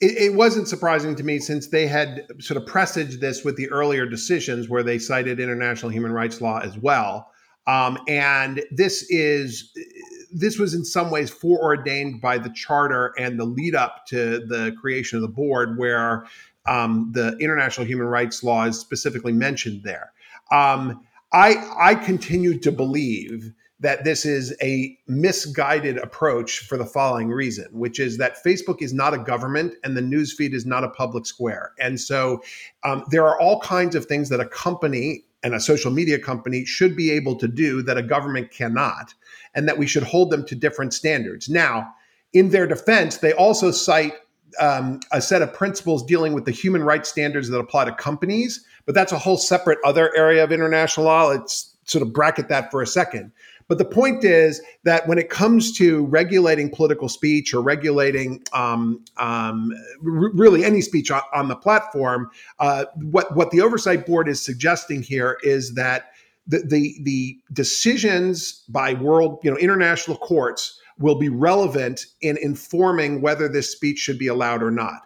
It, 0.00 0.16
it, 0.16 0.34
wasn't 0.34 0.68
surprising 0.68 1.14
to 1.16 1.22
me 1.22 1.38
since 1.38 1.68
they 1.68 1.86
had 1.86 2.26
sort 2.40 2.60
of 2.60 2.66
presaged 2.66 3.20
this 3.20 3.44
with 3.44 3.56
the 3.56 3.70
earlier 3.70 4.06
decisions 4.06 4.68
where 4.68 4.82
they 4.82 4.98
cited 4.98 5.38
international 5.38 5.92
human 5.92 6.12
rights 6.12 6.40
law 6.40 6.58
as 6.60 6.76
well. 6.76 7.30
Um, 7.66 7.98
and 8.08 8.62
this 8.70 9.06
is 9.10 9.72
this 10.32 10.58
was 10.58 10.74
in 10.74 10.84
some 10.84 11.10
ways 11.10 11.30
foreordained 11.30 12.20
by 12.20 12.38
the 12.38 12.50
charter 12.50 13.14
and 13.18 13.38
the 13.38 13.44
lead 13.44 13.74
up 13.74 14.04
to 14.06 14.44
the 14.46 14.74
creation 14.80 15.16
of 15.16 15.22
the 15.22 15.28
board, 15.28 15.78
where 15.78 16.26
um, 16.66 17.10
the 17.12 17.36
international 17.38 17.86
human 17.86 18.06
rights 18.06 18.42
law 18.42 18.64
is 18.64 18.78
specifically 18.78 19.32
mentioned 19.32 19.82
there. 19.84 20.12
Um, 20.50 21.04
I, 21.32 21.56
I 21.78 21.94
continue 21.94 22.58
to 22.60 22.72
believe 22.72 23.52
that 23.80 24.04
this 24.04 24.24
is 24.24 24.56
a 24.62 24.96
misguided 25.08 25.98
approach 25.98 26.60
for 26.60 26.78
the 26.78 26.86
following 26.86 27.28
reason, 27.28 27.66
which 27.72 28.00
is 28.00 28.18
that 28.18 28.42
Facebook 28.42 28.80
is 28.80 28.94
not 28.94 29.12
a 29.12 29.18
government 29.18 29.74
and 29.82 29.96
the 29.96 30.00
newsfeed 30.00 30.54
is 30.54 30.64
not 30.64 30.84
a 30.84 30.88
public 30.88 31.26
square. 31.26 31.72
And 31.78 32.00
so 32.00 32.42
um, 32.84 33.04
there 33.10 33.26
are 33.26 33.38
all 33.38 33.60
kinds 33.60 33.94
of 33.94 34.06
things 34.06 34.28
that 34.30 34.40
a 34.40 34.46
company 34.46 35.24
and 35.44 35.54
a 35.54 35.60
social 35.60 35.92
media 35.92 36.18
company 36.18 36.64
should 36.64 36.96
be 36.96 37.10
able 37.10 37.36
to 37.36 37.46
do 37.46 37.82
that 37.82 37.98
a 37.98 38.02
government 38.02 38.50
cannot 38.50 39.14
and 39.54 39.68
that 39.68 39.78
we 39.78 39.86
should 39.86 40.02
hold 40.02 40.30
them 40.30 40.44
to 40.46 40.54
different 40.56 40.92
standards. 40.92 41.48
Now, 41.48 41.94
in 42.32 42.50
their 42.50 42.66
defense, 42.66 43.18
they 43.18 43.32
also 43.34 43.70
cite 43.70 44.14
um, 44.58 45.00
a 45.12 45.20
set 45.20 45.42
of 45.42 45.52
principles 45.52 46.04
dealing 46.04 46.32
with 46.32 46.46
the 46.46 46.50
human 46.50 46.82
rights 46.82 47.08
standards 47.08 47.48
that 47.50 47.58
apply 47.58 47.84
to 47.84 47.92
companies, 47.92 48.64
but 48.86 48.94
that's 48.94 49.12
a 49.12 49.18
whole 49.18 49.36
separate 49.36 49.78
other 49.84 50.14
area 50.16 50.42
of 50.42 50.50
international 50.50 51.06
law. 51.06 51.26
Let's 51.28 51.76
sort 51.84 52.02
of 52.02 52.12
bracket 52.12 52.48
that 52.48 52.70
for 52.70 52.82
a 52.82 52.86
second. 52.86 53.30
But 53.68 53.78
the 53.78 53.84
point 53.84 54.24
is 54.24 54.60
that 54.84 55.08
when 55.08 55.18
it 55.18 55.30
comes 55.30 55.72
to 55.78 56.04
regulating 56.06 56.70
political 56.70 57.08
speech 57.08 57.54
or 57.54 57.62
regulating 57.62 58.42
um, 58.52 59.04
um, 59.16 59.72
r- 60.04 60.30
really 60.34 60.64
any 60.64 60.80
speech 60.80 61.10
on, 61.10 61.22
on 61.34 61.48
the 61.48 61.56
platform, 61.56 62.30
uh, 62.58 62.84
what 62.96 63.34
what 63.34 63.50
the 63.50 63.60
oversight 63.60 64.06
board 64.06 64.28
is 64.28 64.42
suggesting 64.42 65.02
here 65.02 65.38
is 65.42 65.74
that 65.74 66.10
the, 66.46 66.62
the, 66.66 66.96
the 67.02 67.38
decisions 67.52 68.64
by 68.68 68.94
world, 68.94 69.38
you 69.42 69.50
know, 69.50 69.56
international 69.56 70.18
courts 70.18 70.78
will 70.98 71.18
be 71.18 71.28
relevant 71.28 72.06
in 72.20 72.36
informing 72.36 73.20
whether 73.20 73.48
this 73.48 73.70
speech 73.70 73.98
should 73.98 74.18
be 74.18 74.28
allowed 74.28 74.62
or 74.62 74.70
not. 74.70 75.00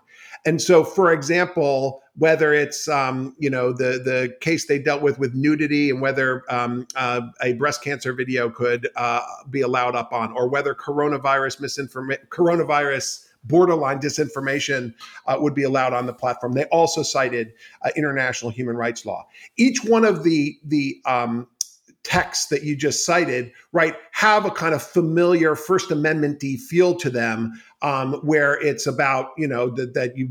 And 0.44 0.60
so, 0.60 0.84
for 0.84 1.12
example, 1.12 2.02
whether 2.18 2.52
it's 2.52 2.88
um, 2.88 3.35
you 3.38 3.48
know 3.48 3.72
the 3.72 4.00
the 4.04 4.37
case 4.40 4.66
they 4.66 4.78
dealt 4.78 5.02
with 5.02 5.18
with 5.18 5.35
nudity 5.35 5.90
and 5.90 6.00
whether 6.00 6.44
um, 6.52 6.87
uh, 6.96 7.20
a 7.42 7.54
breast 7.54 7.83
cancer 7.83 8.12
video 8.12 8.50
could 8.50 8.88
uh, 8.96 9.22
be 9.50 9.61
allowed 9.61 9.94
up 9.94 10.12
on, 10.12 10.33
or 10.33 10.48
whether 10.48 10.74
coronavirus 10.74 11.61
misinformation, 11.61 12.26
coronavirus 12.31 13.24
borderline 13.44 14.00
disinformation 14.00 14.92
uh, 15.26 15.37
would 15.38 15.54
be 15.54 15.62
allowed 15.62 15.92
on 15.92 16.07
the 16.07 16.12
platform. 16.12 16.52
They 16.52 16.64
also 16.64 17.02
cited 17.02 17.52
uh, 17.83 17.90
international 17.96 18.50
human 18.50 18.76
rights 18.76 19.07
law. 19.07 19.26
Each 19.57 19.85
one 19.85 20.04
of 20.04 20.24
the 20.24 20.59
the 20.64 21.00
um, 21.07 21.46
texts 22.02 22.46
that 22.46 22.62
you 22.62 22.74
just 22.74 23.04
cited, 23.04 23.52
right, 23.72 23.94
have 24.12 24.44
a 24.44 24.50
kind 24.50 24.74
of 24.74 24.83
familiar 24.83 25.54
First 25.54 25.90
Amendment 25.90 26.40
feel 26.40 26.96
to 26.96 27.11
them, 27.11 27.61
um, 27.83 28.14
where 28.22 28.54
it's 28.61 28.87
about 28.87 29.31
you 29.37 29.46
know 29.46 29.70
that 29.70 29.94
that 29.94 30.16
you 30.16 30.31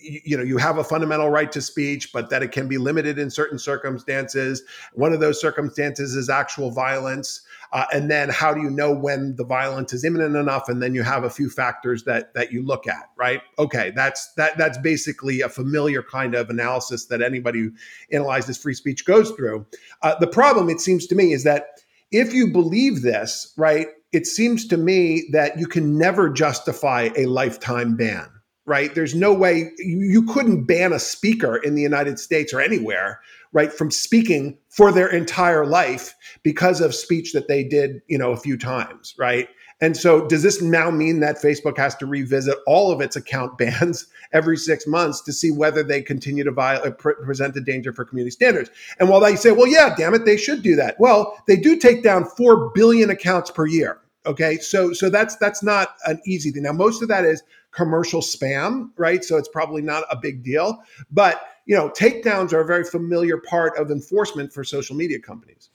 you 0.00 0.36
know 0.36 0.42
you 0.42 0.56
have 0.56 0.78
a 0.78 0.84
fundamental 0.84 1.30
right 1.30 1.52
to 1.52 1.60
speech 1.60 2.12
but 2.12 2.30
that 2.30 2.42
it 2.42 2.52
can 2.52 2.68
be 2.68 2.78
limited 2.78 3.18
in 3.18 3.30
certain 3.30 3.58
circumstances. 3.58 4.62
One 4.94 5.12
of 5.12 5.20
those 5.20 5.40
circumstances 5.40 6.14
is 6.14 6.28
actual 6.28 6.70
violence 6.70 7.42
uh, 7.72 7.84
and 7.92 8.10
then 8.10 8.28
how 8.28 8.52
do 8.52 8.60
you 8.60 8.70
know 8.70 8.92
when 8.92 9.36
the 9.36 9.44
violence 9.44 9.92
is 9.92 10.04
imminent 10.04 10.34
enough? 10.34 10.68
And 10.68 10.82
then 10.82 10.94
you 10.94 11.02
have 11.02 11.24
a 11.24 11.30
few 11.30 11.50
factors 11.50 12.04
that 12.04 12.34
that 12.34 12.52
you 12.52 12.62
look 12.62 12.86
at 12.86 13.10
right? 13.16 13.42
Okay 13.58 13.92
that's 13.94 14.32
that 14.34 14.56
that's 14.58 14.78
basically 14.78 15.40
a 15.40 15.48
familiar 15.48 16.02
kind 16.02 16.34
of 16.34 16.50
analysis 16.50 17.06
that 17.06 17.22
anybody 17.22 17.60
who 17.60 17.72
analyzes 18.12 18.56
free 18.56 18.74
speech 18.74 19.04
goes 19.04 19.30
through. 19.32 19.66
Uh, 20.02 20.14
the 20.18 20.26
problem 20.26 20.68
it 20.68 20.80
seems 20.80 21.06
to 21.06 21.14
me 21.14 21.32
is 21.32 21.44
that 21.44 21.80
if 22.10 22.32
you 22.32 22.50
believe 22.52 23.02
this 23.02 23.52
right 23.56 23.88
it 24.12 24.26
seems 24.26 24.66
to 24.66 24.76
me 24.76 25.28
that 25.30 25.58
you 25.58 25.66
can 25.66 25.96
never 25.96 26.28
justify 26.28 27.10
a 27.16 27.26
lifetime 27.26 27.96
ban 27.96 28.28
right? 28.70 28.94
There's 28.94 29.16
no 29.16 29.34
way 29.34 29.72
you, 29.78 29.98
you 29.98 30.22
couldn't 30.22 30.62
ban 30.62 30.92
a 30.92 31.00
speaker 31.00 31.56
in 31.56 31.74
the 31.74 31.82
united 31.82 32.20
states 32.20 32.54
or 32.54 32.60
anywhere 32.60 33.20
right 33.52 33.72
from 33.72 33.90
speaking 33.90 34.56
for 34.68 34.92
their 34.92 35.08
entire 35.08 35.66
life 35.66 36.14
because 36.44 36.80
of 36.80 36.94
speech 36.94 37.32
that 37.32 37.48
they 37.48 37.64
did 37.64 38.00
you 38.06 38.16
know 38.16 38.30
a 38.30 38.36
few 38.36 38.56
times 38.56 39.14
right? 39.18 39.48
And 39.82 39.96
so 39.96 40.26
does 40.28 40.44
this 40.44 40.62
now 40.62 40.88
mean 40.88 41.18
that 41.18 41.42
facebook 41.42 41.76
has 41.78 41.96
to 41.96 42.06
revisit 42.06 42.56
all 42.64 42.92
of 42.92 43.00
its 43.00 43.16
account 43.16 43.58
bans 43.62 44.06
every 44.32 44.56
six 44.56 44.86
months 44.86 45.20
to 45.22 45.32
see 45.32 45.50
whether 45.50 45.82
they 45.82 46.00
continue 46.00 46.44
to 46.44 46.52
violate, 46.52 46.86
uh, 46.86 46.94
pre- 46.94 47.14
present 47.24 47.56
a 47.56 47.60
danger 47.60 47.92
for 47.92 48.04
community 48.04 48.30
standards? 48.30 48.70
And 49.00 49.08
while 49.08 49.20
they 49.20 49.34
say 49.34 49.50
well 49.50 49.66
yeah 49.66 49.96
damn 49.96 50.14
it 50.14 50.24
they 50.24 50.36
should 50.36 50.62
do 50.62 50.76
that 50.76 50.94
well 51.00 51.42
they 51.48 51.56
do 51.56 51.76
take 51.76 52.04
down 52.04 52.24
4 52.24 52.70
billion 52.70 53.10
accounts 53.10 53.50
per 53.50 53.66
year 53.66 54.00
okay? 54.26 54.56
So 54.58 54.92
so 54.92 55.10
that's 55.10 55.36
that's 55.36 55.62
not 55.62 55.96
an 56.06 56.20
easy 56.26 56.50
thing. 56.50 56.62
Now 56.62 56.72
most 56.72 57.02
of 57.02 57.08
that 57.08 57.24
is 57.24 57.42
commercial 57.72 58.20
spam 58.20 58.90
right 58.96 59.24
so 59.24 59.36
it's 59.36 59.48
probably 59.48 59.82
not 59.82 60.04
a 60.10 60.16
big 60.16 60.42
deal 60.42 60.82
but 61.10 61.46
you 61.70 61.76
know, 61.76 61.88
takedowns 61.88 62.52
are 62.52 62.62
a 62.62 62.66
very 62.66 62.82
familiar 62.82 63.38
part 63.38 63.78
of 63.78 63.92
enforcement 63.92 64.52
for 64.52 64.64
social 64.64 64.96
media 64.96 65.20
companies. 65.20 65.70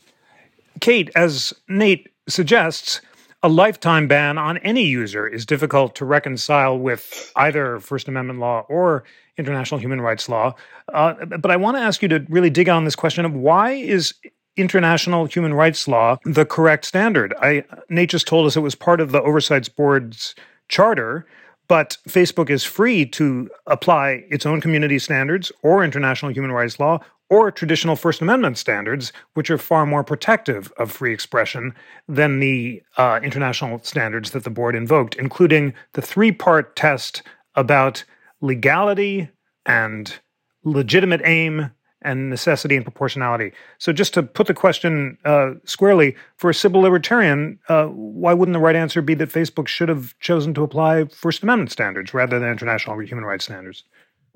Kate, 0.81 1.09
as 1.15 1.53
Nate 1.69 2.09
suggests, 2.27 2.99
a 3.41 3.47
lifetime 3.47 4.05
ban 4.05 4.37
on 4.37 4.57
any 4.57 4.83
user 4.83 5.25
is 5.25 5.45
difficult 5.45 5.95
to 5.95 6.03
reconcile 6.03 6.77
with 6.77 7.31
either 7.37 7.79
First 7.79 8.09
Amendment 8.09 8.39
law 8.39 8.65
or 8.67 9.05
international 9.37 9.79
human 9.79 10.01
rights 10.01 10.27
law. 10.27 10.53
Uh, 10.93 11.13
but 11.25 11.49
I 11.49 11.55
want 11.55 11.77
to 11.77 11.81
ask 11.81 12.01
you 12.01 12.09
to 12.09 12.25
really 12.27 12.49
dig 12.49 12.67
on 12.67 12.83
this 12.83 12.95
question 12.97 13.23
of 13.23 13.33
why 13.33 13.71
is 13.71 14.13
international 14.57 15.23
human 15.25 15.53
rights 15.53 15.87
law 15.87 16.17
the 16.25 16.45
correct 16.45 16.83
standard? 16.83 17.33
I, 17.41 17.63
Nate 17.87 18.09
just 18.09 18.27
told 18.27 18.47
us 18.47 18.57
it 18.57 18.59
was 18.59 18.75
part 18.75 18.99
of 18.99 19.13
the 19.13 19.21
Oversight 19.21 19.73
Board's 19.77 20.35
charter. 20.67 21.25
But 21.67 21.97
Facebook 22.07 22.49
is 22.49 22.63
free 22.63 23.05
to 23.07 23.49
apply 23.67 24.25
its 24.29 24.45
own 24.45 24.61
community 24.61 24.99
standards 24.99 25.51
or 25.63 25.83
international 25.83 26.31
human 26.31 26.51
rights 26.51 26.79
law 26.79 26.99
or 27.29 27.51
traditional 27.51 27.95
First 27.95 28.21
Amendment 28.21 28.57
standards, 28.57 29.11
which 29.33 29.49
are 29.49 29.57
far 29.57 29.85
more 29.85 30.03
protective 30.03 30.71
of 30.77 30.91
free 30.91 31.11
expression 31.13 31.73
than 32.07 32.39
the 32.39 32.83
uh, 32.97 33.19
international 33.23 33.79
standards 33.83 34.31
that 34.31 34.43
the 34.43 34.49
board 34.49 34.75
invoked, 34.75 35.15
including 35.15 35.73
the 35.93 36.01
three 36.01 36.31
part 36.31 36.75
test 36.75 37.23
about 37.55 38.03
legality 38.41 39.29
and 39.65 40.19
legitimate 40.63 41.21
aim 41.23 41.71
and 42.05 42.29
necessity 42.29 42.75
and 42.75 42.85
proportionality. 42.85 43.51
So, 43.79 43.91
just 43.91 44.13
to 44.13 44.23
put 44.23 44.47
the 44.47 44.53
question 44.53 45.17
uh, 45.25 45.51
squarely, 45.65 46.15
for 46.37 46.49
a 46.49 46.53
civil 46.53 46.81
libertarian, 46.81 47.59
uh, 47.67 47.87
why 47.87 48.33
wouldn't 48.33 48.53
the 48.53 48.59
right 48.59 48.75
answer 48.75 49.01
be 49.01 49.15
that 49.15 49.29
Facebook 49.29 49.67
should 49.67 49.89
have 49.89 50.17
chosen 50.19 50.53
to 50.53 50.63
apply 50.63 51.05
First 51.05 51.43
Amendment 51.43 51.71
standards 51.71 52.13
rather 52.13 52.39
than 52.39 52.49
international 52.49 52.97
human 52.99 53.25
rights 53.25 53.45
standards? 53.45 53.83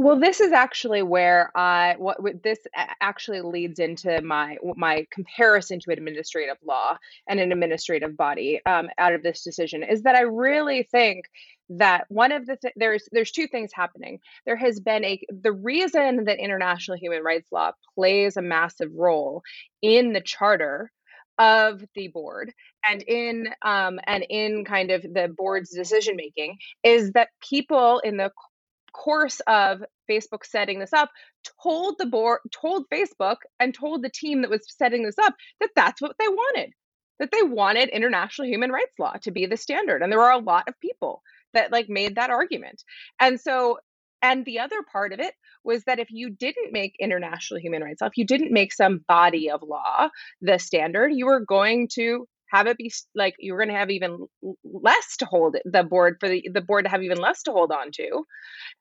Well, 0.01 0.17
this 0.17 0.39
is 0.39 0.53
actually 0.53 1.01
where 1.03 1.51
I 1.55 1.95
what, 1.97 2.23
what 2.23 2.41
this 2.41 2.59
actually 3.01 3.41
leads 3.41 3.79
into 3.79 4.21
my 4.21 4.55
my 4.77 5.05
comparison 5.11 5.81
to 5.81 5.91
administrative 5.91 6.55
law 6.65 6.97
and 7.27 7.37
an 7.37 7.51
administrative 7.51 8.15
body 8.15 8.61
um, 8.65 8.87
out 8.97 9.11
of 9.13 9.23
this 9.23 9.43
decision 9.43 9.83
is 9.83 10.03
that 10.03 10.15
I 10.15 10.21
really 10.21 10.83
think 10.83 11.25
that 11.71 12.05
one 12.07 12.31
of 12.31 12.45
the 12.45 12.55
th- 12.55 12.73
there's 12.77 13.09
there's 13.11 13.31
two 13.31 13.47
things 13.47 13.71
happening. 13.73 14.19
There 14.45 14.55
has 14.55 14.79
been 14.79 15.03
a 15.03 15.19
the 15.29 15.51
reason 15.51 16.23
that 16.23 16.39
international 16.39 16.97
human 16.97 17.21
rights 17.21 17.51
law 17.51 17.73
plays 17.93 18.37
a 18.37 18.41
massive 18.41 18.91
role 18.95 19.41
in 19.81 20.13
the 20.13 20.21
charter 20.21 20.93
of 21.39 21.83
the 21.95 22.09
board 22.09 22.53
and 22.87 23.01
in 23.01 23.49
um, 23.63 23.99
and 24.05 24.25
in 24.29 24.63
kind 24.65 24.91
of 24.91 25.01
the 25.01 25.33
board's 25.37 25.71
decision 25.71 26.15
making 26.15 26.57
is 26.83 27.11
that 27.11 27.29
people 27.41 27.99
in 27.99 28.17
the 28.17 28.31
course 28.99 29.39
of 29.47 29.83
Facebook 30.09 30.45
setting 30.45 30.79
this 30.79 30.93
up, 30.93 31.09
told 31.63 31.95
the 31.97 32.05
board, 32.05 32.39
told 32.51 32.85
Facebook, 32.91 33.37
and 33.59 33.73
told 33.73 34.03
the 34.03 34.09
team 34.09 34.41
that 34.41 34.49
was 34.49 34.65
setting 34.67 35.03
this 35.03 35.17
up 35.17 35.35
that 35.59 35.69
that's 35.75 36.01
what 36.01 36.15
they 36.19 36.27
wanted. 36.27 36.71
That 37.19 37.31
they 37.31 37.41
wanted 37.41 37.89
international 37.89 38.47
human 38.47 38.71
rights 38.71 38.97
law 38.97 39.13
to 39.23 39.31
be 39.31 39.45
the 39.45 39.57
standard. 39.57 40.01
And 40.01 40.11
there 40.11 40.21
are 40.21 40.31
a 40.31 40.43
lot 40.43 40.67
of 40.67 40.79
people 40.79 41.21
that 41.53 41.71
like 41.71 41.89
made 41.89 42.15
that 42.15 42.29
argument. 42.29 42.83
And 43.19 43.39
so, 43.39 43.79
and 44.21 44.45
the 44.45 44.59
other 44.59 44.83
part 44.91 45.13
of 45.13 45.19
it 45.19 45.33
was 45.63 45.83
that 45.85 45.99
if 45.99 46.09
you 46.11 46.29
didn't 46.29 46.71
make 46.71 46.93
international 46.99 47.59
human 47.59 47.83
rights 47.83 48.01
law, 48.01 48.07
if 48.07 48.17
you 48.17 48.25
didn't 48.25 48.51
make 48.51 48.73
some 48.73 49.03
body 49.07 49.49
of 49.49 49.61
law 49.63 50.09
the 50.41 50.59
standard, 50.59 51.11
you 51.13 51.25
were 51.25 51.41
going 51.41 51.89
to 51.93 52.27
have 52.51 52.67
it 52.67 52.77
be 52.77 52.91
like 53.15 53.35
you're 53.39 53.57
going 53.57 53.69
to 53.69 53.75
have 53.75 53.89
even 53.89 54.25
less 54.63 55.17
to 55.17 55.25
hold 55.25 55.55
the 55.65 55.83
board 55.83 56.17
for 56.19 56.29
the, 56.29 56.47
the 56.53 56.61
board 56.61 56.85
to 56.85 56.91
have 56.91 57.03
even 57.03 57.17
less 57.17 57.43
to 57.43 57.51
hold 57.51 57.71
on 57.71 57.91
to 57.91 58.23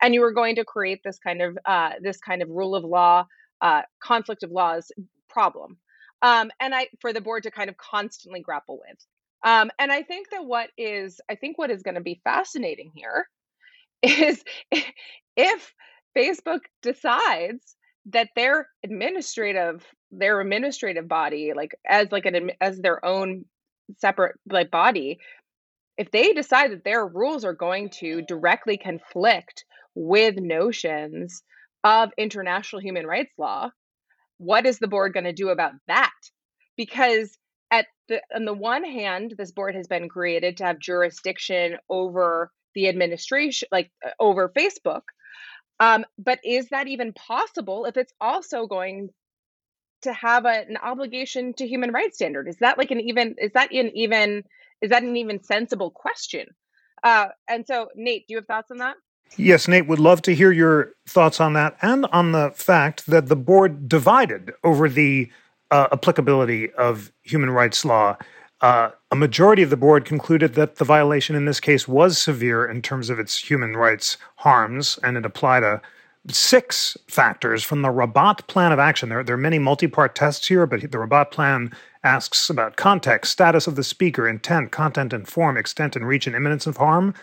and 0.03 0.15
you 0.15 0.21
were 0.21 0.33
going 0.33 0.57
to 0.57 0.65
create 0.65 1.01
this 1.05 1.19
kind 1.19 1.43
of 1.43 1.59
uh, 1.67 1.91
this 2.03 2.19
kind 2.19 2.43
of 2.43 2.49
rule 2.49 2.75
of 2.75 2.85
law 2.85 3.25
uh, 3.61 3.83
conflict 4.03 4.43
of 4.43 4.51
laws 4.51 4.91
problem 5.29 5.77
um, 6.23 6.51
and 6.61 6.75
i 6.75 6.87
for 7.01 7.13
the 7.13 7.21
board 7.21 7.43
to 7.43 7.51
kind 7.51 7.71
of 7.71 7.77
constantly 7.77 8.41
grapple 8.41 8.81
with 8.89 8.99
um, 9.45 9.71
and 9.79 9.93
i 9.93 10.03
think 10.03 10.31
that 10.31 10.45
what 10.45 10.71
is 10.77 11.21
i 11.31 11.35
think 11.35 11.59
what 11.59 11.71
is 11.71 11.83
going 11.83 11.95
to 11.95 12.01
be 12.01 12.21
fascinating 12.25 12.91
here 12.95 13.29
is 14.03 14.43
if 15.37 15.73
facebook 16.17 16.61
decides 16.83 17.77
that 18.07 18.29
their 18.35 18.69
administrative 18.85 19.85
their 20.11 20.41
administrative 20.41 21.07
body 21.09 21.53
like 21.55 21.73
as 21.87 22.11
like 22.11 22.25
an 22.25 22.51
as 22.61 22.79
their 22.79 23.05
own 23.05 23.45
separate 23.97 24.37
like 24.51 24.71
body 24.71 25.19
if 25.97 26.11
they 26.13 26.33
decide 26.33 26.71
that 26.71 26.85
their 26.85 27.07
rules 27.07 27.45
are 27.45 27.55
going 27.55 27.91
to 27.91 28.23
directly 28.23 28.77
conflict 28.77 29.65
with 29.95 30.37
notions 30.37 31.43
of 31.83 32.11
international 32.19 32.81
human 32.81 33.07
rights 33.07 33.33
law 33.39 33.71
what 34.39 34.67
is 34.67 34.79
the 34.79 34.89
board 34.89 35.13
going 35.13 35.25
to 35.25 35.33
do 35.33 35.51
about 35.51 35.73
that? 35.89 36.13
Because 36.77 37.37
at 37.71 37.87
the 38.09 38.23
on 38.35 38.45
the 38.47 38.55
one 38.55 38.85
hand 38.85 39.35
this 39.37 39.53
board 39.53 39.75
has 39.75 39.87
been 39.87 40.09
created 40.09 40.57
to 40.57 40.65
have 40.65 40.79
jurisdiction 40.79 41.77
over 41.91 42.51
the 42.75 42.89
administration 42.89 43.69
like 43.71 43.91
over 44.19 44.51
facebook 44.57 45.03
um, 45.81 46.07
but 46.19 46.39
is 46.45 46.71
that 46.71 46.89
even 46.89 47.13
possible 47.13 47.85
if 47.85 47.99
it's 47.99 48.13
also 48.23 48.67
going 48.67 49.11
to 50.03 50.13
have 50.13 50.45
a, 50.45 50.65
an 50.69 50.77
obligation 50.83 51.53
to 51.55 51.67
human 51.67 51.93
rights 51.93 52.17
standard? 52.17 52.49
Is 52.49 52.57
that 52.59 52.79
like 52.79 52.91
an 52.91 53.01
even 53.01 53.35
is 53.39 53.53
that 53.53 53.73
an 53.73 53.91
even 53.95 54.45
is 54.81 54.91
that 54.91 55.03
an 55.03 55.17
even 55.17 55.43
sensible 55.43 55.91
question? 55.91 56.47
Uh, 57.03 57.29
and 57.49 57.67
so, 57.67 57.89
Nate, 57.95 58.27
do 58.27 58.33
you 58.33 58.39
have 58.39 58.47
thoughts 58.47 58.71
on 58.71 58.79
that? 58.79 58.97
Yes, 59.37 59.69
Nate, 59.69 59.87
would 59.87 59.99
love 59.99 60.23
to 60.23 60.35
hear 60.35 60.51
your 60.53 60.93
thoughts 61.07 61.41
on 61.41 61.53
that 61.53 61.77
and 61.83 62.07
on 62.07 62.33
the 62.33 62.53
fact 62.55 63.07
that 63.07 63.29
the 63.29 63.37
board 63.37 63.89
divided 63.89 64.53
over 64.65 64.89
the 64.89 65.31
uh, 65.71 65.89
applicability 65.93 66.73
of 66.73 67.13
human 67.23 67.51
rights 67.51 67.85
law. 67.85 68.17
Uh, 68.61 68.91
a 69.11 69.17
majority 69.17 69.63
of 69.63 69.71
the 69.71 69.77
board 69.77 70.05
concluded 70.05 70.55
that 70.55 70.77
the 70.77 70.85
violation 70.85 71.37
in 71.37 71.45
this 71.45 71.61
case 71.61 71.87
was 71.87 72.19
severe 72.19 72.67
in 72.67 72.83
terms 72.83 73.11
of 73.11 73.19
its 73.19 73.39
human 73.39 73.77
rights 73.77 74.17
harms, 74.37 74.99
and 75.05 75.17
it 75.17 75.25
applied 75.25 75.63
a 75.63 75.81
six 76.31 76.97
factors 77.07 77.63
from 77.63 77.83
the 77.83 77.89
Rabat 77.89 78.47
Plan 78.47 78.73
of 78.73 78.79
Action. 78.79 79.09
There, 79.09 79.23
there 79.23 79.35
are 79.35 79.39
many 79.39 79.59
multi 79.59 79.87
part 79.87 80.15
tests 80.15 80.47
here, 80.47 80.67
but 80.67 80.81
the 80.81 80.99
Rabat 80.99 81.31
Plan 81.31 81.73
asks 82.05 82.49
about 82.49 82.77
context, 82.77 83.33
status 83.33 83.67
of 83.67 83.77
the 83.77 83.85
speaker, 83.85 84.29
intent, 84.29 84.71
content 84.71 85.13
and 85.13 85.27
form, 85.27 85.57
extent 85.57 85.97
and 85.97 86.07
reach, 86.07 86.27
and 86.27 86.37
imminence 86.37 86.67
of 86.67 86.77
harm. 86.77 87.15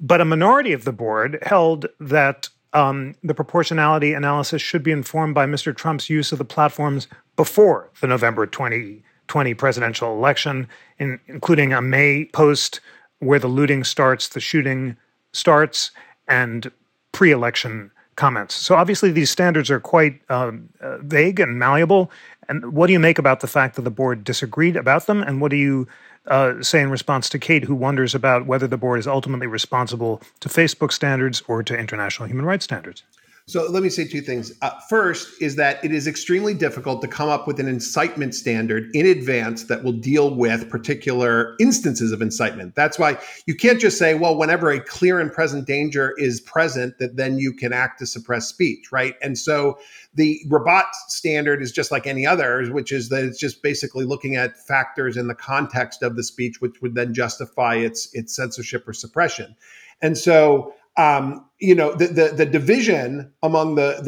But 0.00 0.20
a 0.20 0.24
minority 0.24 0.72
of 0.72 0.84
the 0.84 0.92
board 0.92 1.38
held 1.42 1.86
that 2.00 2.48
um, 2.72 3.14
the 3.22 3.34
proportionality 3.34 4.12
analysis 4.12 4.62
should 4.62 4.82
be 4.82 4.92
informed 4.92 5.34
by 5.34 5.46
Mr. 5.46 5.74
Trump's 5.74 6.10
use 6.10 6.32
of 6.32 6.38
the 6.38 6.44
platforms 6.44 7.08
before 7.36 7.90
the 8.00 8.06
November 8.06 8.46
2020 8.46 9.54
presidential 9.54 10.12
election, 10.12 10.68
in, 10.98 11.18
including 11.26 11.72
a 11.72 11.80
May 11.80 12.26
post 12.26 12.80
where 13.20 13.38
the 13.38 13.48
looting 13.48 13.84
starts, 13.84 14.28
the 14.28 14.40
shooting 14.40 14.96
starts, 15.32 15.90
and 16.28 16.70
pre 17.12 17.32
election 17.32 17.90
comments. 18.18 18.54
So 18.54 18.74
obviously, 18.74 19.10
these 19.10 19.30
standards 19.30 19.70
are 19.70 19.80
quite 19.80 20.20
um, 20.28 20.68
uh, 20.82 20.98
vague 20.98 21.40
and 21.40 21.58
malleable. 21.58 22.10
And 22.48 22.72
what 22.72 22.88
do 22.88 22.92
you 22.92 22.98
make 22.98 23.18
about 23.18 23.40
the 23.40 23.46
fact 23.46 23.76
that 23.76 23.82
the 23.82 23.90
board 23.90 24.24
disagreed 24.24 24.76
about 24.76 25.06
them? 25.06 25.22
And 25.22 25.40
what 25.40 25.50
do 25.50 25.56
you 25.56 25.86
uh, 26.26 26.62
say 26.62 26.82
in 26.82 26.90
response 26.90 27.28
to 27.30 27.38
Kate, 27.38 27.64
who 27.64 27.74
wonders 27.74 28.14
about 28.14 28.46
whether 28.46 28.66
the 28.66 28.76
board 28.76 28.98
is 28.98 29.06
ultimately 29.06 29.46
responsible 29.46 30.20
to 30.40 30.48
Facebook 30.48 30.92
standards 30.92 31.42
or 31.48 31.62
to 31.62 31.78
international 31.78 32.28
human 32.28 32.44
rights 32.44 32.64
standards? 32.64 33.04
So 33.48 33.66
let 33.70 33.82
me 33.82 33.88
say 33.88 34.06
two 34.06 34.20
things. 34.20 34.52
Uh, 34.60 34.78
first 34.90 35.40
is 35.40 35.56
that 35.56 35.82
it 35.82 35.90
is 35.90 36.06
extremely 36.06 36.52
difficult 36.52 37.00
to 37.00 37.08
come 37.08 37.30
up 37.30 37.46
with 37.46 37.58
an 37.58 37.66
incitement 37.66 38.34
standard 38.34 38.90
in 38.92 39.06
advance 39.06 39.64
that 39.64 39.82
will 39.82 39.92
deal 39.92 40.34
with 40.34 40.68
particular 40.68 41.56
instances 41.58 42.12
of 42.12 42.20
incitement. 42.20 42.74
That's 42.74 42.98
why 42.98 43.16
you 43.46 43.54
can't 43.54 43.80
just 43.80 43.96
say, 43.96 44.12
well, 44.12 44.36
whenever 44.36 44.70
a 44.70 44.78
clear 44.78 45.18
and 45.18 45.32
present 45.32 45.66
danger 45.66 46.12
is 46.18 46.42
present, 46.42 46.98
that 46.98 47.16
then 47.16 47.38
you 47.38 47.54
can 47.54 47.72
act 47.72 48.00
to 48.00 48.06
suppress 48.06 48.48
speech, 48.48 48.92
right? 48.92 49.14
And 49.22 49.38
so 49.38 49.78
the 50.12 50.42
Rabat 50.48 50.92
standard 51.06 51.62
is 51.62 51.72
just 51.72 51.90
like 51.90 52.06
any 52.06 52.26
other, 52.26 52.66
which 52.66 52.92
is 52.92 53.08
that 53.08 53.24
it's 53.24 53.38
just 53.38 53.62
basically 53.62 54.04
looking 54.04 54.36
at 54.36 54.58
factors 54.66 55.16
in 55.16 55.26
the 55.26 55.34
context 55.34 56.02
of 56.02 56.16
the 56.16 56.22
speech, 56.22 56.60
which 56.60 56.82
would 56.82 56.94
then 56.94 57.14
justify 57.14 57.76
its 57.76 58.12
its 58.12 58.36
censorship 58.36 58.86
or 58.86 58.92
suppression. 58.92 59.56
And 60.02 60.16
so 60.16 60.74
um, 60.98 61.48
you 61.60 61.74
know 61.74 61.92
the, 61.94 62.06
the, 62.08 62.28
the 62.36 62.46
division 62.46 63.32
among 63.42 63.76
the 63.76 64.00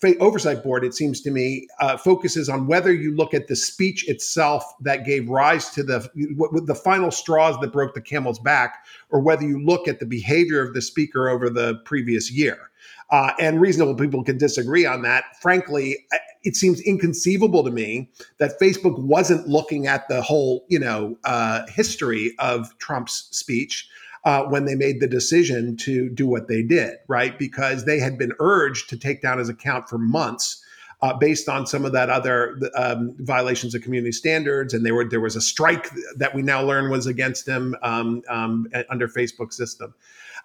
the 0.00 0.16
oversight 0.18 0.62
board 0.62 0.84
it 0.84 0.94
seems 0.94 1.20
to 1.20 1.30
me 1.30 1.66
uh, 1.80 1.96
focuses 1.96 2.48
on 2.48 2.66
whether 2.66 2.92
you 2.92 3.14
look 3.14 3.34
at 3.34 3.48
the 3.48 3.56
speech 3.56 4.08
itself 4.08 4.64
that 4.80 5.04
gave 5.04 5.28
rise 5.28 5.70
to 5.70 5.82
the 5.82 6.08
the 6.64 6.74
final 6.74 7.10
straws 7.10 7.58
that 7.60 7.72
broke 7.72 7.94
the 7.94 8.00
camel's 8.00 8.38
back 8.38 8.84
or 9.10 9.20
whether 9.20 9.42
you 9.42 9.62
look 9.62 9.88
at 9.88 9.98
the 9.98 10.06
behavior 10.06 10.62
of 10.62 10.74
the 10.74 10.82
speaker 10.82 11.28
over 11.28 11.50
the 11.50 11.76
previous 11.84 12.30
year. 12.30 12.70
Uh, 13.10 13.32
and 13.38 13.60
reasonable 13.60 13.94
people 13.94 14.24
can 14.24 14.36
disagree 14.36 14.84
on 14.84 15.02
that. 15.02 15.24
Frankly 15.40 16.06
it 16.44 16.54
seems 16.54 16.80
inconceivable 16.82 17.64
to 17.64 17.70
me 17.72 18.08
that 18.38 18.52
facebook 18.60 18.96
wasn't 19.00 19.48
looking 19.48 19.88
at 19.88 20.08
the 20.08 20.22
whole 20.22 20.64
you 20.68 20.78
know 20.78 21.18
uh, 21.24 21.66
history 21.66 22.32
of 22.38 22.76
trump's 22.78 23.28
speech 23.32 23.88
uh, 24.26 24.42
when 24.42 24.64
they 24.64 24.74
made 24.74 25.00
the 25.00 25.06
decision 25.06 25.76
to 25.76 26.10
do 26.10 26.26
what 26.26 26.48
they 26.48 26.60
did, 26.60 26.98
right? 27.06 27.38
Because 27.38 27.84
they 27.84 28.00
had 28.00 28.18
been 28.18 28.32
urged 28.40 28.90
to 28.90 28.98
take 28.98 29.22
down 29.22 29.38
his 29.38 29.48
account 29.48 29.88
for 29.88 29.96
months. 29.96 30.62
Uh, 31.02 31.12
based 31.12 31.46
on 31.46 31.66
some 31.66 31.84
of 31.84 31.92
that 31.92 32.08
other 32.08 32.58
um, 32.74 33.14
violations 33.18 33.74
of 33.74 33.82
community 33.82 34.10
standards, 34.10 34.72
and 34.72 34.90
were 34.90 35.04
there 35.04 35.20
was 35.20 35.36
a 35.36 35.42
strike 35.42 35.90
that 36.16 36.34
we 36.34 36.40
now 36.40 36.62
learn 36.62 36.90
was 36.90 37.06
against 37.06 37.46
him 37.46 37.76
um, 37.82 38.22
um, 38.30 38.66
under 38.88 39.06
Facebook 39.06 39.52
system. 39.52 39.94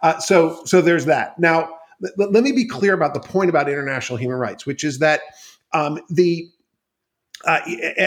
Uh, 0.01 0.19
so 0.19 0.61
so 0.65 0.81
there's 0.81 1.05
that. 1.05 1.39
Now 1.39 1.79
let, 2.01 2.33
let, 2.33 2.43
me 2.43 2.51
be 2.51 2.67
clear 2.67 2.93
about 2.93 3.13
the 3.13 3.21
point 3.21 3.49
about 3.49 3.69
international 3.69 4.17
human 4.17 4.37
rights, 4.37 4.65
which 4.65 4.83
is 4.83 4.99
that 4.99 5.21
um, 5.71 6.01
the 6.09 6.51
uh, 7.45 7.61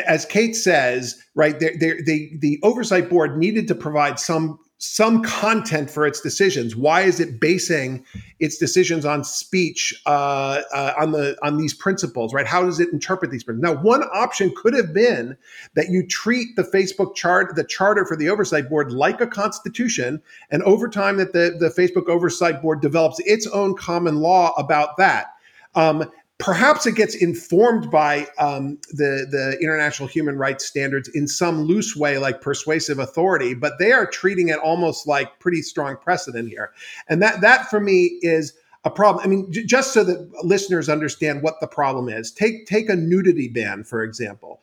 as 0.07 0.27
Kate 0.27 0.55
says, 0.55 1.19
right, 1.35 1.59
the 1.59 2.61
oversight 2.63 3.09
board 3.09 3.39
needed 3.39 3.67
to 3.69 3.75
provide 3.75 4.19
some 4.21 4.59
some 4.79 5.23
content 5.23 5.89
for 5.89 6.07
its 6.07 6.21
decisions. 6.21 6.75
Why 6.75 7.03
is 7.03 7.21
it 7.21 7.41
basing 7.41 8.05
its 8.41 8.59
decisions 8.59 9.05
on 9.05 9.25
speech 9.25 9.95
uh, 10.05 10.63
uh, 10.73 10.95
on 11.01 11.13
the 11.13 11.37
on 11.43 11.59
these 11.59 11.73
principles? 11.73 12.35
Right? 12.35 12.47
How 12.47 12.65
does 12.65 12.81
it 12.81 12.93
interpret 12.93 13.31
these 13.31 13.45
principles? 13.45 13.75
Now, 13.75 13.81
one 13.83 14.03
option 14.13 14.53
could 14.57 14.75
have 14.75 14.93
been 14.93 15.37
that 15.75 15.89
you 15.91 16.07
treat 16.07 16.57
the 16.57 16.65
Facebook 16.65 17.15
chart, 17.15 17.55
the 17.57 17.65
charter 17.65 18.05
for 18.05 18.17
the 18.17 18.29
oversight 18.29 18.69
board, 18.69 18.93
like 18.93 19.21
a 19.21 19.27
constitution, 19.27 20.21
and 20.51 20.63
over 20.65 20.89
time 20.89 21.17
that 21.19 21.33
the 21.33 21.57
the 21.59 21.69
Facebook 21.71 22.09
oversight 22.09 22.61
board 22.61 22.81
develops 22.81 23.21
its 23.21 23.47
own 23.47 23.77
common 23.77 24.17
law 24.17 24.53
about 24.59 24.97
that. 24.99 25.29
Um, 25.77 26.11
perhaps 26.39 26.87
it 26.87 26.95
gets 26.95 27.15
informed 27.15 27.91
by 27.91 28.27
um, 28.39 28.79
the 28.91 29.27
the 29.31 29.57
international 29.61 30.09
human 30.09 30.37
rights 30.37 30.67
standards 30.67 31.09
in 31.09 31.27
some 31.27 31.63
loose 31.63 31.95
way, 31.97 32.19
like 32.19 32.41
persuasive 32.41 32.99
authority, 32.99 33.55
but 33.55 33.79
they 33.79 33.93
are 33.93 34.07
treating 34.07 34.49
it 34.49 34.59
almost 34.59 35.07
like 35.07 35.39
pretty 35.39 35.63
strong 35.63 35.97
precedent 35.97 36.49
here, 36.49 36.73
and 37.09 37.23
that 37.23 37.41
that 37.41 37.71
for 37.71 37.81
me 37.81 38.19
is 38.23 38.53
a 38.85 38.91
problem. 38.91 39.25
I 39.25 39.29
mean, 39.29 39.51
j- 39.51 39.65
just 39.65 39.93
so 39.93 40.05
that 40.05 40.31
listeners 40.45 40.89
understand 40.89 41.43
what 41.43 41.61
the 41.61 41.67
problem 41.67 42.09
is, 42.09 42.33
take 42.33 42.67
take 42.67 42.89
a 42.89 42.97
nudity 42.97 43.49
ban 43.49 43.85
for 43.85 44.03
example 44.03 44.61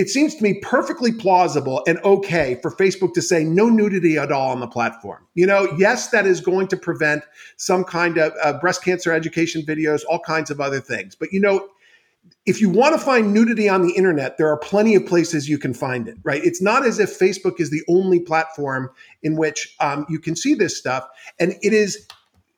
it 0.00 0.08
seems 0.08 0.34
to 0.34 0.42
me 0.42 0.54
perfectly 0.62 1.12
plausible 1.12 1.82
and 1.86 1.98
okay 2.04 2.58
for 2.62 2.70
Facebook 2.70 3.12
to 3.12 3.20
say 3.20 3.44
no 3.44 3.68
nudity 3.68 4.16
at 4.16 4.32
all 4.32 4.50
on 4.50 4.60
the 4.60 4.66
platform. 4.66 5.26
You 5.34 5.46
know, 5.46 5.68
yes, 5.76 6.08
that 6.08 6.26
is 6.26 6.40
going 6.40 6.68
to 6.68 6.76
prevent 6.78 7.22
some 7.58 7.84
kind 7.84 8.16
of 8.16 8.32
uh, 8.42 8.54
breast 8.54 8.82
cancer 8.82 9.12
education 9.12 9.60
videos, 9.60 10.00
all 10.08 10.20
kinds 10.20 10.50
of 10.50 10.58
other 10.58 10.80
things. 10.80 11.14
But 11.14 11.32
you 11.32 11.40
know, 11.40 11.68
if 12.46 12.62
you 12.62 12.70
want 12.70 12.98
to 12.98 13.04
find 13.04 13.34
nudity 13.34 13.68
on 13.68 13.82
the 13.82 13.92
internet, 13.92 14.38
there 14.38 14.48
are 14.48 14.56
plenty 14.56 14.94
of 14.94 15.04
places 15.04 15.50
you 15.50 15.58
can 15.58 15.74
find 15.74 16.08
it, 16.08 16.16
right? 16.22 16.42
It's 16.42 16.62
not 16.62 16.86
as 16.86 16.98
if 16.98 17.18
Facebook 17.18 17.60
is 17.60 17.70
the 17.70 17.82
only 17.86 18.20
platform 18.20 18.90
in 19.22 19.36
which 19.36 19.76
um, 19.80 20.06
you 20.08 20.18
can 20.18 20.34
see 20.34 20.54
this 20.54 20.78
stuff. 20.78 21.06
And 21.38 21.56
it 21.60 21.74
is 21.74 22.08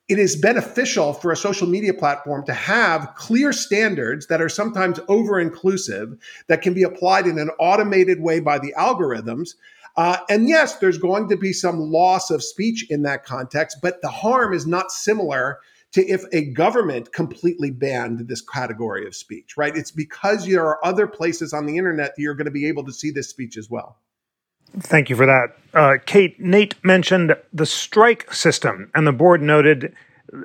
it 0.08 0.18
is 0.18 0.36
beneficial 0.36 1.12
for 1.12 1.32
a 1.32 1.36
social 1.36 1.66
media 1.66 1.94
platform 1.94 2.44
to 2.44 2.52
have 2.52 3.14
clear 3.14 3.52
standards 3.52 4.26
that 4.26 4.42
are 4.42 4.48
sometimes 4.48 4.98
over 5.08 5.40
inclusive 5.40 6.16
that 6.48 6.62
can 6.62 6.74
be 6.74 6.82
applied 6.82 7.26
in 7.26 7.38
an 7.38 7.50
automated 7.58 8.20
way 8.20 8.40
by 8.40 8.58
the 8.58 8.74
algorithms. 8.76 9.54
Uh, 9.96 10.18
and 10.28 10.48
yes, 10.48 10.76
there's 10.76 10.98
going 10.98 11.28
to 11.28 11.36
be 11.36 11.52
some 11.52 11.78
loss 11.78 12.30
of 12.30 12.42
speech 12.42 12.90
in 12.90 13.02
that 13.02 13.24
context, 13.24 13.78
but 13.82 14.00
the 14.02 14.08
harm 14.08 14.52
is 14.52 14.66
not 14.66 14.90
similar 14.90 15.58
to 15.92 16.06
if 16.08 16.24
a 16.32 16.46
government 16.52 17.12
completely 17.12 17.70
banned 17.70 18.26
this 18.26 18.40
category 18.40 19.06
of 19.06 19.14
speech, 19.14 19.56
right? 19.56 19.76
It's 19.76 19.90
because 19.90 20.46
there 20.46 20.66
are 20.66 20.84
other 20.84 21.06
places 21.06 21.52
on 21.52 21.66
the 21.66 21.76
internet 21.76 22.16
that 22.16 22.22
you're 22.22 22.34
going 22.34 22.46
to 22.46 22.50
be 22.50 22.66
able 22.66 22.84
to 22.84 22.92
see 22.92 23.10
this 23.10 23.28
speech 23.28 23.56
as 23.56 23.68
well. 23.70 23.98
Thank 24.78 25.10
you 25.10 25.16
for 25.16 25.26
that. 25.26 25.56
Uh, 25.74 25.94
Kate, 26.04 26.38
Nate 26.40 26.74
mentioned 26.84 27.36
the 27.52 27.66
strike 27.66 28.32
system, 28.32 28.90
and 28.94 29.06
the 29.06 29.12
board 29.12 29.42
noted 29.42 29.94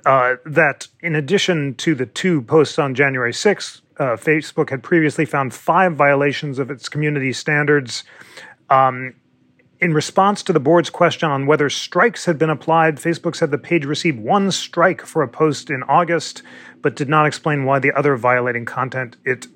uh, 0.06 0.36
that 0.46 0.88
in 1.02 1.16
addition 1.16 1.76
to 1.76 1.96
the 1.96 2.06
two 2.06 2.42
posts 2.42 2.78
on 2.78 2.94
January 2.94 3.32
6th, 3.32 3.82
uh, 4.00 4.04
Facebook 4.16 4.70
had 4.70 4.84
previously 4.84 5.26
found 5.26 5.54
five 5.54 5.96
violations 5.96 6.60
of 6.60 6.70
its 6.70 6.90
community 6.90 7.34
standards. 7.34 8.04
Um, 8.70 9.16
in 9.80 9.94
response 9.94 10.44
to 10.44 10.54
the 10.54 10.60
board's 10.60 10.90
question 10.90 11.30
on 11.30 11.46
whether 11.46 11.70
strikes 11.70 12.26
had 12.26 12.38
been 12.38 12.50
applied, 12.50 12.98
Facebook 12.98 13.36
said 13.36 13.52
the 13.52 13.58
page 13.58 13.86
received 13.86 14.20
one 14.20 14.52
strike 14.52 15.06
for 15.06 15.22
a 15.22 15.28
post 15.28 15.70
in 15.70 15.84
August, 15.84 16.42
but 16.82 16.96
did 16.96 17.08
not 17.08 17.26
explain 17.26 17.64
why 17.64 17.80
the 17.80 17.94
other 17.94 18.18
violating 18.18 18.66
content 18.66 19.18
it 19.24 19.48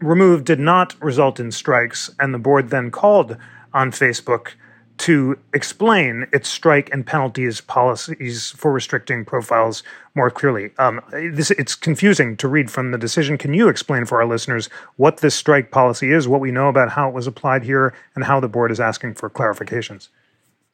removed 0.00 0.46
did 0.46 0.58
not 0.58 1.00
result 1.02 1.38
in 1.38 1.52
strikes. 1.52 2.10
And 2.18 2.34
the 2.34 2.38
board 2.38 2.70
then 2.70 2.90
called 2.90 3.36
on 3.74 3.90
Facebook 3.90 4.52
to 4.98 5.36
explain 5.52 6.26
its 6.32 6.48
strike 6.48 6.92
and 6.92 7.06
penalties 7.06 7.60
policies 7.60 8.50
for 8.50 8.72
restricting 8.72 9.24
profiles 9.24 9.82
more 10.14 10.30
clearly. 10.30 10.70
Um, 10.78 11.00
this, 11.10 11.50
it's 11.52 11.74
confusing 11.74 12.36
to 12.36 12.46
read 12.46 12.70
from 12.70 12.92
the 12.92 12.98
decision. 12.98 13.38
Can 13.38 13.54
you 13.54 13.68
explain 13.68 14.04
for 14.04 14.20
our 14.20 14.28
listeners 14.28 14.68
what 14.96 15.18
this 15.18 15.34
strike 15.34 15.70
policy 15.70 16.12
is, 16.12 16.28
what 16.28 16.40
we 16.40 16.52
know 16.52 16.68
about 16.68 16.90
how 16.90 17.08
it 17.08 17.14
was 17.14 17.26
applied 17.26 17.64
here, 17.64 17.94
and 18.14 18.24
how 18.24 18.38
the 18.38 18.48
board 18.48 18.70
is 18.70 18.80
asking 18.80 19.14
for 19.14 19.28
clarifications? 19.28 20.08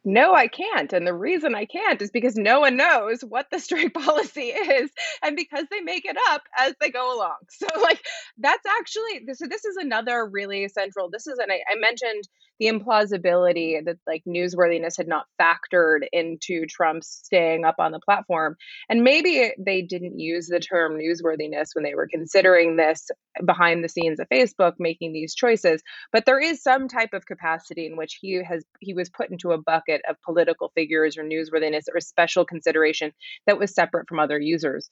no, 0.08 0.32
I 0.34 0.46
can't. 0.48 0.92
And 0.92 1.06
the 1.06 1.14
reason 1.14 1.54
I 1.54 1.66
can't 1.66 2.00
is 2.00 2.10
because 2.10 2.36
no 2.36 2.60
one 2.60 2.76
knows 2.76 3.20
what 3.22 3.50
the 3.50 3.58
strike 3.66 3.94
policy 3.94 4.48
is 4.48 4.90
and 5.22 5.36
because 5.36 5.66
they 5.70 5.80
make 5.80 6.04
it 6.04 6.16
up 6.28 6.42
as 6.56 6.74
they 6.80 6.90
go 6.90 7.14
along. 7.14 7.36
So, 7.50 7.66
like, 7.82 8.04
that's 8.38 8.64
actually 8.78 9.34
so. 9.34 9.46
This 9.48 9.64
is 9.64 9.76
another 9.76 10.24
really 10.24 10.68
central. 10.68 11.10
This 11.10 11.26
is, 11.26 11.38
and 11.38 11.50
I, 11.50 11.56
I 11.70 11.76
mentioned 11.78 12.28
the 12.58 12.66
implausibility 12.66 13.84
that 13.84 13.98
like 14.06 14.22
newsworthiness 14.26 14.96
had 14.96 15.08
not 15.08 15.26
factored 15.40 16.06
into 16.12 16.66
Trump's 16.66 17.20
staying 17.24 17.64
up 17.64 17.76
on 17.78 17.92
the 17.92 18.00
platform. 18.00 18.56
And 18.88 19.02
maybe 19.02 19.52
they 19.58 19.82
didn't 19.82 20.18
use 20.18 20.48
the 20.48 20.60
term 20.60 20.98
newsworthiness 20.98 21.68
when 21.74 21.84
they 21.84 21.94
were 21.94 22.08
considering 22.10 22.76
this 22.76 23.08
behind 23.44 23.84
the 23.84 23.88
scenes 23.88 24.20
of 24.20 24.28
Facebook 24.28 24.74
making 24.78 25.12
these 25.12 25.34
choices. 25.34 25.82
But 26.12 26.26
there 26.26 26.40
is 26.40 26.62
some 26.62 26.88
type 26.88 27.12
of 27.12 27.26
capacity 27.26 27.86
in 27.86 27.96
which 27.96 28.18
he 28.20 28.42
has 28.42 28.64
he 28.80 28.94
was 28.94 29.10
put 29.10 29.30
into 29.30 29.52
a 29.52 29.62
bucket 29.62 30.02
of 30.08 30.16
political 30.24 30.72
figures 30.74 31.16
or 31.16 31.24
newsworthiness 31.24 31.84
or 31.92 32.00
special 32.00 32.44
consideration 32.44 33.12
that 33.46 33.58
was 33.58 33.74
separate 33.74 34.08
from 34.08 34.18
other 34.18 34.38
users. 34.38 34.90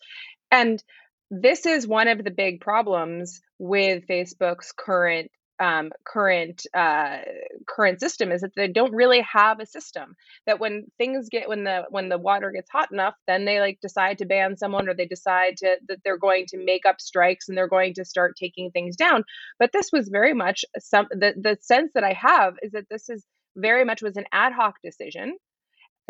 And 0.50 0.82
this 1.30 1.66
is 1.66 1.88
one 1.88 2.08
of 2.08 2.22
the 2.22 2.30
big 2.30 2.60
problems 2.60 3.40
with 3.58 4.06
Facebook's 4.06 4.72
current 4.72 5.30
um, 5.58 5.90
current 6.04 6.66
uh, 6.74 7.18
current 7.66 8.00
system 8.00 8.30
is 8.30 8.42
that 8.42 8.54
they 8.56 8.68
don't 8.68 8.92
really 8.92 9.20
have 9.20 9.60
a 9.60 9.66
system 9.66 10.14
that 10.46 10.60
when 10.60 10.86
things 10.98 11.28
get 11.30 11.48
when 11.48 11.64
the 11.64 11.84
when 11.90 12.08
the 12.08 12.18
water 12.18 12.50
gets 12.50 12.70
hot 12.70 12.92
enough 12.92 13.14
then 13.26 13.44
they 13.44 13.60
like 13.60 13.78
decide 13.80 14.18
to 14.18 14.26
ban 14.26 14.56
someone 14.56 14.88
or 14.88 14.94
they 14.94 15.06
decide 15.06 15.56
to 15.56 15.76
that 15.88 15.98
they're 16.04 16.18
going 16.18 16.44
to 16.46 16.62
make 16.62 16.84
up 16.86 17.00
strikes 17.00 17.48
and 17.48 17.56
they're 17.56 17.68
going 17.68 17.94
to 17.94 18.04
start 18.04 18.36
taking 18.38 18.70
things 18.70 18.96
down. 18.96 19.24
But 19.58 19.70
this 19.72 19.90
was 19.92 20.08
very 20.08 20.34
much 20.34 20.64
some 20.78 21.06
the, 21.10 21.34
the 21.40 21.56
sense 21.60 21.92
that 21.94 22.04
i 22.04 22.12
have 22.12 22.54
is 22.62 22.72
that 22.72 22.88
this 22.90 23.08
is 23.08 23.24
very 23.56 23.84
much 23.84 24.02
was 24.02 24.16
an 24.16 24.26
ad 24.32 24.52
hoc 24.52 24.74
decision. 24.84 25.36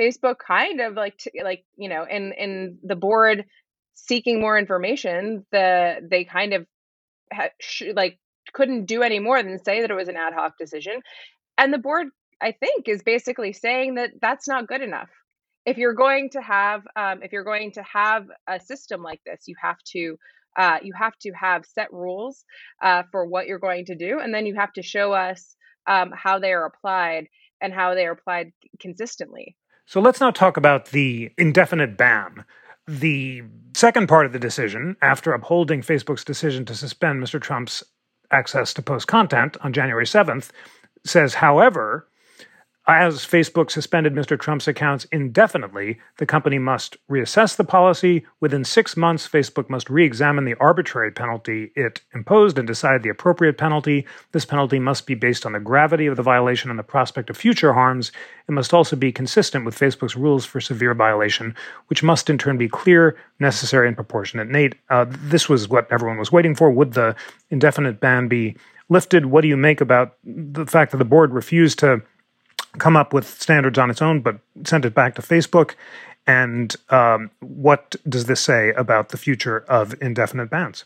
Facebook 0.00 0.36
kind 0.46 0.80
of 0.80 0.94
like 0.94 1.16
t- 1.16 1.42
like 1.42 1.64
you 1.76 1.88
know 1.88 2.04
in 2.04 2.32
in 2.32 2.78
the 2.82 2.96
board 2.96 3.44
seeking 3.94 4.40
more 4.40 4.58
information 4.58 5.46
the 5.52 5.96
they 6.02 6.24
kind 6.24 6.52
of 6.52 6.66
ha- 7.32 7.48
sh- 7.60 7.94
like 7.94 8.18
couldn't 8.56 8.86
do 8.86 9.02
any 9.02 9.18
more 9.18 9.42
than 9.42 9.62
say 9.62 9.82
that 9.82 9.90
it 9.90 9.94
was 9.94 10.08
an 10.08 10.16
ad 10.16 10.32
hoc 10.32 10.56
decision. 10.58 11.02
And 11.58 11.72
the 11.72 11.78
board, 11.78 12.06
I 12.40 12.52
think, 12.52 12.88
is 12.88 13.02
basically 13.02 13.52
saying 13.52 13.96
that 13.96 14.12
that's 14.20 14.48
not 14.48 14.66
good 14.66 14.80
enough. 14.80 15.10
If 15.66 15.76
you're 15.76 15.94
going 15.94 16.30
to 16.30 16.40
have, 16.40 16.82
um, 16.96 17.22
if 17.22 17.32
you're 17.32 17.44
going 17.44 17.72
to 17.72 17.82
have 17.82 18.26
a 18.48 18.58
system 18.58 19.02
like 19.02 19.20
this, 19.26 19.42
you 19.46 19.56
have 19.60 19.76
to, 19.92 20.16
uh, 20.56 20.78
you 20.82 20.94
have 20.98 21.12
to 21.20 21.32
have 21.32 21.66
set 21.66 21.92
rules 21.92 22.44
uh, 22.82 23.02
for 23.12 23.26
what 23.26 23.46
you're 23.46 23.58
going 23.58 23.84
to 23.86 23.94
do, 23.94 24.20
and 24.20 24.32
then 24.32 24.46
you 24.46 24.54
have 24.54 24.72
to 24.72 24.82
show 24.82 25.12
us 25.12 25.54
um, 25.86 26.10
how 26.14 26.38
they 26.38 26.52
are 26.52 26.64
applied 26.64 27.26
and 27.60 27.74
how 27.74 27.94
they 27.94 28.06
are 28.06 28.12
applied 28.12 28.52
consistently. 28.80 29.56
So 29.84 30.00
let's 30.00 30.20
now 30.20 30.30
talk 30.30 30.56
about 30.56 30.86
the 30.86 31.30
indefinite 31.36 31.98
ban. 31.98 32.44
The 32.88 33.42
second 33.74 34.08
part 34.08 34.24
of 34.24 34.32
the 34.32 34.38
decision, 34.38 34.96
after 35.02 35.32
upholding 35.32 35.82
Facebook's 35.82 36.24
decision 36.24 36.64
to 36.66 36.74
suspend 36.74 37.22
Mr. 37.22 37.40
Trump's 37.40 37.82
access 38.30 38.74
to 38.74 38.82
post 38.82 39.06
content 39.06 39.56
on 39.60 39.72
January 39.72 40.06
7th, 40.06 40.50
says, 41.04 41.34
however, 41.34 42.06
as 42.88 43.26
Facebook 43.26 43.70
suspended 43.70 44.14
Mr. 44.14 44.38
Trump's 44.38 44.68
accounts 44.68 45.06
indefinitely, 45.10 45.98
the 46.18 46.26
company 46.26 46.58
must 46.58 46.96
reassess 47.10 47.56
the 47.56 47.64
policy. 47.64 48.24
Within 48.40 48.64
six 48.64 48.96
months, 48.96 49.26
Facebook 49.26 49.68
must 49.68 49.90
re 49.90 50.04
examine 50.04 50.44
the 50.44 50.54
arbitrary 50.60 51.10
penalty 51.10 51.72
it 51.74 52.02
imposed 52.14 52.58
and 52.58 52.66
decide 52.66 53.02
the 53.02 53.08
appropriate 53.08 53.58
penalty. 53.58 54.06
This 54.30 54.44
penalty 54.44 54.78
must 54.78 55.04
be 55.04 55.14
based 55.14 55.44
on 55.44 55.52
the 55.52 55.58
gravity 55.58 56.06
of 56.06 56.16
the 56.16 56.22
violation 56.22 56.70
and 56.70 56.78
the 56.78 56.84
prospect 56.84 57.28
of 57.28 57.36
future 57.36 57.72
harms. 57.72 58.12
It 58.48 58.52
must 58.52 58.72
also 58.72 58.94
be 58.94 59.10
consistent 59.10 59.64
with 59.64 59.78
Facebook's 59.78 60.14
rules 60.14 60.44
for 60.44 60.60
severe 60.60 60.94
violation, 60.94 61.56
which 61.88 62.04
must 62.04 62.30
in 62.30 62.38
turn 62.38 62.56
be 62.56 62.68
clear, 62.68 63.16
necessary, 63.40 63.88
and 63.88 63.96
proportionate. 63.96 64.48
Nate, 64.48 64.76
uh, 64.90 65.06
this 65.08 65.48
was 65.48 65.68
what 65.68 65.90
everyone 65.90 66.18
was 66.18 66.30
waiting 66.30 66.54
for. 66.54 66.70
Would 66.70 66.92
the 66.92 67.16
indefinite 67.50 67.98
ban 67.98 68.28
be 68.28 68.56
lifted? 68.88 69.26
What 69.26 69.40
do 69.40 69.48
you 69.48 69.56
make 69.56 69.80
about 69.80 70.16
the 70.22 70.66
fact 70.66 70.92
that 70.92 70.98
the 70.98 71.04
board 71.04 71.32
refused 71.32 71.80
to? 71.80 72.02
Come 72.78 72.96
up 72.96 73.12
with 73.12 73.26
standards 73.26 73.78
on 73.78 73.90
its 73.90 74.02
own, 74.02 74.20
but 74.20 74.38
sent 74.64 74.84
it 74.84 74.94
back 74.94 75.14
to 75.16 75.22
Facebook. 75.22 75.74
And 76.26 76.74
um, 76.90 77.30
what 77.40 77.94
does 78.08 78.26
this 78.26 78.40
say 78.40 78.70
about 78.70 79.10
the 79.10 79.16
future 79.16 79.58
of 79.68 79.94
indefinite 80.00 80.50
bans? 80.50 80.84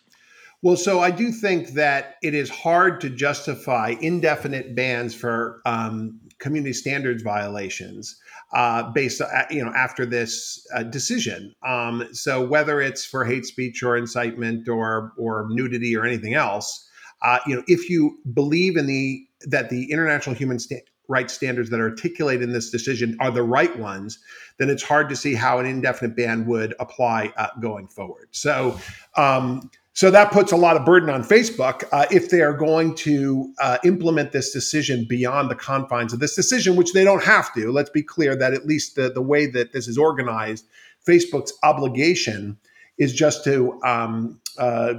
Well, 0.63 0.77
so 0.77 1.01
I 1.01 1.11
do 1.11 1.33
think 1.33 1.71
that 1.71 2.17
it 2.23 2.35
is 2.35 2.51
hard 2.51 3.01
to 3.01 3.09
justify 3.09 3.95
indefinite 4.01 4.75
bans 4.75 5.15
for 5.15 5.63
um, 5.65 6.21
community 6.39 6.75
standards 6.75 7.23
violations 7.23 8.21
uh, 8.53 8.91
based, 8.93 9.23
uh, 9.23 9.45
you 9.51 9.65
know, 9.65 9.73
after 9.75 10.05
this 10.05 10.67
uh, 10.75 10.83
decision. 10.83 11.55
Um, 11.67 12.09
so 12.13 12.45
whether 12.47 12.83
it's 12.83 13.07
for 13.07 13.25
hate 13.25 13.47
speech 13.47 13.83
or 13.83 13.97
incitement 13.97 14.69
or 14.69 15.13
or 15.17 15.47
nudity 15.49 15.97
or 15.97 16.05
anything 16.05 16.35
else, 16.35 16.87
uh, 17.23 17.39
you 17.47 17.57
know, 17.57 17.63
if 17.67 17.89
you 17.89 18.19
believe 18.35 18.77
in 18.77 18.87
the 18.87 19.25
that 19.47 19.71
the 19.71 19.91
international 19.91 20.37
human 20.37 20.59
sta- 20.59 20.85
rights 21.11 21.35
standards 21.35 21.69
that 21.71 21.81
are 21.81 21.91
articulated 21.91 22.45
in 22.45 22.53
this 22.53 22.71
decision 22.71 23.17
are 23.21 23.31
the 23.31 23.43
right 23.43 23.77
ones, 23.79 24.19
then 24.59 24.71
it's 24.71 24.83
hard 24.83 25.09
to 25.09 25.17
see 25.17 25.35
how 25.35 25.59
an 25.59 25.67
indefinite 25.67 26.17
ban 26.17 26.47
would 26.47 26.75
apply 26.79 27.33
uh, 27.37 27.49
going 27.61 27.89
forward. 27.89 28.29
So, 28.31 28.79
um, 29.17 29.71
so 29.93 30.11
that 30.11 30.31
puts 30.31 30.53
a 30.53 30.57
lot 30.57 30.77
of 30.77 30.87
burden 30.87 31.11
on 31.11 31.23
Facebook 31.25 31.83
uh, 31.93 32.07
if 32.11 32.31
they 32.31 32.41
are 32.41 32.53
going 32.53 32.95
to 32.95 33.53
uh, 33.61 33.79
implement 33.85 34.33
this 34.33 34.53
decision 34.53 35.05
beyond 35.09 35.51
the 35.51 35.57
confines 35.57 36.13
of 36.13 36.21
this 36.21 36.37
decision, 36.37 36.77
which 36.77 36.93
they 36.93 37.05
don't 37.05 37.25
have 37.25 37.53
to. 37.55 37.73
Let's 37.73 37.91
be 37.91 38.03
clear 38.03 38.37
that 38.37 38.55
at 38.55 38.65
least 38.67 38.95
the, 38.95 39.11
the 39.11 39.21
way 39.21 39.47
that 39.47 39.73
this 39.73 39.89
is 39.89 39.99
organized, 39.99 40.65
Facebook's 41.07 41.53
obligation 41.65 42.57
is 43.01 43.13
just 43.15 43.43
to 43.45 43.81
um, 43.83 44.39
uh, 44.59 44.93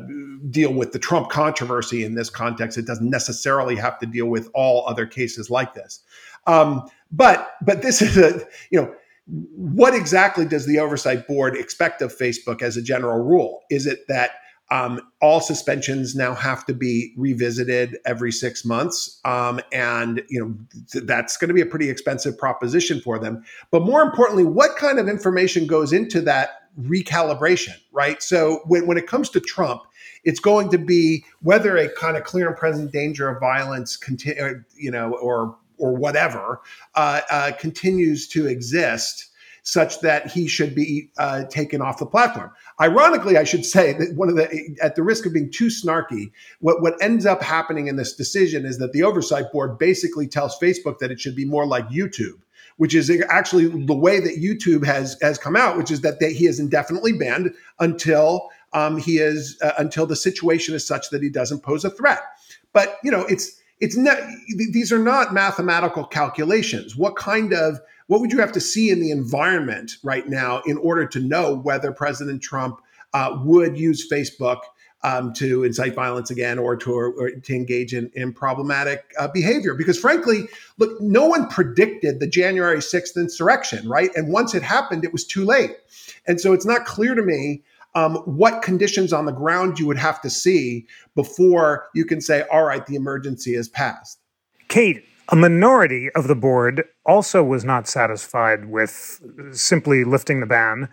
deal 0.49 0.73
with 0.73 0.91
the 0.91 0.99
Trump 0.99 1.29
controversy 1.29 2.03
in 2.03 2.15
this 2.15 2.29
context. 2.29 2.77
It 2.77 2.87
doesn't 2.87 3.09
necessarily 3.09 3.75
have 3.77 3.99
to 3.99 4.05
deal 4.05 4.25
with 4.25 4.49
all 4.53 4.85
other 4.87 5.05
cases 5.05 5.49
like 5.49 5.75
this. 5.75 6.01
Um, 6.47 6.89
but 7.11 7.53
but 7.61 7.83
this 7.83 8.01
is 8.01 8.17
a 8.17 8.45
you 8.71 8.81
know 8.81 8.93
what 9.23 9.93
exactly 9.93 10.45
does 10.45 10.65
the 10.65 10.79
oversight 10.79 11.27
board 11.27 11.55
expect 11.55 12.01
of 12.01 12.17
Facebook 12.17 12.63
as 12.63 12.75
a 12.75 12.81
general 12.81 13.23
rule? 13.23 13.61
Is 13.69 13.85
it 13.85 14.07
that 14.07 14.31
um, 14.71 15.01
all 15.21 15.41
suspensions 15.41 16.15
now 16.15 16.33
have 16.33 16.65
to 16.65 16.73
be 16.73 17.13
revisited 17.17 17.97
every 18.05 18.31
six 18.31 18.65
months, 18.65 19.19
um, 19.25 19.59
and 19.71 20.23
you 20.29 20.39
know 20.39 21.01
that's 21.01 21.37
going 21.37 21.49
to 21.49 21.53
be 21.53 21.61
a 21.61 21.65
pretty 21.65 21.89
expensive 21.89 22.37
proposition 22.37 23.01
for 23.01 23.19
them. 23.19 23.43
But 23.69 23.83
more 23.83 24.01
importantly, 24.01 24.45
what 24.45 24.77
kind 24.77 24.97
of 24.97 25.09
information 25.09 25.67
goes 25.67 25.91
into 25.91 26.21
that 26.21 26.60
recalibration? 26.79 27.75
Right. 27.91 28.21
So 28.21 28.61
when, 28.65 28.87
when 28.87 28.97
it 28.97 29.07
comes 29.07 29.29
to 29.31 29.39
Trump, 29.39 29.83
it's 30.23 30.39
going 30.39 30.69
to 30.69 30.77
be 30.77 31.25
whether 31.41 31.77
a 31.77 31.89
kind 31.89 32.17
of 32.17 32.23
clear 32.23 32.47
and 32.47 32.57
present 32.57 32.91
danger 32.91 33.27
of 33.29 33.39
violence, 33.39 33.97
continue, 33.97 34.63
you 34.75 34.91
know, 34.91 35.13
or 35.13 35.57
or 35.77 35.93
whatever, 35.95 36.61
uh, 36.93 37.21
uh, 37.31 37.51
continues 37.53 38.27
to 38.27 38.45
exist 38.47 39.31
such 39.63 39.99
that 40.01 40.31
he 40.31 40.47
should 40.47 40.73
be 40.73 41.11
uh, 41.17 41.43
taken 41.45 41.81
off 41.81 41.99
the 41.99 42.05
platform. 42.05 42.51
Ironically, 42.79 43.37
I 43.37 43.43
should 43.43 43.65
say 43.65 43.93
that 43.93 44.15
one 44.15 44.29
of 44.29 44.35
the, 44.35 44.77
at 44.81 44.95
the 44.95 45.03
risk 45.03 45.25
of 45.25 45.33
being 45.33 45.51
too 45.51 45.67
snarky, 45.67 46.31
what, 46.59 46.81
what 46.81 47.01
ends 47.01 47.25
up 47.25 47.43
happening 47.43 47.87
in 47.87 47.95
this 47.95 48.15
decision 48.15 48.65
is 48.65 48.79
that 48.79 48.91
the 48.93 49.03
oversight 49.03 49.51
board 49.51 49.77
basically 49.77 50.27
tells 50.27 50.57
Facebook 50.57 50.99
that 50.99 51.11
it 51.11 51.19
should 51.19 51.35
be 51.35 51.45
more 51.45 51.67
like 51.67 51.87
YouTube 51.89 52.39
which 52.77 52.95
is 52.95 53.11
actually 53.29 53.67
the 53.85 53.95
way 53.95 54.19
that 54.19 54.37
YouTube 54.37 54.85
has 54.85 55.17
has 55.21 55.37
come 55.37 55.55
out, 55.55 55.77
which 55.77 55.91
is 55.91 56.01
that 56.01 56.19
they, 56.19 56.33
he 56.33 56.47
is 56.47 56.59
indefinitely 56.59 57.13
banned 57.13 57.53
until 57.79 58.49
um, 58.73 58.97
he 58.97 59.17
is 59.17 59.57
uh, 59.61 59.73
until 59.77 60.05
the 60.05 60.15
situation 60.15 60.75
is 60.75 60.85
such 60.85 61.09
that 61.09 61.21
he 61.21 61.29
doesn't 61.29 61.61
pose 61.61 61.85
a 61.85 61.89
threat. 61.89 62.21
But 62.73 62.97
you 63.03 63.11
know, 63.11 63.25
it's 63.25 63.59
it's 63.79 63.97
not 63.97 64.17
these 64.71 64.91
are 64.91 64.99
not 64.99 65.33
mathematical 65.33 66.05
calculations. 66.05 66.95
What 66.95 67.15
kind 67.15 67.53
of 67.53 67.79
what 68.07 68.21
would 68.21 68.31
you 68.31 68.39
have 68.39 68.51
to 68.53 68.61
see 68.61 68.89
in 68.89 68.99
the 68.99 69.11
environment 69.11 69.93
right 70.03 70.27
now 70.27 70.61
in 70.65 70.77
order 70.77 71.05
to 71.07 71.19
know 71.19 71.55
whether 71.55 71.91
President 71.91 72.41
Trump 72.41 72.81
uh, 73.13 73.39
would 73.43 73.77
use 73.77 74.09
Facebook 74.09 74.59
um, 75.03 75.33
to 75.33 75.63
incite 75.63 75.95
violence 75.95 76.29
again 76.29 76.59
or 76.59 76.75
to, 76.75 76.93
or, 76.93 77.31
to 77.31 77.53
engage 77.53 77.93
in, 77.93 78.11
in 78.13 78.33
problematic 78.33 79.13
uh, 79.17 79.27
behavior? 79.27 79.73
Because 79.73 79.99
frankly, 79.99 80.47
look, 80.77 80.99
no 81.01 81.25
one 81.25 81.47
predicted 81.47 82.19
the 82.19 82.27
January 82.27 82.77
6th 82.77 83.15
insurrection, 83.15 83.87
right? 83.87 84.11
And 84.15 84.31
once 84.31 84.53
it 84.53 84.63
happened, 84.63 85.03
it 85.03 85.11
was 85.11 85.25
too 85.25 85.45
late. 85.45 85.77
And 86.27 86.39
so 86.39 86.53
it's 86.53 86.65
not 86.65 86.85
clear 86.85 87.15
to 87.15 87.23
me 87.23 87.63
um, 87.95 88.15
what 88.25 88.61
conditions 88.61 89.11
on 89.11 89.25
the 89.25 89.31
ground 89.31 89.79
you 89.79 89.87
would 89.87 89.97
have 89.97 90.21
to 90.21 90.29
see 90.29 90.87
before 91.15 91.89
you 91.93 92.05
can 92.05 92.21
say, 92.21 92.43
all 92.51 92.63
right, 92.63 92.85
the 92.85 92.95
emergency 92.95 93.55
has 93.55 93.67
passed. 93.67 94.19
Kate, 94.67 95.03
a 95.29 95.35
minority 95.35 96.09
of 96.11 96.27
the 96.27 96.35
board 96.35 96.83
also 97.05 97.43
was 97.43 97.65
not 97.65 97.87
satisfied 97.87 98.65
with 98.65 99.21
simply 99.51 100.03
lifting 100.03 100.39
the 100.39 100.45
ban 100.45 100.89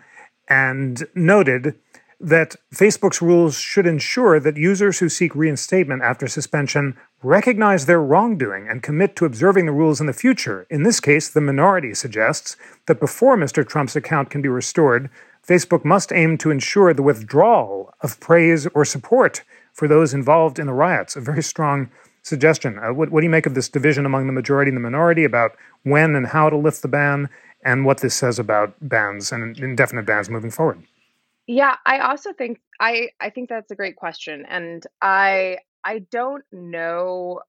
and 0.47 1.05
noted 1.13 1.75
that 2.19 2.55
Facebook's 2.73 3.21
rules 3.21 3.57
should 3.57 3.87
ensure 3.87 4.39
that 4.39 4.57
users 4.57 4.99
who 4.99 5.07
seek 5.07 5.33
reinstatement 5.35 6.01
after 6.03 6.27
suspension 6.27 6.97
recognize 7.23 7.85
their 7.85 8.01
wrongdoing 8.01 8.67
and 8.69 8.83
commit 8.83 9.15
to 9.15 9.25
observing 9.25 9.65
the 9.65 9.71
rules 9.71 10.01
in 10.01 10.07
the 10.07 10.13
future. 10.13 10.67
In 10.69 10.83
this 10.83 10.99
case, 10.99 11.29
the 11.29 11.41
minority 11.41 11.93
suggests 11.93 12.57
that 12.87 12.99
before 12.99 13.37
Mr. 13.37 13.65
Trump's 13.65 13.95
account 13.95 14.29
can 14.29 14.41
be 14.41 14.49
restored, 14.49 15.09
Facebook 15.47 15.85
must 15.85 16.11
aim 16.11 16.37
to 16.39 16.51
ensure 16.51 16.93
the 16.93 17.03
withdrawal 17.03 17.93
of 18.01 18.19
praise 18.19 18.67
or 18.67 18.83
support 18.83 19.43
for 19.73 19.87
those 19.87 20.13
involved 20.13 20.59
in 20.59 20.67
the 20.67 20.73
riots. 20.73 21.15
A 21.15 21.21
very 21.21 21.43
strong 21.43 21.89
suggestion. 22.21 22.77
Uh, 22.77 22.93
what, 22.93 23.11
what 23.11 23.21
do 23.21 23.25
you 23.25 23.31
make 23.31 23.45
of 23.45 23.55
this 23.55 23.69
division 23.69 24.05
among 24.05 24.27
the 24.27 24.33
majority 24.33 24.69
and 24.69 24.77
the 24.77 24.81
minority 24.81 25.23
about 25.23 25.55
when 25.83 26.15
and 26.15 26.27
how 26.27 26.49
to 26.49 26.57
lift 26.57 26.81
the 26.81 26.87
ban, 26.87 27.29
and 27.63 27.85
what 27.85 27.99
this 27.99 28.15
says 28.15 28.39
about 28.39 28.73
bans 28.81 29.31
and 29.31 29.57
indefinite 29.59 30.05
bans 30.05 30.29
moving 30.29 30.51
forward? 30.51 30.83
Yeah, 31.51 31.77
I 31.83 31.99
also 32.01 32.31
think 32.31 32.59
I 32.79 33.09
I 33.19 33.31
think 33.31 33.49
that's 33.49 33.71
a 33.71 33.75
great 33.75 33.95
question, 33.95 34.45
and 34.47 34.85
I 35.01 35.57
I 35.83 35.99
don't 36.11 36.43
know 36.51 37.41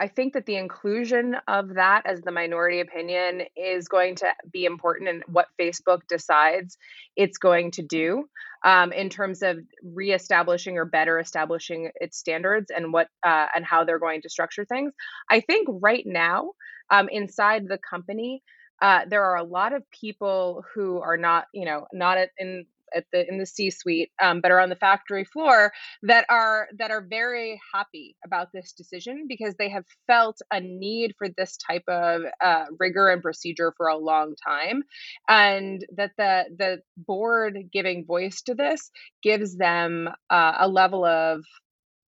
I 0.00 0.08
think 0.08 0.34
that 0.34 0.46
the 0.46 0.56
inclusion 0.56 1.36
of 1.48 1.74
that 1.76 2.02
as 2.06 2.22
the 2.22 2.32
minority 2.32 2.80
opinion 2.80 3.42
is 3.56 3.88
going 3.88 4.16
to 4.16 4.34
be 4.52 4.66
important 4.66 5.08
in 5.10 5.22
what 5.28 5.48
Facebook 5.60 6.00
decides 6.08 6.76
it's 7.16 7.38
going 7.38 7.70
to 7.72 7.82
do 7.82 8.28
um, 8.64 8.92
in 8.92 9.10
terms 9.10 9.42
of 9.42 9.58
reestablishing 9.82 10.78
or 10.78 10.84
better 10.86 11.18
establishing 11.20 11.90
its 11.96 12.18
standards 12.18 12.70
and 12.76 12.92
what 12.92 13.08
uh, 13.26 13.46
and 13.56 13.64
how 13.64 13.84
they're 13.84 14.00
going 14.00 14.22
to 14.22 14.30
structure 14.30 14.66
things. 14.66 14.92
I 15.30 15.40
think 15.40 15.68
right 15.70 16.04
now 16.06 16.52
um, 16.90 17.08
inside 17.10 17.68
the 17.68 17.78
company. 17.78 18.42
Uh, 18.82 19.02
there 19.08 19.24
are 19.24 19.36
a 19.36 19.44
lot 19.44 19.72
of 19.72 19.82
people 19.90 20.64
who 20.74 21.00
are 21.00 21.16
not, 21.16 21.46
you 21.54 21.64
know, 21.64 21.86
not 21.92 22.18
in 22.38 22.66
at 22.94 23.04
the 23.12 23.28
in 23.28 23.38
the 23.38 23.46
C-suite, 23.46 24.10
um, 24.22 24.40
but 24.40 24.50
are 24.50 24.60
on 24.60 24.68
the 24.68 24.76
factory 24.76 25.24
floor 25.24 25.72
that 26.02 26.26
are 26.28 26.68
that 26.78 26.90
are 26.90 27.06
very 27.08 27.60
happy 27.74 28.16
about 28.24 28.48
this 28.52 28.72
decision 28.72 29.26
because 29.28 29.54
they 29.58 29.68
have 29.68 29.84
felt 30.06 30.38
a 30.52 30.60
need 30.60 31.14
for 31.18 31.28
this 31.36 31.56
type 31.56 31.84
of 31.88 32.22
uh, 32.42 32.64
rigor 32.78 33.08
and 33.08 33.22
procedure 33.22 33.72
for 33.76 33.88
a 33.88 33.96
long 33.96 34.34
time, 34.46 34.82
and 35.28 35.84
that 35.96 36.12
the 36.18 36.44
the 36.56 36.82
board 36.96 37.58
giving 37.72 38.04
voice 38.06 38.42
to 38.42 38.54
this 38.54 38.90
gives 39.22 39.56
them 39.56 40.08
uh, 40.30 40.52
a 40.58 40.68
level 40.68 41.04
of 41.04 41.44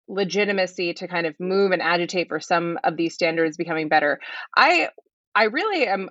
legitimacy 0.08 0.94
to 0.94 1.08
kind 1.08 1.26
of 1.26 1.34
move 1.40 1.72
and 1.72 1.80
agitate 1.80 2.28
for 2.28 2.40
some 2.40 2.78
of 2.84 2.96
these 2.96 3.14
standards 3.14 3.56
becoming 3.56 3.88
better. 3.88 4.20
I 4.56 4.88
I 5.34 5.44
really 5.44 5.86
am 5.86 6.10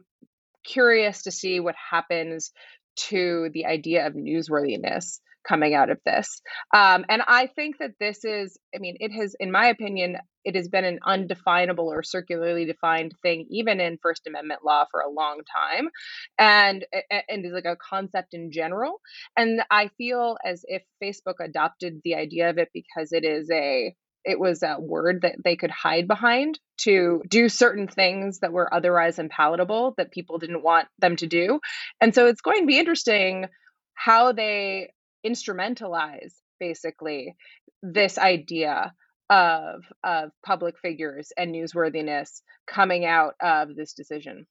curious 0.64 1.24
to 1.24 1.32
see 1.32 1.59
what 1.59 1.76
happens 1.91 2.51
to 2.96 3.50
the 3.54 3.66
idea 3.66 4.08
of 4.08 4.14
newsworthiness 4.14 5.20
coming 5.48 5.74
out 5.74 5.89
of 5.89 6.00
this. 6.06 6.41
Um, 6.74 7.06
and 7.10 7.22
I 7.28 7.48
think 7.48 7.78
that 7.80 7.91
this 8.00 8.24
is, 8.24 8.58
I 8.74 8.80
mean, 8.80 8.96
it 9.00 9.12
has, 9.12 9.36
in 9.39 9.52
my 9.52 9.68
opinion, 9.68 10.18
it 10.46 10.56
has 10.56 10.68
been 10.68 10.86
an 10.86 11.00
undefinable 11.06 11.88
or 11.88 12.04
circularly 12.04 12.66
defined 12.66 13.14
thing, 13.22 13.48
even 13.50 13.80
in 13.80 13.98
First 14.02 14.28
Amendment 14.28 14.62
law 14.66 14.86
for 14.91 15.00
a 15.00 15.10
long 15.10 15.41
time, 15.56 15.89
and 16.38 16.86
and 17.30 17.46
is 17.46 17.54
like 17.54 17.66
a 17.66 17.78
concept 17.78 18.34
in 18.34 18.52
general. 18.52 19.00
And 19.38 19.62
I 19.72 19.89
feel 19.98 20.38
as 20.46 20.64
if 20.66 20.84
Facebook 21.02 21.36
adopted 21.41 22.02
the 22.04 22.16
idea 22.16 22.50
of 22.50 22.58
it 22.58 22.70
because 22.74 23.12
it 23.12 23.24
is 23.24 23.50
a 23.52 23.96
it 24.26 24.40
was 24.40 24.64
a 24.64 24.78
word 24.80 25.22
that 25.22 25.36
they 25.44 25.56
could 25.56 25.72
hide 25.72 26.08
behind 26.08 26.60
to 26.78 27.22
do 27.28 27.50
certain 27.50 27.88
things 27.88 28.40
that 28.40 28.54
were 28.54 28.74
otherwise 28.74 29.20
unpalatable 29.20 29.94
that 29.98 30.12
people 30.12 30.38
didn't 30.38 30.64
want 30.64 30.88
them 31.00 31.16
to 31.18 31.28
do. 31.28 31.60
And 32.02 32.16
so 32.16 32.28
it's 32.28 32.42
going 32.42 32.62
to 32.62 32.68
be 32.68 32.80
interesting 32.80 33.48
how 33.94 34.32
they 34.32 34.92
instrumentalize 35.26 36.34
basically 36.60 37.36
this 37.82 38.18
idea 38.18 38.94
of 39.30 39.84
of 40.04 40.32
public 40.46 40.76
figures 40.80 41.32
and 41.38 41.54
newsworthiness 41.54 42.42
coming 42.68 43.06
out 43.06 43.36
of 43.42 43.76
this 43.76 43.94
decision. 43.94 44.46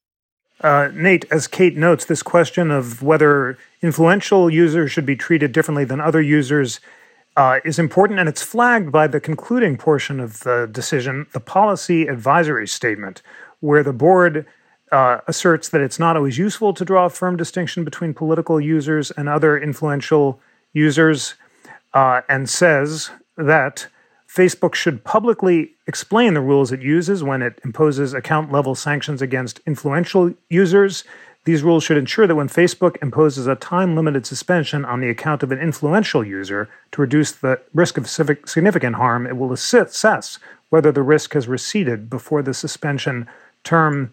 Uh, 0.61 0.89
Nate, 0.93 1.25
as 1.31 1.47
Kate 1.47 1.75
notes, 1.75 2.05
this 2.05 2.23
question 2.23 2.69
of 2.69 3.01
whether 3.01 3.57
influential 3.81 4.49
users 4.49 4.91
should 4.91 5.05
be 5.05 5.15
treated 5.15 5.51
differently 5.51 5.83
than 5.83 5.99
other 5.99 6.21
users 6.21 6.79
uh, 7.35 7.59
is 7.65 7.79
important, 7.79 8.19
and 8.19 8.29
it's 8.29 8.43
flagged 8.43 8.91
by 8.91 9.07
the 9.07 9.19
concluding 9.19 9.77
portion 9.77 10.19
of 10.19 10.41
the 10.41 10.69
decision, 10.71 11.25
the 11.33 11.39
policy 11.39 12.07
advisory 12.07 12.67
statement, 12.67 13.21
where 13.59 13.83
the 13.83 13.93
board 13.93 14.45
uh, 14.91 15.19
asserts 15.27 15.69
that 15.69 15.81
it's 15.81 15.97
not 15.97 16.15
always 16.15 16.37
useful 16.37 16.73
to 16.73 16.85
draw 16.85 17.05
a 17.05 17.09
firm 17.09 17.35
distinction 17.35 17.83
between 17.83 18.13
political 18.13 18.61
users 18.61 19.09
and 19.11 19.27
other 19.27 19.57
influential 19.57 20.39
users, 20.73 21.33
uh, 21.93 22.21
and 22.29 22.49
says 22.49 23.09
that 23.37 23.87
Facebook 24.27 24.73
should 24.73 25.03
publicly 25.03 25.71
explain 25.87 26.33
the 26.33 26.41
rules 26.41 26.71
it 26.71 26.81
uses 26.81 27.23
when 27.23 27.41
it 27.41 27.59
imposes 27.63 28.13
account 28.13 28.51
level 28.51 28.73
sanctions 28.73 29.21
against 29.21 29.59
influential 29.65 30.33
users 30.49 31.03
these 31.45 31.63
rules 31.63 31.83
should 31.83 31.97
ensure 31.97 32.25
that 32.25 32.35
when 32.35 32.47
Facebook 32.47 33.01
imposes 33.01 33.47
a 33.47 33.55
time 33.55 33.95
limited 33.95 34.25
suspension 34.25 34.85
on 34.85 35.01
the 35.01 35.09
account 35.09 35.43
of 35.43 35.51
an 35.51 35.59
influential 35.59 36.23
user 36.23 36.69
to 36.91 37.01
reduce 37.01 37.33
the 37.33 37.59
risk 37.73 37.97
of 37.97 38.09
significant 38.09 38.95
harm, 38.95 39.27
it 39.27 39.35
will 39.35 39.51
assess 39.51 40.39
whether 40.69 40.91
the 40.91 41.01
risk 41.01 41.33
has 41.33 41.47
receded 41.47 42.09
before 42.09 42.41
the 42.41 42.53
suspension 42.53 43.27
term 43.63 44.11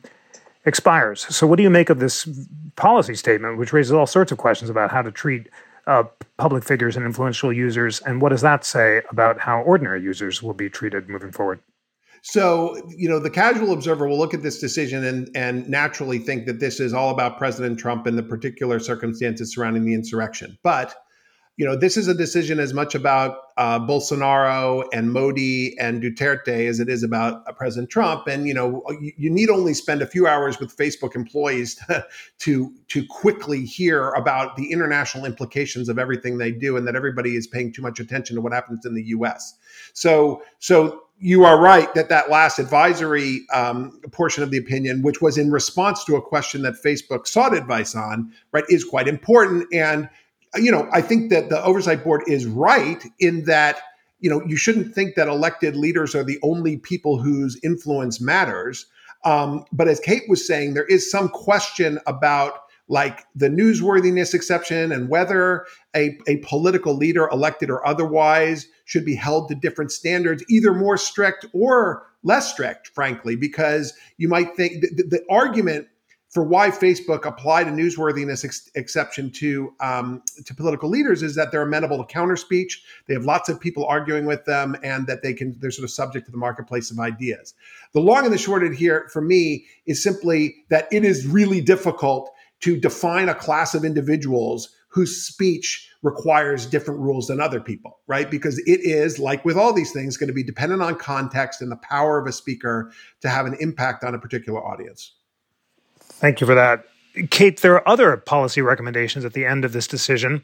expires. 0.65 1.25
So, 1.35 1.47
what 1.47 1.57
do 1.57 1.63
you 1.63 1.71
make 1.71 1.89
of 1.89 2.01
this 2.01 2.29
policy 2.77 3.15
statement, 3.15 3.59
which 3.59 3.73
raises 3.73 3.93
all 3.93 4.07
sorts 4.07 4.33
of 4.33 4.39
questions 4.39 4.69
about 4.69 4.91
how 4.91 5.03
to 5.03 5.13
treat 5.13 5.49
uh, 5.87 6.05
public 6.37 6.65
figures 6.65 6.97
and 6.97 7.07
influential 7.07 7.53
users? 7.53 8.01
And 8.01 8.21
what 8.21 8.31
does 8.31 8.43
that 8.43 8.65
say 8.65 9.03
about 9.11 9.39
how 9.39 9.63
ordinary 9.63 10.03
users 10.03 10.43
will 10.43 10.55
be 10.55 10.69
treated 10.69 11.09
moving 11.09 11.31
forward? 11.31 11.61
So, 12.23 12.77
you 12.89 13.09
know, 13.09 13.19
the 13.19 13.31
casual 13.31 13.73
observer 13.73 14.07
will 14.07 14.19
look 14.19 14.35
at 14.35 14.43
this 14.43 14.61
decision 14.61 15.05
and 15.05 15.31
and 15.35 15.69
naturally 15.69 16.19
think 16.19 16.47
that 16.47 16.61
this 16.61 16.81
is 16.81 16.93
all 16.93 17.11
about 17.11 17.39
President 17.39 17.79
Trump 17.79 18.07
and 18.07 18.19
the 18.19 18.23
particular 18.23 18.79
circumstances 18.79 19.55
surrounding 19.55 19.85
the 19.85 19.95
insurrection. 19.95 20.59
But, 20.63 20.95
you 21.57 21.67
know, 21.67 21.77
this 21.77 21.97
is 21.97 22.09
a 22.09 22.15
decision 22.15 22.59
as 22.59 22.73
much 22.73 22.95
about 22.95 23.37
uh, 23.59 23.79
Bolsonaro 23.79 24.85
and 24.95 25.13
Modi 25.13 25.79
and 25.79 26.03
Duterte 26.03 26.67
as 26.67 26.81
it 26.81 26.89
is 26.89 27.03
about 27.03 27.43
uh, 27.47 27.53
President 27.53 27.91
Trump. 27.91 28.27
And 28.27 28.49
you 28.49 28.55
know, 28.55 28.83
you, 28.99 29.13
you, 29.19 29.31
need 29.31 29.51
only 29.51 29.75
spend 29.75 30.01
a 30.01 30.07
few 30.07 30.27
hours 30.27 30.59
with 30.59 30.75
Facebook 30.75 31.15
employees 31.15 31.75
to, 31.75 32.07
to 32.39 32.73
to 32.89 33.07
quickly 33.07 33.67
hear 33.67 34.11
about 34.13 34.57
the 34.57 34.73
international 34.73 35.27
implications 35.27 35.91
of 35.91 35.99
everything 35.99 36.39
they 36.39 36.51
do, 36.51 36.79
and 36.79 36.87
that 36.89 36.97
everybody 36.97 37.37
is 37.37 37.47
paying 37.47 37.73
too 37.73 37.83
much 37.83 38.01
attention 38.01 38.37
to 38.37 38.41
what 38.41 38.55
happens 38.55 38.87
in 38.87 38.95
the 38.95 39.05
U.S. 39.09 39.55
So, 39.93 40.43
so 40.61 41.03
you 41.21 41.45
are 41.45 41.61
right 41.61 41.93
that 41.95 42.09
that 42.09 42.31
last 42.31 42.59
advisory 42.59 43.47
um, 43.53 44.01
portion 44.11 44.43
of 44.43 44.51
the 44.51 44.57
opinion, 44.57 45.03
which 45.03 45.21
was 45.21 45.37
in 45.37 45.51
response 45.51 46.03
to 46.05 46.17
a 46.17 46.23
question 46.23 46.63
that 46.63 46.75
Facebook 46.83 47.27
sought 47.27 47.55
advice 47.55 47.95
on, 47.95 48.33
right, 48.53 48.65
is 48.71 48.85
quite 48.85 49.07
important. 49.07 49.67
And 49.73 50.09
you 50.57 50.73
know, 50.73 50.89
I 50.93 51.03
think 51.03 51.31
that 51.31 51.51
the 51.51 51.63
oversight 51.63 52.03
board 52.03 52.23
is 52.27 52.47
right 52.47 53.05
in 53.21 53.45
that 53.45 53.81
you 54.21 54.31
know 54.31 54.43
you 54.47 54.57
shouldn't 54.57 54.95
think 54.95 55.15
that 55.15 55.29
elected 55.29 55.77
leaders 55.77 56.15
are 56.15 56.25
the 56.25 56.39
only 56.43 56.79
people 56.79 57.21
whose 57.21 57.61
influence 57.63 58.21
matters. 58.21 58.87
Um, 59.23 59.67
but 59.71 59.89
as 59.89 60.01
Kate 60.01 60.23
was 60.29 60.47
saying, 60.47 60.73
there 60.73 60.87
is 60.87 61.11
some 61.11 61.29
question 61.29 61.99
about 62.07 62.61
like 62.91 63.25
the 63.37 63.49
newsworthiness 63.49 64.35
exception 64.35 64.91
and 64.91 65.09
whether 65.09 65.65
a, 65.95 66.19
a 66.27 66.39
political 66.39 66.95
leader, 66.95 67.29
elected 67.29 67.71
or 67.71 67.87
otherwise, 67.87 68.67
should 68.85 69.05
be 69.05 69.15
held 69.15 69.49
to 69.49 69.55
different 69.55 69.93
standards, 69.93 70.45
either 70.51 70.75
more 70.75 70.97
strict 70.97 71.47
or 71.53 72.05
less 72.25 72.53
strict, 72.53 72.89
frankly, 72.89 73.37
because 73.37 73.95
you 74.19 74.29
might 74.29 74.57
think 74.57 74.83
the, 74.83 75.05
the 75.05 75.25
argument 75.31 75.87
for 76.31 76.43
why 76.45 76.71
Facebook 76.71 77.25
applied 77.25 77.67
a 77.69 77.71
newsworthiness 77.71 78.45
ex- 78.45 78.71
exception 78.75 79.31
to 79.31 79.73
um, 79.81 80.23
to 80.45 80.55
political 80.55 80.89
leaders 80.89 81.23
is 81.23 81.37
that 81.37 81.53
they're 81.53 81.63
amenable 81.63 81.99
to 81.99 82.05
counter 82.13 82.37
speech. 82.37 82.85
They 83.07 83.15
have 83.15 83.25
lots 83.25 83.49
of 83.49 83.61
people 83.61 83.85
arguing 83.87 84.27
with 84.27 84.45
them, 84.47 84.77
and 84.83 85.07
that 85.07 85.23
they 85.23 85.33
can 85.33 85.57
they're 85.61 85.71
sort 85.71 85.85
of 85.85 85.91
subject 85.91 86.27
to 86.27 86.33
the 86.33 86.39
marketplace 86.39 86.91
of 86.91 86.99
ideas. 86.99 87.55
The 87.93 88.01
long 88.01 88.25
and 88.25 88.33
the 88.33 88.39
short 88.39 88.65
of 88.65 88.73
here 88.73 89.09
for 89.13 89.23
me 89.23 89.67
is 89.87 90.03
simply 90.03 90.57
that 90.71 90.89
it 90.93 91.05
is 91.05 91.27
really 91.27 91.61
difficult 91.61 92.33
to 92.61 92.79
define 92.79 93.29
a 93.29 93.35
class 93.35 93.75
of 93.75 93.85
individuals 93.85 94.71
whose 94.89 95.23
speech 95.23 95.89
requires 96.03 96.67
different 96.67 97.01
rules 97.01 97.29
than 97.29 97.41
other 97.41 97.61
people, 97.61 98.01
right? 98.07 98.31
Because 98.31 98.59
it 98.61 98.81
is, 98.81 99.19
like 99.19 99.45
with 99.45 99.57
all 99.57 99.73
these 99.73 99.93
things, 99.93 100.17
going 100.17 100.29
to 100.29 100.35
be 100.35 100.43
dependent 100.43 100.83
on 100.83 100.97
context 100.97 101.63
and 101.63 101.71
the 101.71 101.77
power 101.77 102.19
of 102.19 102.27
a 102.27 102.33
speaker 102.33 102.91
to 103.21 103.29
have 103.29 103.47
an 103.47 103.57
impact 103.61 104.03
on 104.03 104.15
a 104.15 104.19
particular 104.19 104.61
audience. 104.65 105.13
Thank 106.01 106.41
you 106.41 106.47
for 106.47 106.55
that. 106.55 106.85
Kate, 107.31 107.61
there 107.61 107.75
are 107.75 107.89
other 107.89 108.17
policy 108.17 108.63
recommendations 108.63 109.25
at 109.25 109.33
the 109.33 109.45
end 109.45 109.65
of 109.65 109.73
this 109.73 109.87
decision. 109.87 110.43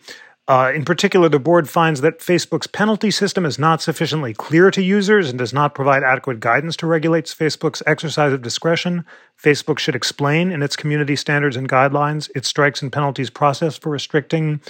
Uh, 0.49 0.71
in 0.73 0.85
particular, 0.85 1.29
the 1.29 1.41
board 1.41 1.69
finds 1.69 2.03
that 2.03 2.21
Facebook's 2.21 2.69
penalty 2.69 3.11
system 3.11 3.45
is 3.45 3.59
not 3.59 3.83
sufficiently 3.83 4.33
clear 4.33 4.71
to 4.71 4.81
users 4.81 5.29
and 5.29 5.39
does 5.39 5.53
not 5.53 5.75
provide 5.75 6.05
adequate 6.05 6.39
guidance 6.39 6.77
to 6.77 6.87
regulate 6.87 7.25
Facebook's 7.25 7.83
exercise 7.85 8.33
of 8.33 8.43
discretion. 8.43 9.05
Facebook 9.43 9.81
should 9.81 9.97
explain 9.97 10.53
in 10.53 10.63
its 10.63 10.77
community 10.77 11.17
standards 11.17 11.57
and 11.57 11.69
guidelines 11.69 12.31
its 12.37 12.47
strikes 12.47 12.81
and 12.81 12.93
penalties 12.93 13.29
process 13.29 13.77
for 13.77 13.91
restricting 13.91 14.61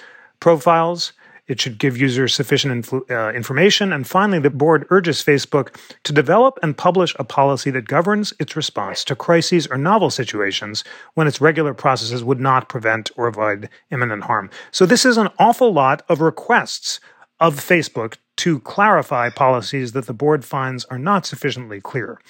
profiles. 0.41 1.13
It 1.49 1.61
should 1.61 1.79
give 1.79 1.97
users 1.97 2.35
sufficient 2.35 2.93
uh, 2.93 3.33
information. 3.33 3.93
And 3.93 4.07
finally, 4.07 4.41
the 4.41 4.51
board 4.51 4.87
urges 4.91 5.23
Facebook 5.23 5.77
to 6.03 6.13
develop 6.13 6.59
and 6.63 6.77
publish 6.77 7.15
a 7.19 7.25
policy 7.25 7.71
that 7.71 7.87
governs 7.87 8.33
its 8.41 8.57
response 8.57 9.05
to 9.05 9.17
crises 9.17 9.67
or 9.69 9.79
novel 9.79 10.11
situations 10.11 10.83
when 11.15 11.27
its 11.27 11.41
regular 11.41 11.75
processes 11.75 12.25
would 12.25 12.41
not 12.41 12.69
prevent 12.69 13.11
or 13.17 13.29
avoid 13.29 13.69
imminent 13.91 14.25
harm. 14.25 14.51
So, 14.71 14.87
this 14.87 15.05
is 15.05 15.17
an 15.17 15.29
awful 15.39 15.73
lot 15.73 16.03
of 16.09 16.21
requests 16.21 17.01
of 17.39 17.57
Facebook 17.57 18.17
to 18.37 18.61
clarify 18.61 19.31
policies 19.31 19.93
that 19.93 20.07
the 20.07 20.13
board 20.13 20.45
finds 20.45 20.85
are 20.87 20.99
not 20.99 21.27
sufficiently 21.27 21.81
clear. 21.81 22.21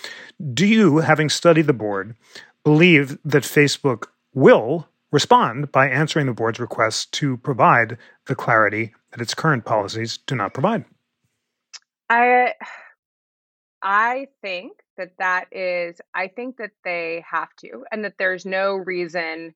Do 0.53 0.67
you, 0.67 0.99
having 0.99 1.29
studied 1.29 1.67
the 1.67 1.73
board, 1.73 2.14
believe 2.64 3.19
that 3.25 3.43
Facebook 3.43 4.07
will 4.35 4.89
respond 5.12 5.73
by 5.73 5.89
answering 5.89 6.27
the 6.27 6.35
board's 6.35 6.61
requests 6.61 7.07
to 7.07 7.37
provide 7.39 7.97
the 8.27 8.35
clarity 8.35 8.93
that 9.17 9.23
its 9.23 9.35
current 9.35 9.64
policies 9.64 10.19
do 10.27 10.35
not 10.35 10.53
provide. 10.53 10.85
I 12.11 12.53
I 13.83 14.29
think 14.43 14.73
that 14.99 15.12
that 15.19 15.47
is 15.53 16.01
I 16.14 16.29
think 16.29 16.59
that 16.59 16.73
they 16.85 17.25
have 17.31 17.49
to 17.61 17.85
and 17.91 18.05
that 18.05 18.14
there's 18.19 18.45
no 18.45 18.75
reason 18.75 19.55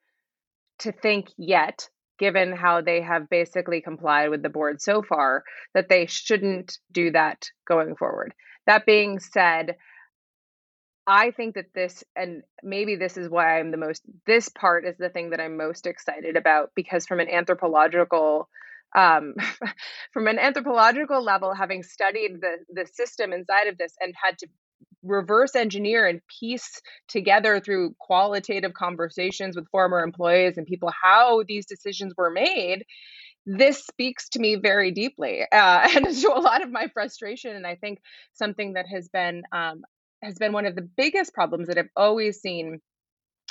to 0.80 0.92
think 0.92 1.28
yet 1.36 1.88
given 2.18 2.52
how 2.52 2.80
they 2.80 3.02
have 3.02 3.30
basically 3.30 3.80
complied 3.80 4.30
with 4.30 4.42
the 4.42 4.48
board 4.48 4.80
so 4.80 5.02
far 5.02 5.42
that 5.74 5.88
they 5.88 6.06
shouldn't 6.06 6.78
do 6.92 7.10
that 7.10 7.46
going 7.66 7.96
forward. 7.96 8.34
That 8.66 8.84
being 8.84 9.18
said, 9.18 9.76
I 11.06 11.30
think 11.30 11.54
that 11.54 11.72
this, 11.74 12.04
and 12.14 12.42
maybe 12.62 12.96
this 12.96 13.16
is 13.16 13.28
why 13.28 13.58
I'm 13.58 13.70
the 13.70 13.78
most, 13.78 14.02
this 14.26 14.50
part 14.50 14.84
is 14.84 14.96
the 14.98 15.08
thing 15.08 15.30
that 15.30 15.40
I'm 15.40 15.56
most 15.56 15.86
excited 15.86 16.36
about 16.36 16.70
because 16.74 17.06
from 17.06 17.20
an 17.20 17.30
anthropological, 17.30 18.50
um, 18.96 19.34
from 20.12 20.26
an 20.26 20.38
anthropological 20.38 21.22
level, 21.22 21.54
having 21.54 21.82
studied 21.82 22.40
the 22.40 22.56
the 22.72 22.86
system 22.86 23.32
inside 23.32 23.66
of 23.66 23.78
this 23.78 23.94
and 24.00 24.14
had 24.22 24.38
to 24.38 24.46
reverse 25.02 25.54
engineer 25.54 26.06
and 26.06 26.20
piece 26.40 26.80
together 27.08 27.60
through 27.60 27.94
qualitative 27.98 28.74
conversations 28.74 29.56
with 29.56 29.68
former 29.70 30.02
employees 30.02 30.58
and 30.58 30.66
people 30.66 30.92
how 31.02 31.42
these 31.48 31.64
decisions 31.66 32.12
were 32.16 32.30
made 32.30 32.84
this 33.46 33.84
speaks 33.86 34.28
to 34.28 34.38
me 34.38 34.56
very 34.56 34.90
deeply 34.90 35.42
uh, 35.50 35.88
and 35.96 36.06
to 36.14 36.28
a 36.28 36.40
lot 36.40 36.62
of 36.62 36.70
my 36.70 36.86
frustration 36.92 37.56
and 37.56 37.66
i 37.66 37.74
think 37.76 37.98
something 38.34 38.74
that 38.74 38.86
has 38.86 39.08
been 39.08 39.42
um, 39.52 39.82
has 40.22 40.34
been 40.34 40.52
one 40.52 40.66
of 40.66 40.76
the 40.76 40.88
biggest 40.96 41.32
problems 41.32 41.68
that 41.68 41.78
i've 41.78 41.88
always 41.96 42.40
seen 42.40 42.78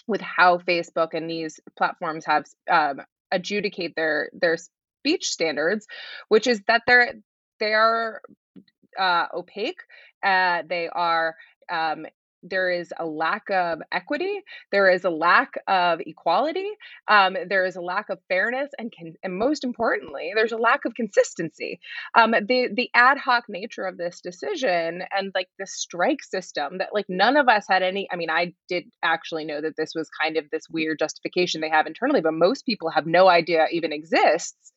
with 0.08 0.22
how 0.22 0.58
facebook 0.60 1.14
and 1.14 1.30
these 1.30 1.60
platforms 1.76 2.26
have 2.26 2.46
um, 2.70 3.02
adjudicate 3.32 3.96
their 3.96 4.30
their 4.34 4.58
speech 5.00 5.28
standards 5.28 5.88
which 6.28 6.48
is 6.48 6.62
that 6.68 6.82
they're 6.88 7.14
they 7.60 7.74
are 7.74 8.22
uh, 8.98 9.26
opaque 9.34 9.82
uh, 10.24 10.64
they 10.68 10.90
are 10.90 11.36
um, 11.72 12.06
there 12.44 12.70
is 12.70 12.94
a 12.98 13.06
lack 13.06 13.50
of 13.50 13.82
equity 13.92 14.42
there 14.72 14.90
is 14.90 15.04
a 15.04 15.10
lack 15.10 15.52
of 15.68 16.00
equality 16.06 16.70
um, 17.08 17.36
there 17.50 17.66
is 17.66 17.76
a 17.76 17.82
lack 17.82 18.10
of 18.10 18.20
fairness 18.28 18.70
and, 18.78 18.94
and 19.24 19.38
most 19.38 19.64
importantly 19.64 20.32
there's 20.36 20.52
a 20.52 20.58
lack 20.58 20.86
of 20.86 20.94
consistency. 20.94 21.80
Um, 22.16 22.32
the 22.32 22.70
the 22.74 22.90
ad 22.94 23.18
hoc 23.18 23.46
nature 23.50 23.86
of 23.86 23.98
this 23.98 24.22
decision 24.22 25.04
and 25.12 25.32
like 25.36 25.50
the 25.58 25.68
strike 25.68 26.24
system 26.24 26.78
that 26.78 26.94
like 26.94 27.06
none 27.10 27.38
of 27.38 27.48
us 27.48 27.66
had 27.68 27.84
any 27.84 28.08
i 28.12 28.16
mean 28.16 28.30
i 28.30 28.54
did 28.68 28.86
actually 29.04 29.46
know 29.46 29.62
that 29.62 29.76
this 29.78 29.94
was 29.96 30.10
kind 30.22 30.38
of 30.38 30.46
this 30.52 30.70
weird 30.70 31.00
justification 31.00 31.62
they 31.62 31.70
have 31.70 31.88
internally 31.88 32.22
but 32.22 32.34
most 32.34 32.66
people 32.66 32.90
have 32.90 33.06
no 33.06 33.28
idea 33.28 33.68
even 33.72 33.92
exists 33.92 34.72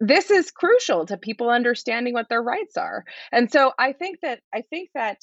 this 0.00 0.30
is 0.30 0.50
crucial 0.50 1.06
to 1.06 1.16
people 1.16 1.50
understanding 1.50 2.14
what 2.14 2.28
their 2.28 2.42
rights 2.42 2.76
are. 2.76 3.04
And 3.32 3.50
so 3.50 3.72
i 3.78 3.92
think 3.92 4.18
that 4.22 4.40
i 4.54 4.62
think 4.62 4.90
that 4.94 5.18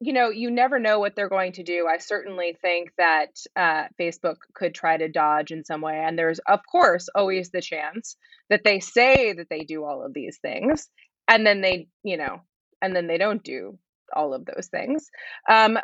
you 0.00 0.12
know 0.12 0.28
you 0.30 0.50
never 0.50 0.78
know 0.78 0.98
what 0.98 1.14
they're 1.16 1.28
going 1.28 1.52
to 1.52 1.62
do. 1.62 1.86
I 1.86 1.98
certainly 1.98 2.56
think 2.60 2.90
that 2.98 3.30
uh, 3.56 3.84
facebook 4.00 4.36
could 4.54 4.74
try 4.74 4.96
to 4.96 5.08
dodge 5.08 5.50
in 5.50 5.64
some 5.64 5.80
way 5.80 6.02
and 6.04 6.18
there's 6.18 6.40
of 6.40 6.60
course 6.70 7.08
always 7.14 7.50
the 7.50 7.62
chance 7.62 8.16
that 8.50 8.62
they 8.64 8.80
say 8.80 9.32
that 9.32 9.48
they 9.50 9.60
do 9.60 9.84
all 9.84 10.04
of 10.04 10.12
these 10.12 10.38
things 10.38 10.88
and 11.28 11.46
then 11.46 11.60
they 11.60 11.88
you 12.02 12.16
know 12.16 12.42
and 12.82 12.94
then 12.94 13.06
they 13.06 13.18
don't 13.18 13.42
do 13.44 13.78
all 14.14 14.34
of 14.34 14.44
those 14.44 14.68
things. 14.68 15.08
Um, 15.48 15.78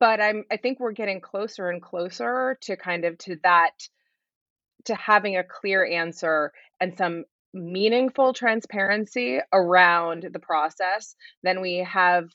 but 0.00 0.20
i'm 0.20 0.44
i 0.50 0.56
think 0.56 0.80
we're 0.80 0.92
getting 0.92 1.20
closer 1.20 1.70
and 1.70 1.80
closer 1.80 2.58
to 2.60 2.76
kind 2.76 3.04
of 3.04 3.16
to 3.18 3.36
that 3.44 3.70
to 4.84 4.94
having 4.94 5.36
a 5.36 5.44
clear 5.44 5.84
answer 5.84 6.52
and 6.80 6.96
some 6.96 7.24
meaningful 7.54 8.32
transparency 8.32 9.38
around 9.52 10.26
the 10.32 10.38
process 10.38 11.14
than 11.42 11.60
we 11.60 11.78
have 11.78 12.28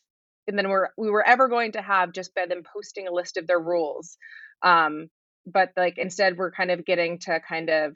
and 0.48 0.58
then 0.58 0.70
we're 0.70 0.89
we 0.98 1.10
were 1.10 1.26
ever 1.26 1.48
going 1.48 1.72
to 1.72 1.82
have 1.82 2.12
just 2.12 2.36
by 2.36 2.45
them 2.45 2.62
posting 2.64 3.08
a 3.08 3.12
list 3.12 3.38
of 3.38 3.48
their 3.48 3.60
rules 3.60 4.18
um 4.62 5.10
but 5.45 5.72
like 5.76 5.98
instead 5.98 6.38
we're 6.38 6.52
kind 6.52 6.70
of 6.70 6.86
getting 6.86 7.18
to 7.18 7.39
kind 7.39 7.70
of 7.70 7.95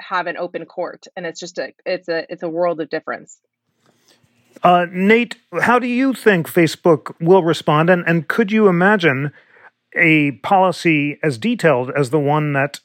have 0.00 0.26
an 0.26 0.36
open 0.36 0.64
court 0.64 1.06
and 1.16 1.24
it's 1.26 1.38
just 1.38 1.58
a 1.58 1.72
it's 1.86 2.08
a 2.08 2.30
it's 2.30 2.42
a 2.42 2.48
world 2.48 2.80
of 2.80 2.90
difference 2.90 3.38
uh, 4.64 4.86
Nate, 4.90 5.36
how 5.60 5.78
do 5.78 5.86
you 5.86 6.12
think 6.12 6.48
Facebook 6.48 7.14
will 7.20 7.44
respond? 7.44 7.88
And, 7.90 8.02
and 8.08 8.26
could 8.26 8.50
you 8.50 8.66
imagine 8.66 9.32
a 9.94 10.32
policy 10.42 11.18
as 11.22 11.38
detailed 11.38 11.90
as 11.96 12.10
the 12.10 12.18
one 12.18 12.52
that 12.54 12.80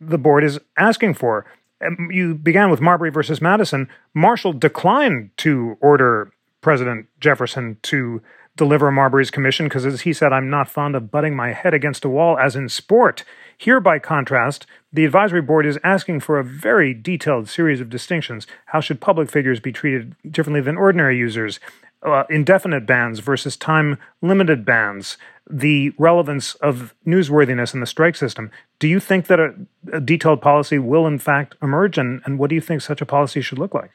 the 0.00 0.18
board 0.18 0.44
is 0.44 0.58
asking 0.76 1.14
for. 1.14 1.44
Um, 1.84 2.08
you 2.10 2.34
began 2.34 2.70
with 2.70 2.80
Marbury 2.80 3.10
versus 3.10 3.40
Madison. 3.40 3.88
Marshall 4.14 4.52
declined 4.52 5.30
to 5.38 5.76
order 5.80 6.32
President 6.60 7.06
Jefferson 7.20 7.78
to 7.82 8.20
deliver 8.56 8.90
Marbury's 8.90 9.30
commission 9.30 9.66
because, 9.66 9.86
as 9.86 10.02
he 10.02 10.12
said, 10.12 10.32
I'm 10.32 10.50
not 10.50 10.68
fond 10.68 10.96
of 10.96 11.10
butting 11.10 11.36
my 11.36 11.52
head 11.52 11.72
against 11.72 12.04
a 12.04 12.08
wall, 12.08 12.36
as 12.36 12.56
in 12.56 12.68
sport. 12.68 13.24
Here, 13.56 13.80
by 13.80 14.00
contrast, 14.00 14.66
the 14.92 15.04
advisory 15.04 15.40
board 15.40 15.64
is 15.64 15.78
asking 15.84 16.20
for 16.20 16.38
a 16.38 16.44
very 16.44 16.92
detailed 16.92 17.48
series 17.48 17.80
of 17.80 17.88
distinctions. 17.88 18.46
How 18.66 18.80
should 18.80 19.00
public 19.00 19.30
figures 19.30 19.60
be 19.60 19.72
treated 19.72 20.16
differently 20.28 20.60
than 20.60 20.76
ordinary 20.76 21.16
users? 21.16 21.60
Uh, 22.00 22.22
indefinite 22.30 22.86
bans 22.86 23.18
versus 23.18 23.56
time 23.56 23.98
limited 24.22 24.64
bans 24.64 25.16
the 25.50 25.92
relevance 25.98 26.54
of 26.56 26.94
newsworthiness 27.06 27.74
in 27.74 27.80
the 27.80 27.86
strike 27.86 28.16
system. 28.16 28.50
Do 28.78 28.86
you 28.86 29.00
think 29.00 29.26
that 29.26 29.40
a, 29.40 29.54
a, 29.92 30.00
detailed 30.00 30.42
policy 30.42 30.78
will, 30.78 31.06
in 31.06 31.18
fact, 31.18 31.56
emerge? 31.62 31.98
And, 31.98 32.20
and 32.24 32.38
what 32.38 32.50
do 32.50 32.54
you 32.54 32.60
think 32.60 32.82
such 32.82 33.00
a 33.00 33.06
policy 33.06 33.40
should 33.40 33.58
look 33.58 33.74
like? 33.74 33.90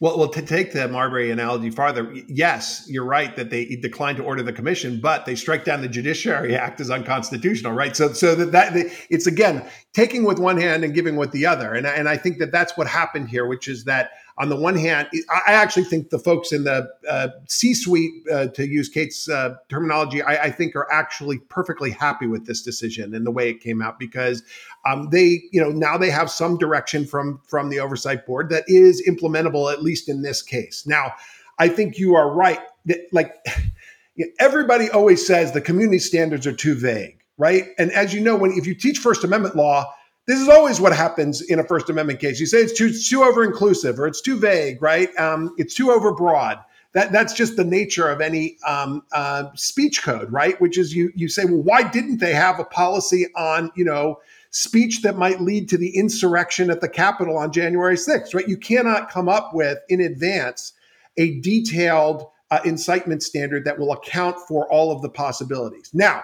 Well, 0.00 0.18
well, 0.18 0.28
to 0.28 0.42
take 0.42 0.72
the 0.72 0.88
Marbury 0.88 1.30
analogy 1.30 1.70
farther, 1.70 2.12
yes, 2.26 2.84
you're 2.88 3.04
right 3.04 3.34
that 3.36 3.50
they 3.50 3.64
declined 3.76 4.16
to 4.16 4.24
order 4.24 4.42
the 4.42 4.52
commission, 4.52 5.00
but 5.00 5.24
they 5.24 5.36
strike 5.36 5.64
down 5.64 5.82
the 5.82 5.88
Judiciary 5.88 6.56
Act 6.56 6.80
as 6.80 6.90
unconstitutional, 6.90 7.72
right? 7.72 7.96
So, 7.96 8.12
so 8.12 8.34
that, 8.34 8.50
that 8.50 8.92
it's 9.08 9.28
again 9.28 9.64
taking 9.94 10.24
with 10.24 10.40
one 10.40 10.56
hand 10.56 10.82
and 10.82 10.92
giving 10.92 11.14
with 11.14 11.30
the 11.30 11.46
other, 11.46 11.72
and 11.72 11.86
and 11.86 12.08
I 12.08 12.16
think 12.16 12.38
that 12.38 12.50
that's 12.50 12.76
what 12.76 12.88
happened 12.88 13.28
here, 13.28 13.46
which 13.46 13.68
is 13.68 13.84
that 13.84 14.10
on 14.36 14.48
the 14.48 14.56
one 14.56 14.76
hand, 14.76 15.08
I 15.30 15.52
actually 15.52 15.84
think 15.84 16.10
the 16.10 16.18
folks 16.18 16.50
in 16.50 16.64
the 16.64 16.88
uh, 17.08 17.28
C-suite, 17.48 18.10
uh, 18.32 18.48
to 18.48 18.66
use 18.66 18.88
Kate's 18.88 19.28
uh, 19.28 19.54
terminology, 19.68 20.22
I, 20.22 20.44
I, 20.44 20.50
think 20.50 20.74
are 20.74 20.90
actually 20.90 21.38
perfectly 21.38 21.90
happy 21.90 22.26
with 22.26 22.44
this 22.44 22.60
decision 22.60 23.14
and 23.14 23.24
the 23.24 23.30
way 23.30 23.48
it 23.48 23.60
came 23.60 23.80
out 23.80 23.96
because 23.98 24.42
um, 24.86 25.08
they, 25.10 25.42
you 25.52 25.60
know, 25.60 25.70
now 25.70 25.96
they 25.96 26.10
have 26.10 26.30
some 26.30 26.58
direction 26.58 27.06
from 27.06 27.40
from 27.44 27.70
the 27.70 27.78
oversight 27.78 28.26
board 28.26 28.50
that 28.50 28.64
is 28.66 29.00
implementable 29.08 29.72
at 29.72 29.84
least 29.84 30.08
in 30.08 30.22
this 30.22 30.42
case. 30.42 30.84
Now, 30.84 31.12
I 31.60 31.68
think 31.68 31.98
you 31.98 32.16
are 32.16 32.28
right. 32.28 32.60
That, 32.86 33.06
like 33.12 33.36
everybody 34.40 34.90
always 34.90 35.24
says, 35.24 35.52
the 35.52 35.60
community 35.60 36.00
standards 36.00 36.44
are 36.44 36.52
too 36.52 36.74
vague, 36.74 37.20
right? 37.38 37.66
And 37.78 37.92
as 37.92 38.12
you 38.12 38.20
know, 38.20 38.34
when 38.34 38.50
if 38.52 38.66
you 38.66 38.74
teach 38.74 38.98
First 38.98 39.22
Amendment 39.22 39.54
law 39.54 39.94
this 40.26 40.40
is 40.40 40.48
always 40.48 40.80
what 40.80 40.94
happens 40.94 41.42
in 41.42 41.58
a 41.58 41.64
First 41.64 41.90
Amendment 41.90 42.20
case. 42.20 42.40
You 42.40 42.46
say 42.46 42.58
it's 42.58 42.76
too 42.76 42.92
too 42.92 43.22
over 43.22 43.44
inclusive 43.44 43.98
or 43.98 44.06
it's 44.06 44.20
too 44.20 44.38
vague, 44.38 44.80
right? 44.80 45.14
Um, 45.18 45.54
it's 45.58 45.74
too 45.74 45.86
overbroad. 45.88 46.62
That 46.92 47.12
that's 47.12 47.34
just 47.34 47.56
the 47.56 47.64
nature 47.64 48.08
of 48.08 48.20
any 48.20 48.56
um, 48.66 49.02
uh, 49.12 49.50
speech 49.54 50.02
code, 50.02 50.32
right? 50.32 50.58
Which 50.60 50.78
is 50.78 50.94
you 50.94 51.12
you 51.14 51.28
say, 51.28 51.44
well, 51.44 51.62
why 51.62 51.82
didn't 51.82 52.18
they 52.18 52.32
have 52.32 52.58
a 52.58 52.64
policy 52.64 53.26
on 53.34 53.70
you 53.74 53.84
know 53.84 54.20
speech 54.50 55.02
that 55.02 55.18
might 55.18 55.40
lead 55.40 55.68
to 55.68 55.76
the 55.76 55.96
insurrection 55.96 56.70
at 56.70 56.80
the 56.80 56.88
Capitol 56.88 57.36
on 57.36 57.50
January 57.50 57.96
6th, 57.96 58.34
right? 58.34 58.46
You 58.46 58.56
cannot 58.56 59.10
come 59.10 59.28
up 59.28 59.52
with 59.52 59.78
in 59.88 60.00
advance 60.00 60.72
a 61.16 61.40
detailed 61.40 62.28
uh, 62.52 62.60
incitement 62.64 63.24
standard 63.24 63.64
that 63.64 63.80
will 63.80 63.92
account 63.92 64.36
for 64.46 64.70
all 64.70 64.92
of 64.92 65.02
the 65.02 65.08
possibilities. 65.08 65.90
Now, 65.92 66.22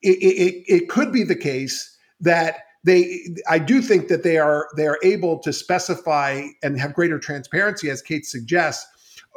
it, 0.00 0.16
it, 0.16 0.64
it 0.66 0.88
could 0.88 1.12
be 1.12 1.24
the 1.24 1.36
case 1.36 1.94
that 2.20 2.60
they 2.84 3.26
i 3.48 3.58
do 3.58 3.82
think 3.82 4.08
that 4.08 4.22
they 4.22 4.38
are 4.38 4.68
they 4.76 4.86
are 4.86 4.98
able 5.02 5.38
to 5.38 5.52
specify 5.52 6.42
and 6.62 6.78
have 6.78 6.94
greater 6.94 7.18
transparency 7.18 7.90
as 7.90 8.00
kate 8.00 8.24
suggests 8.24 8.86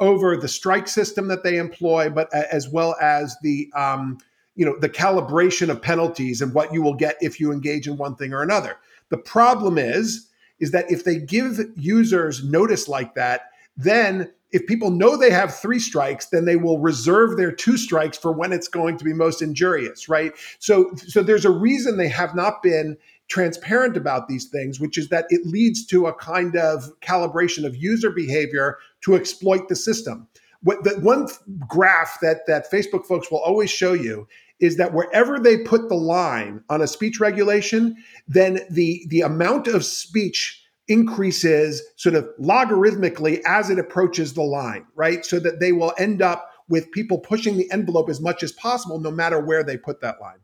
over 0.00 0.36
the 0.36 0.48
strike 0.48 0.88
system 0.88 1.28
that 1.28 1.44
they 1.44 1.58
employ 1.58 2.10
but 2.10 2.32
as 2.34 2.68
well 2.68 2.96
as 3.00 3.36
the 3.42 3.70
um, 3.74 4.18
you 4.54 4.66
know 4.66 4.78
the 4.78 4.88
calibration 4.88 5.68
of 5.68 5.80
penalties 5.80 6.40
and 6.40 6.52
what 6.52 6.72
you 6.72 6.82
will 6.82 6.94
get 6.94 7.16
if 7.20 7.40
you 7.40 7.52
engage 7.52 7.86
in 7.86 7.96
one 7.96 8.16
thing 8.16 8.32
or 8.32 8.42
another. 8.42 8.76
The 9.08 9.18
problem 9.18 9.78
is 9.78 10.28
is 10.58 10.70
that 10.70 10.90
if 10.90 11.04
they 11.04 11.18
give 11.18 11.58
users 11.76 12.44
notice 12.44 12.88
like 12.88 13.14
that 13.14 13.42
then 13.76 14.30
if 14.50 14.66
people 14.66 14.90
know 14.90 15.16
they 15.16 15.30
have 15.30 15.54
three 15.54 15.78
strikes 15.78 16.26
then 16.26 16.44
they 16.44 16.56
will 16.56 16.78
reserve 16.78 17.36
their 17.36 17.52
two 17.52 17.76
strikes 17.76 18.18
for 18.18 18.32
when 18.32 18.52
it's 18.52 18.68
going 18.68 18.98
to 18.98 19.04
be 19.04 19.12
most 19.14 19.40
injurious 19.40 20.08
right? 20.08 20.32
So 20.58 20.92
so 20.96 21.22
there's 21.22 21.44
a 21.44 21.50
reason 21.50 21.96
they 21.96 22.08
have 22.08 22.34
not 22.34 22.62
been 22.62 22.96
transparent 23.32 23.96
about 23.96 24.28
these 24.28 24.44
things, 24.44 24.78
which 24.78 24.98
is 24.98 25.08
that 25.08 25.24
it 25.30 25.46
leads 25.46 25.86
to 25.86 26.06
a 26.06 26.12
kind 26.12 26.54
of 26.54 26.84
calibration 27.00 27.64
of 27.64 27.74
user 27.74 28.10
behavior 28.10 28.76
to 29.00 29.14
exploit 29.14 29.70
the 29.70 29.74
system. 29.74 30.28
What 30.62 30.84
the 30.84 31.00
one 31.00 31.28
graph 31.66 32.18
that 32.20 32.46
that 32.46 32.70
Facebook 32.70 33.06
folks 33.06 33.30
will 33.30 33.40
always 33.40 33.70
show 33.70 33.94
you 33.94 34.28
is 34.60 34.76
that 34.76 34.92
wherever 34.92 35.38
they 35.38 35.56
put 35.56 35.88
the 35.88 35.94
line 35.94 36.62
on 36.68 36.82
a 36.82 36.86
speech 36.86 37.20
regulation, 37.20 37.96
then 38.28 38.60
the 38.68 39.02
the 39.08 39.22
amount 39.22 39.66
of 39.66 39.82
speech 39.82 40.62
increases 40.88 41.82
sort 41.96 42.14
of 42.14 42.28
logarithmically 42.38 43.40
as 43.46 43.70
it 43.70 43.78
approaches 43.78 44.34
the 44.34 44.42
line, 44.42 44.84
right? 44.94 45.24
So 45.24 45.40
that 45.40 45.58
they 45.58 45.72
will 45.72 45.94
end 45.96 46.20
up 46.20 46.50
with 46.68 46.90
people 46.92 47.18
pushing 47.18 47.56
the 47.56 47.70
envelope 47.72 48.10
as 48.10 48.20
much 48.20 48.42
as 48.42 48.52
possible, 48.52 49.00
no 49.00 49.10
matter 49.10 49.40
where 49.40 49.64
they 49.64 49.78
put 49.78 50.02
that 50.02 50.20
line. 50.20 50.38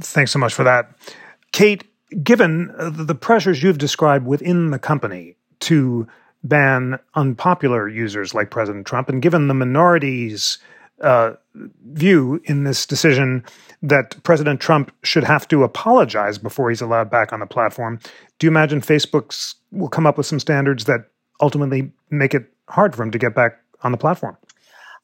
Thanks 0.00 0.32
so 0.32 0.38
much 0.38 0.52
for 0.52 0.64
that. 0.64 0.92
Kate, 1.52 1.84
given 2.22 2.72
the 2.78 3.14
pressures 3.14 3.62
you've 3.62 3.78
described 3.78 4.26
within 4.26 4.70
the 4.70 4.78
company 4.78 5.36
to 5.60 6.06
ban 6.42 6.98
unpopular 7.14 7.88
users 7.88 8.34
like 8.34 8.50
President 8.50 8.86
Trump, 8.86 9.08
and 9.08 9.22
given 9.22 9.48
the 9.48 9.54
minority's 9.54 10.58
uh, 11.00 11.32
view 11.92 12.40
in 12.44 12.64
this 12.64 12.86
decision 12.86 13.44
that 13.82 14.22
President 14.22 14.60
Trump 14.60 14.92
should 15.02 15.24
have 15.24 15.48
to 15.48 15.64
apologize 15.64 16.38
before 16.38 16.68
he's 16.68 16.80
allowed 16.80 17.10
back 17.10 17.32
on 17.32 17.40
the 17.40 17.46
platform, 17.46 17.98
do 18.38 18.46
you 18.46 18.50
imagine 18.50 18.80
Facebook's 18.80 19.54
will 19.72 19.88
come 19.88 20.06
up 20.06 20.16
with 20.16 20.26
some 20.26 20.40
standards 20.40 20.84
that 20.84 21.06
ultimately 21.40 21.90
make 22.10 22.34
it 22.34 22.52
hard 22.68 22.94
for 22.94 23.02
him 23.02 23.10
to 23.10 23.18
get 23.18 23.34
back 23.34 23.58
on 23.82 23.92
the 23.92 23.98
platform? 23.98 24.36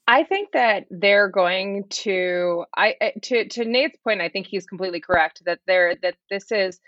I 0.08 0.22
think 0.22 0.52
that 0.52 0.86
they're 0.90 1.28
going 1.28 1.84
to 1.88 2.64
I 2.76 2.94
to 3.22 3.48
to 3.48 3.64
Nate's 3.64 3.96
point 3.96 4.20
I 4.20 4.28
think 4.28 4.46
he's 4.46 4.66
completely 4.66 5.00
correct 5.00 5.44
that 5.46 5.60
there 5.66 5.96
that 6.02 6.14
this 6.30 6.52
is 6.52 6.80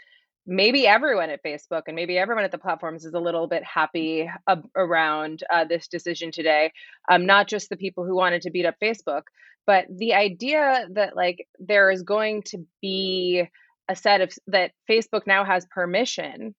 maybe 0.49 0.87
everyone 0.87 1.29
at 1.29 1.45
Facebook 1.45 1.83
and 1.87 1.95
maybe 1.95 2.17
everyone 2.17 2.43
at 2.43 2.51
the 2.51 2.59
platforms 2.59 3.05
is 3.05 3.13
a 3.13 3.21
little 3.21 3.47
bit 3.47 3.63
happy 3.63 4.29
around 4.75 5.45
uh, 5.53 5.65
this 5.65 5.89
decision 5.89 6.33
today. 6.33 6.73
Um, 7.11 7.27
not 7.27 7.49
just 7.49 7.69
the 7.69 7.77
people 7.77 8.05
who 8.05 8.17
wanted 8.17 8.41
to 8.43 8.51
beat 8.51 8.65
up 8.65 8.77
Facebook, 8.83 9.25
but 9.67 9.85
the 9.91 10.15
idea 10.15 10.87
that 10.93 11.15
like 11.15 11.47
there 11.59 11.91
is 11.91 12.03
going 12.03 12.43
to 12.45 12.67
be 12.81 13.47
a 13.91 13.95
set 13.95 14.23
of 14.23 14.33
that 14.47 14.73
Facebook 14.91 15.27
now 15.27 15.45
has 15.45 15.67
permission 15.67 16.55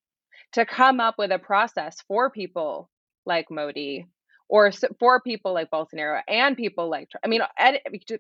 to 0.52 0.66
come 0.66 1.00
up 1.00 1.16
with 1.18 1.32
a 1.32 1.40
process 1.40 1.98
for 2.08 2.30
people 2.30 2.90
like 3.26 3.50
Modi 3.50 4.06
or 4.50 4.72
for 5.00 5.20
people 5.20 5.54
like 5.54 5.72
Bolsonaro 5.72 6.22
and 6.28 6.56
people 6.56 6.90
like 6.92 7.10
I 7.24 7.28
mean 7.28 7.42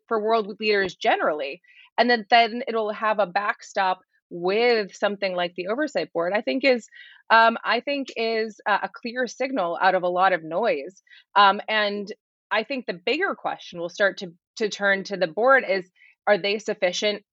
for 0.08 0.20
world 0.20 0.60
leaders 0.60 0.96
generally 0.96 1.62
and 2.00 2.10
then 2.10 2.26
then 2.32 2.64
it'll 2.68 2.92
have 2.92 3.20
a 3.20 3.28
backstop 3.28 4.00
with 4.30 4.94
something 4.96 5.36
like 5.36 5.54
the 5.56 5.68
oversight 5.68 6.12
board 6.14 6.34
i 6.36 6.42
think 6.42 6.64
is 6.64 6.88
um, 7.32 7.58
i 7.64 7.80
think 7.80 8.08
is 8.16 8.60
a, 8.68 8.90
clear 8.94 9.28
signal 9.28 9.78
out 9.82 9.96
of 9.96 10.04
a 10.04 10.10
lot 10.10 10.34
of 10.34 10.44
noise. 10.44 11.02
Um, 11.36 11.62
and 11.68 12.12
i 12.52 12.64
think 12.64 12.86
the 12.86 13.00
bigger 13.06 13.36
question 13.36 13.80
will 13.80 13.90
start 13.90 14.18
to 14.18 14.34
to 14.58 14.70
turn 14.70 15.04
to 15.06 15.18
the 15.18 15.28
board 15.28 15.64
is 15.68 15.90
are 16.28 16.38
they 16.38 16.60
sufficient 16.60 17.24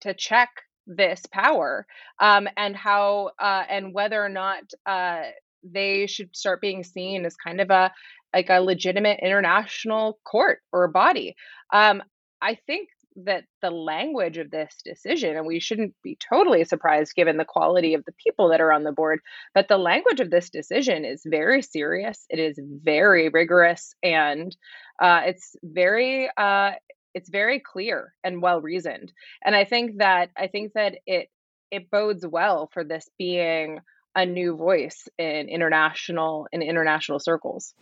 to 0.00 0.14
check 0.14 0.48
this 0.86 1.22
power? 1.32 1.86
Um, 2.20 2.48
and 2.56 2.76
how 2.76 3.32
uh, 3.38 3.64
and 3.68 3.92
whether 3.92 4.24
or 4.24 4.28
not 4.28 4.62
uh, 4.86 5.22
they 5.62 6.06
should 6.06 6.34
start 6.34 6.60
being 6.60 6.84
seen 6.84 7.26
as 7.26 7.36
kind 7.36 7.60
of 7.60 7.70
a 7.70 7.92
like 8.34 8.50
a 8.50 8.60
legitimate 8.60 9.20
international 9.22 10.18
court 10.24 10.60
or 10.72 10.88
body. 10.88 11.34
Um, 11.72 12.02
i 12.42 12.56
think 12.66 12.88
that 13.24 13.44
the 13.62 13.70
language 13.70 14.36
of 14.38 14.50
this 14.50 14.74
decision, 14.84 15.36
and 15.36 15.46
we 15.46 15.60
shouldn't 15.60 15.94
be 16.02 16.16
totally 16.16 16.64
surprised 16.64 17.14
given 17.14 17.36
the 17.36 17.44
quality 17.44 17.94
of 17.94 18.04
the 18.04 18.14
people 18.22 18.50
that 18.50 18.60
are 18.60 18.72
on 18.72 18.84
the 18.84 18.92
board, 18.92 19.20
but 19.54 19.68
the 19.68 19.78
language 19.78 20.20
of 20.20 20.30
this 20.30 20.50
decision 20.50 21.04
is 21.04 21.22
very 21.24 21.62
serious. 21.62 22.26
It 22.28 22.38
is 22.38 22.58
very 22.62 23.28
rigorous, 23.28 23.94
and 24.02 24.54
uh, 25.00 25.22
it's 25.24 25.56
very 25.62 26.28
uh, 26.36 26.72
it's 27.14 27.30
very 27.30 27.60
clear 27.60 28.12
and 28.22 28.42
well 28.42 28.60
reasoned. 28.60 29.12
And 29.44 29.56
I 29.56 29.64
think 29.64 29.98
that 29.98 30.30
I 30.36 30.48
think 30.48 30.74
that 30.74 30.96
it 31.06 31.30
it 31.70 31.90
bodes 31.90 32.26
well 32.26 32.68
for 32.72 32.84
this 32.84 33.08
being 33.18 33.80
a 34.14 34.26
new 34.26 34.56
voice 34.56 35.08
in 35.18 35.48
international 35.48 36.48
in 36.52 36.62
international 36.62 37.18
circles. 37.18 37.74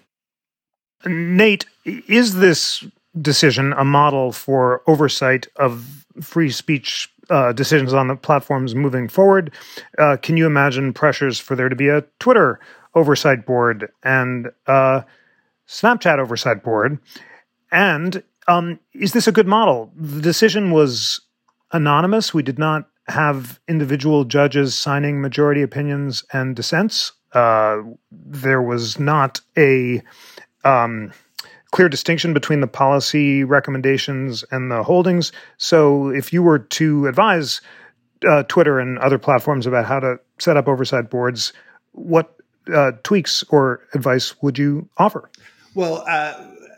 Nate, 1.06 1.66
is 1.84 2.36
this 2.36 2.84
decision 3.20 3.72
a 3.74 3.84
model 3.84 4.32
for 4.32 4.82
oversight 4.86 5.46
of 5.56 6.04
free 6.20 6.50
speech 6.50 7.10
uh, 7.30 7.52
decisions 7.52 7.92
on 7.92 8.08
the 8.08 8.16
platforms 8.16 8.74
moving 8.74 9.08
forward? 9.08 9.52
Uh, 9.98 10.16
can 10.20 10.36
you 10.36 10.46
imagine 10.46 10.92
pressures 10.92 11.38
for 11.38 11.56
there 11.56 11.68
to 11.68 11.76
be 11.76 11.88
a 11.88 12.02
Twitter 12.18 12.60
oversight 12.94 13.46
board 13.46 13.90
and 14.02 14.50
uh, 14.66 15.02
Snapchat 15.68 16.18
oversight 16.18 16.62
board? 16.62 16.98
And 17.72 18.22
um, 18.46 18.78
is 18.92 19.12
this 19.12 19.26
a 19.26 19.32
good 19.32 19.48
model? 19.48 19.92
The 19.96 20.20
decision 20.20 20.70
was 20.70 21.20
anonymous. 21.72 22.34
We 22.34 22.42
did 22.42 22.58
not 22.58 22.88
have 23.08 23.60
individual 23.68 24.24
judges 24.24 24.74
signing 24.74 25.20
majority 25.20 25.62
opinions 25.62 26.24
and 26.32 26.54
dissents. 26.56 27.12
Uh, 27.32 27.78
there 28.10 28.62
was 28.62 28.98
not 28.98 29.40
a 29.58 30.02
um, 30.64 31.12
clear 31.74 31.88
distinction 31.88 32.32
between 32.32 32.60
the 32.60 32.68
policy 32.68 33.42
recommendations 33.42 34.44
and 34.52 34.70
the 34.70 34.84
holdings. 34.84 35.32
So 35.58 36.08
if 36.10 36.32
you 36.32 36.40
were 36.40 36.60
to 36.60 37.08
advise 37.08 37.60
uh, 38.30 38.44
Twitter 38.44 38.78
and 38.78 38.96
other 39.00 39.18
platforms 39.18 39.66
about 39.66 39.84
how 39.84 39.98
to 39.98 40.20
set 40.38 40.56
up 40.56 40.68
oversight 40.68 41.10
boards, 41.10 41.52
what 41.90 42.36
uh, 42.72 42.92
tweaks 43.02 43.42
or 43.48 43.80
advice 43.92 44.40
would 44.40 44.56
you 44.56 44.88
offer? 44.98 45.28
Well, 45.74 46.04
uh, 46.08 46.34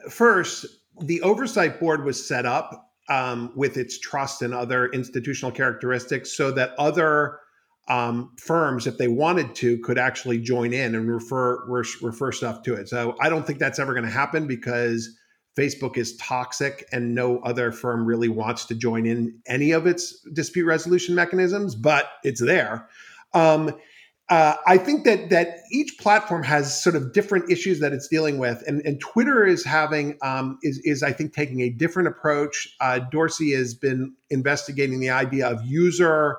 first, 0.09 0.65
the 1.03 1.21
oversight 1.21 1.79
board 1.79 2.03
was 2.03 2.27
set 2.27 2.47
up 2.47 2.91
um, 3.11 3.53
with 3.55 3.77
its 3.77 3.99
trust 3.99 4.41
and 4.41 4.55
other 4.55 4.87
institutional 4.87 5.53
characteristics 5.53 6.35
so 6.35 6.51
that 6.53 6.73
other 6.79 7.41
um, 7.89 8.33
firms, 8.39 8.87
if 8.87 8.99
they 8.99 9.09
wanted 9.09 9.55
to, 9.57 9.79
could 9.79 9.99
actually 9.99 10.39
join 10.39 10.73
in 10.73 10.95
and 10.95 11.09
refer 11.09 11.65
refer 11.67 12.33
stuff 12.33 12.63
to 12.63 12.75
it. 12.75 12.89
So 12.89 13.17
I 13.21 13.29
don't 13.29 13.47
think 13.47 13.59
that's 13.59 13.79
ever 13.79 13.95
going 13.95 14.05
to 14.05 14.11
happen 14.11 14.47
because 14.47 15.17
Facebook 15.57 15.97
is 15.97 16.17
toxic 16.17 16.87
and 16.93 17.15
no 17.15 17.39
other 17.41 17.73
firm 17.73 18.05
really 18.05 18.29
wants 18.29 18.67
to 18.67 18.75
join 18.75 19.07
in 19.07 19.39
any 19.47 19.71
of 19.71 19.87
its 19.87 20.21
dispute 20.33 20.67
resolution 20.67 21.15
mechanisms, 21.15 21.75
but 21.75 22.11
it's 22.25 22.43
there. 22.43 22.89
Um, 23.33 23.75
uh, 24.29 24.57
I 24.67 24.77
think 24.77 25.05
that 25.05 25.31
that 25.31 25.61
each 25.71 25.99
platform 25.99 26.43
has 26.43 26.83
sort 26.83 26.97
of 26.97 27.13
different 27.13 27.49
issues 27.49 27.79
that 27.79 27.93
it's 27.93 28.09
dealing 28.09 28.39
with, 28.39 28.63
and, 28.67 28.83
and 28.85 29.01
Twitter 29.01 29.47
is 29.47 29.65
having 29.65 30.19
um, 30.21 30.59
is 30.63 30.81
is 30.85 31.05
I 31.05 31.13
think 31.13 31.33
taking 31.33 31.61
a 31.61 31.71
different 31.71 32.09
approach. 32.09 32.69
Uh, 32.81 32.99
Dorsey 32.99 33.53
has 33.53 33.75
been 33.75 34.17
investigating 34.29 34.99
the 34.99 35.11
idea 35.11 35.49
of 35.49 35.65
user 35.65 36.39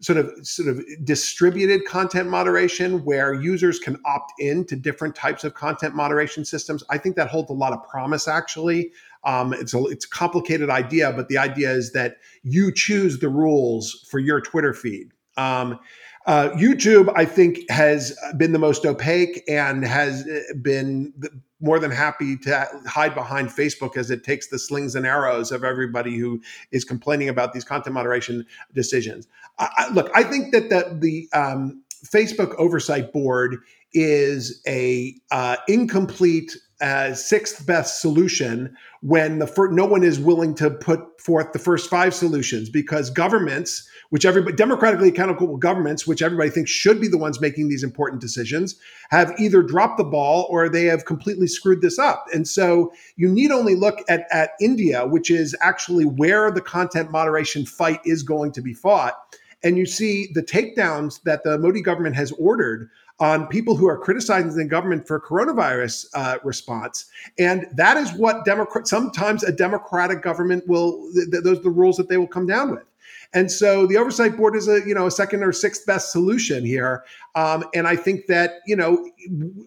sort 0.00 0.18
of 0.18 0.30
sort 0.46 0.68
of 0.68 0.82
distributed 1.04 1.84
content 1.84 2.28
moderation 2.28 3.04
where 3.04 3.34
users 3.34 3.78
can 3.78 4.00
opt 4.04 4.32
in 4.38 4.64
to 4.64 4.76
different 4.76 5.14
types 5.14 5.44
of 5.44 5.54
content 5.54 5.94
moderation 5.94 6.44
systems. 6.44 6.82
I 6.90 6.98
think 6.98 7.16
that 7.16 7.28
holds 7.28 7.50
a 7.50 7.54
lot 7.54 7.72
of 7.72 7.82
promise 7.88 8.26
actually. 8.26 8.92
Um, 9.24 9.52
it's 9.52 9.74
a 9.74 9.84
it's 9.84 10.06
a 10.06 10.08
complicated 10.08 10.70
idea 10.70 11.12
but 11.12 11.28
the 11.28 11.38
idea 11.38 11.70
is 11.70 11.92
that 11.92 12.16
you 12.42 12.72
choose 12.72 13.18
the 13.18 13.28
rules 13.28 14.06
for 14.10 14.18
your 14.18 14.40
twitter 14.40 14.72
feed. 14.72 15.12
Um, 15.36 15.78
uh, 16.26 16.50
YouTube, 16.50 17.10
I 17.16 17.24
think, 17.24 17.68
has 17.70 18.16
been 18.36 18.52
the 18.52 18.58
most 18.58 18.84
opaque 18.84 19.42
and 19.48 19.84
has 19.84 20.26
uh, 20.28 20.54
been 20.60 21.14
more 21.60 21.78
than 21.78 21.90
happy 21.90 22.36
to 22.38 22.68
hide 22.86 23.14
behind 23.14 23.48
Facebook 23.48 23.96
as 23.96 24.10
it 24.10 24.24
takes 24.24 24.48
the 24.48 24.58
slings 24.58 24.94
and 24.94 25.06
arrows 25.06 25.52
of 25.52 25.64
everybody 25.64 26.16
who 26.16 26.40
is 26.70 26.84
complaining 26.84 27.28
about 27.28 27.52
these 27.52 27.64
content 27.64 27.94
moderation 27.94 28.46
decisions. 28.74 29.28
I, 29.58 29.68
I, 29.76 29.92
look, 29.92 30.10
I 30.14 30.22
think 30.22 30.52
that 30.52 30.70
the, 30.70 30.96
the 30.98 31.28
um, 31.38 31.82
Facebook 32.04 32.54
Oversight 32.56 33.12
Board 33.12 33.58
is 33.92 34.62
a 34.66 35.14
uh, 35.30 35.56
incomplete 35.68 36.56
uh, 36.80 37.14
sixth 37.14 37.66
best 37.66 38.00
solution 38.00 38.74
when 39.02 39.38
the 39.38 39.68
no 39.70 39.84
one 39.84 40.02
is 40.02 40.18
willing 40.18 40.54
to 40.54 40.70
put 40.70 41.20
forth 41.20 41.52
the 41.52 41.58
first 41.58 41.90
five 41.90 42.14
solutions 42.14 42.68
because 42.68 43.10
governments 43.10 43.88
which 44.10 44.24
everybody 44.24 44.54
democratically 44.54 45.08
accountable 45.08 45.56
governments, 45.56 46.06
which 46.06 46.20
everybody 46.20 46.50
thinks 46.50 46.70
should 46.70 47.00
be 47.00 47.08
the 47.08 47.16
ones 47.16 47.40
making 47.40 47.68
these 47.68 47.82
important 47.82 48.20
decisions, 48.20 48.76
have 49.10 49.32
either 49.38 49.62
dropped 49.62 49.98
the 49.98 50.04
ball 50.04 50.46
or 50.50 50.68
they 50.68 50.84
have 50.84 51.04
completely 51.04 51.46
screwed 51.46 51.80
this 51.80 51.98
up. 51.98 52.26
And 52.34 52.46
so 52.46 52.92
you 53.16 53.28
need 53.28 53.50
only 53.50 53.74
look 53.74 54.00
at, 54.08 54.26
at 54.32 54.50
India, 54.60 55.06
which 55.06 55.30
is 55.30 55.56
actually 55.60 56.04
where 56.04 56.50
the 56.50 56.60
content 56.60 57.10
moderation 57.10 57.64
fight 57.64 58.00
is 58.04 58.22
going 58.22 58.52
to 58.52 58.60
be 58.60 58.74
fought. 58.74 59.14
And 59.62 59.78
you 59.78 59.86
see 59.86 60.28
the 60.34 60.42
takedowns 60.42 61.22
that 61.22 61.44
the 61.44 61.58
Modi 61.58 61.82
government 61.82 62.16
has 62.16 62.32
ordered 62.32 62.90
on 63.20 63.46
people 63.46 63.76
who 63.76 63.86
are 63.86 63.98
criticizing 63.98 64.56
the 64.56 64.64
government 64.64 65.06
for 65.06 65.20
coronavirus 65.20 66.06
uh, 66.14 66.38
response, 66.42 67.06
and 67.38 67.66
that 67.74 67.96
is 67.96 68.12
what 68.14 68.44
Democrat. 68.44 68.88
Sometimes 68.88 69.44
a 69.44 69.52
democratic 69.52 70.22
government 70.22 70.66
will. 70.66 71.10
Th- 71.14 71.42
those 71.42 71.58
are 71.58 71.62
the 71.62 71.70
rules 71.70 71.96
that 71.96 72.08
they 72.08 72.16
will 72.16 72.26
come 72.26 72.46
down 72.46 72.70
with. 72.70 72.84
And 73.32 73.50
so 73.50 73.86
the 73.86 73.96
oversight 73.96 74.36
board 74.36 74.56
is 74.56 74.66
a 74.68 74.80
you 74.86 74.94
know 74.94 75.06
a 75.06 75.10
second 75.10 75.42
or 75.42 75.52
sixth 75.52 75.86
best 75.86 76.10
solution 76.10 76.64
here. 76.64 77.04
Um, 77.34 77.64
and 77.74 77.86
I 77.86 77.94
think 77.96 78.26
that 78.26 78.60
you 78.66 78.74
know 78.74 79.08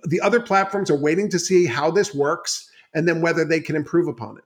the 0.03 0.19
other 0.21 0.39
platforms 0.39 0.89
are 0.89 0.97
waiting 0.97 1.29
to 1.29 1.39
see 1.39 1.65
how 1.65 1.89
this 1.89 2.13
works 2.13 2.69
and 2.93 3.07
then 3.07 3.21
whether 3.21 3.45
they 3.45 3.59
can 3.59 3.75
improve 3.75 4.07
upon 4.07 4.37
it. 4.37 4.43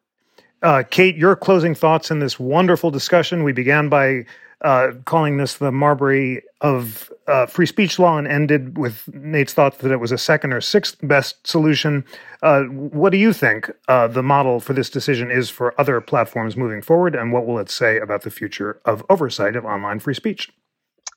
Uh, 0.63 0.83
Kate, 0.89 1.15
your 1.15 1.35
closing 1.35 1.75
thoughts 1.75 2.09
in 2.09 2.19
this 2.19 2.39
wonderful 2.39 2.91
discussion. 2.91 3.43
We 3.43 3.53
began 3.53 3.89
by 3.89 4.25
uh, 4.61 4.91
calling 5.05 5.37
this 5.37 5.55
the 5.55 5.71
Marbury 5.71 6.41
of 6.61 7.11
uh, 7.27 7.45
free 7.45 7.65
speech 7.65 7.99
law 7.99 8.17
and 8.17 8.27
ended 8.27 8.77
with 8.77 9.07
Nate's 9.13 9.53
thoughts 9.53 9.77
that 9.77 9.91
it 9.91 9.99
was 9.99 10.11
a 10.11 10.17
second 10.17 10.53
or 10.53 10.61
sixth 10.61 10.97
best 11.03 11.45
solution. 11.45 12.05
Uh, 12.41 12.63
what 12.63 13.11
do 13.11 13.17
you 13.17 13.33
think 13.33 13.71
uh, 13.87 14.07
the 14.07 14.23
model 14.23 14.59
for 14.59 14.73
this 14.73 14.89
decision 14.89 15.29
is 15.29 15.49
for 15.49 15.79
other 15.79 15.99
platforms 16.01 16.55
moving 16.55 16.81
forward, 16.81 17.15
and 17.15 17.31
what 17.33 17.45
will 17.45 17.59
it 17.59 17.69
say 17.69 17.99
about 17.99 18.21
the 18.21 18.31
future 18.31 18.79
of 18.85 19.05
oversight 19.09 19.55
of 19.55 19.65
online 19.65 19.99
free 19.99 20.13
speech? 20.13 20.51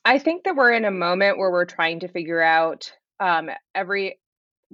I 0.03 0.17
think 0.17 0.43
that 0.43 0.55
we're 0.55 0.73
in 0.73 0.85
a 0.85 0.91
moment 0.91 1.37
where 1.37 1.51
we're 1.51 1.65
trying 1.65 1.99
to 1.99 2.07
figure 2.07 2.41
out 2.41 2.91
um, 3.19 3.49
every 3.75 4.19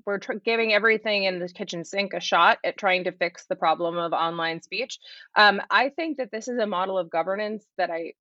we're 0.05 0.19
tr- 0.19 0.33
giving 0.33 0.73
everything 0.73 1.23
in 1.23 1.39
the 1.39 1.49
kitchen 1.49 1.83
sink 1.83 2.13
a 2.13 2.19
shot 2.19 2.59
at 2.63 2.77
trying 2.77 3.03
to 3.05 3.11
fix 3.11 3.45
the 3.45 3.55
problem 3.55 3.97
of 3.97 4.13
online 4.13 4.61
speech. 4.61 4.99
Um, 5.35 5.61
I 5.71 5.89
think 5.89 6.17
that 6.17 6.31
this 6.31 6.47
is 6.47 6.59
a 6.59 6.67
model 6.67 6.97
of 6.97 7.09
governance 7.09 7.65
that 7.77 7.89
I 7.89 8.13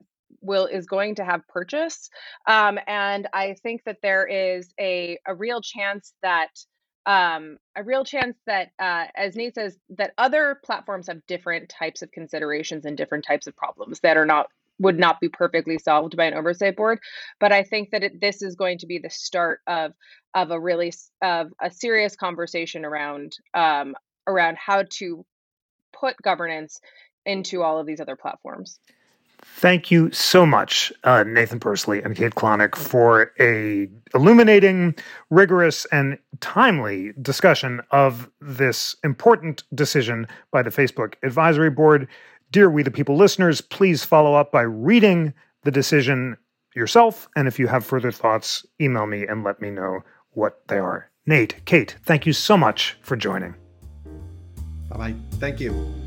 will 0.46 0.66
is 0.66 0.86
going 0.86 1.16
to 1.16 1.24
have 1.24 1.46
purchase, 1.48 2.10
um, 2.46 2.78
and 2.86 3.28
I 3.32 3.54
think 3.62 3.82
that 3.84 3.98
there 4.02 4.26
is 4.26 4.72
a 4.78 5.18
a 5.26 5.34
real 5.34 5.60
chance 5.60 6.12
that 6.22 6.50
um, 7.06 7.58
a 7.76 7.84
real 7.84 8.04
chance 8.04 8.36
that, 8.46 8.70
uh, 8.80 9.04
as 9.14 9.36
Nate 9.36 9.54
says, 9.54 9.78
that 9.90 10.12
other 10.18 10.60
platforms 10.64 11.06
have 11.06 11.24
different 11.26 11.68
types 11.68 12.02
of 12.02 12.10
considerations 12.10 12.84
and 12.84 12.96
different 12.96 13.24
types 13.24 13.46
of 13.46 13.56
problems 13.56 14.00
that 14.00 14.16
are 14.16 14.26
not 14.26 14.48
would 14.78 14.98
not 14.98 15.20
be 15.20 15.28
perfectly 15.28 15.78
solved 15.78 16.16
by 16.16 16.26
an 16.26 16.34
oversight 16.34 16.76
board. 16.76 16.98
But 17.40 17.52
I 17.52 17.62
think 17.62 17.90
that 17.92 18.02
it, 18.02 18.20
this 18.20 18.42
is 18.42 18.56
going 18.56 18.78
to 18.78 18.86
be 18.86 18.98
the 18.98 19.10
start 19.10 19.60
of 19.66 19.92
of 20.34 20.50
a 20.50 20.60
really 20.60 20.92
of 21.22 21.52
a 21.62 21.70
serious 21.70 22.16
conversation 22.16 22.84
around 22.84 23.36
um, 23.54 23.94
around 24.26 24.56
how 24.58 24.82
to 24.98 25.24
put 25.92 26.20
governance 26.20 26.80
into 27.24 27.62
all 27.62 27.78
of 27.78 27.86
these 27.86 28.00
other 28.00 28.16
platforms. 28.16 28.80
Thank 29.54 29.90
you 29.90 30.10
so 30.12 30.44
much, 30.44 30.92
uh, 31.04 31.24
Nathan 31.24 31.58
Persily 31.58 32.02
and 32.02 32.14
Kate 32.14 32.34
Klonick, 32.34 32.76
for 32.76 33.32
a 33.40 33.88
illuminating, 34.14 34.94
rigorous, 35.30 35.86
and 35.86 36.18
timely 36.40 37.12
discussion 37.22 37.80
of 37.90 38.30
this 38.40 38.96
important 39.02 39.62
decision 39.74 40.28
by 40.50 40.62
the 40.62 40.70
Facebook 40.70 41.14
Advisory 41.22 41.70
Board. 41.70 42.06
Dear 42.52 42.68
We 42.68 42.82
the 42.82 42.90
People 42.90 43.16
listeners, 43.16 43.62
please 43.62 44.04
follow 44.04 44.34
up 44.34 44.52
by 44.52 44.60
reading 44.60 45.32
the 45.64 45.70
decision 45.70 46.36
yourself. 46.74 47.26
And 47.34 47.48
if 47.48 47.58
you 47.58 47.66
have 47.66 47.84
further 47.84 48.12
thoughts, 48.12 48.64
email 48.80 49.06
me 49.06 49.26
and 49.26 49.42
let 49.42 49.60
me 49.62 49.70
know 49.70 50.00
what 50.32 50.68
they 50.68 50.78
are. 50.78 51.10
Nate, 51.24 51.64
Kate, 51.64 51.96
thank 52.04 52.26
you 52.26 52.32
so 52.32 52.56
much 52.56 52.96
for 53.00 53.16
joining. 53.16 53.54
Bye 54.90 54.96
bye. 54.96 55.14
Thank 55.38 55.60
you. 55.60 56.05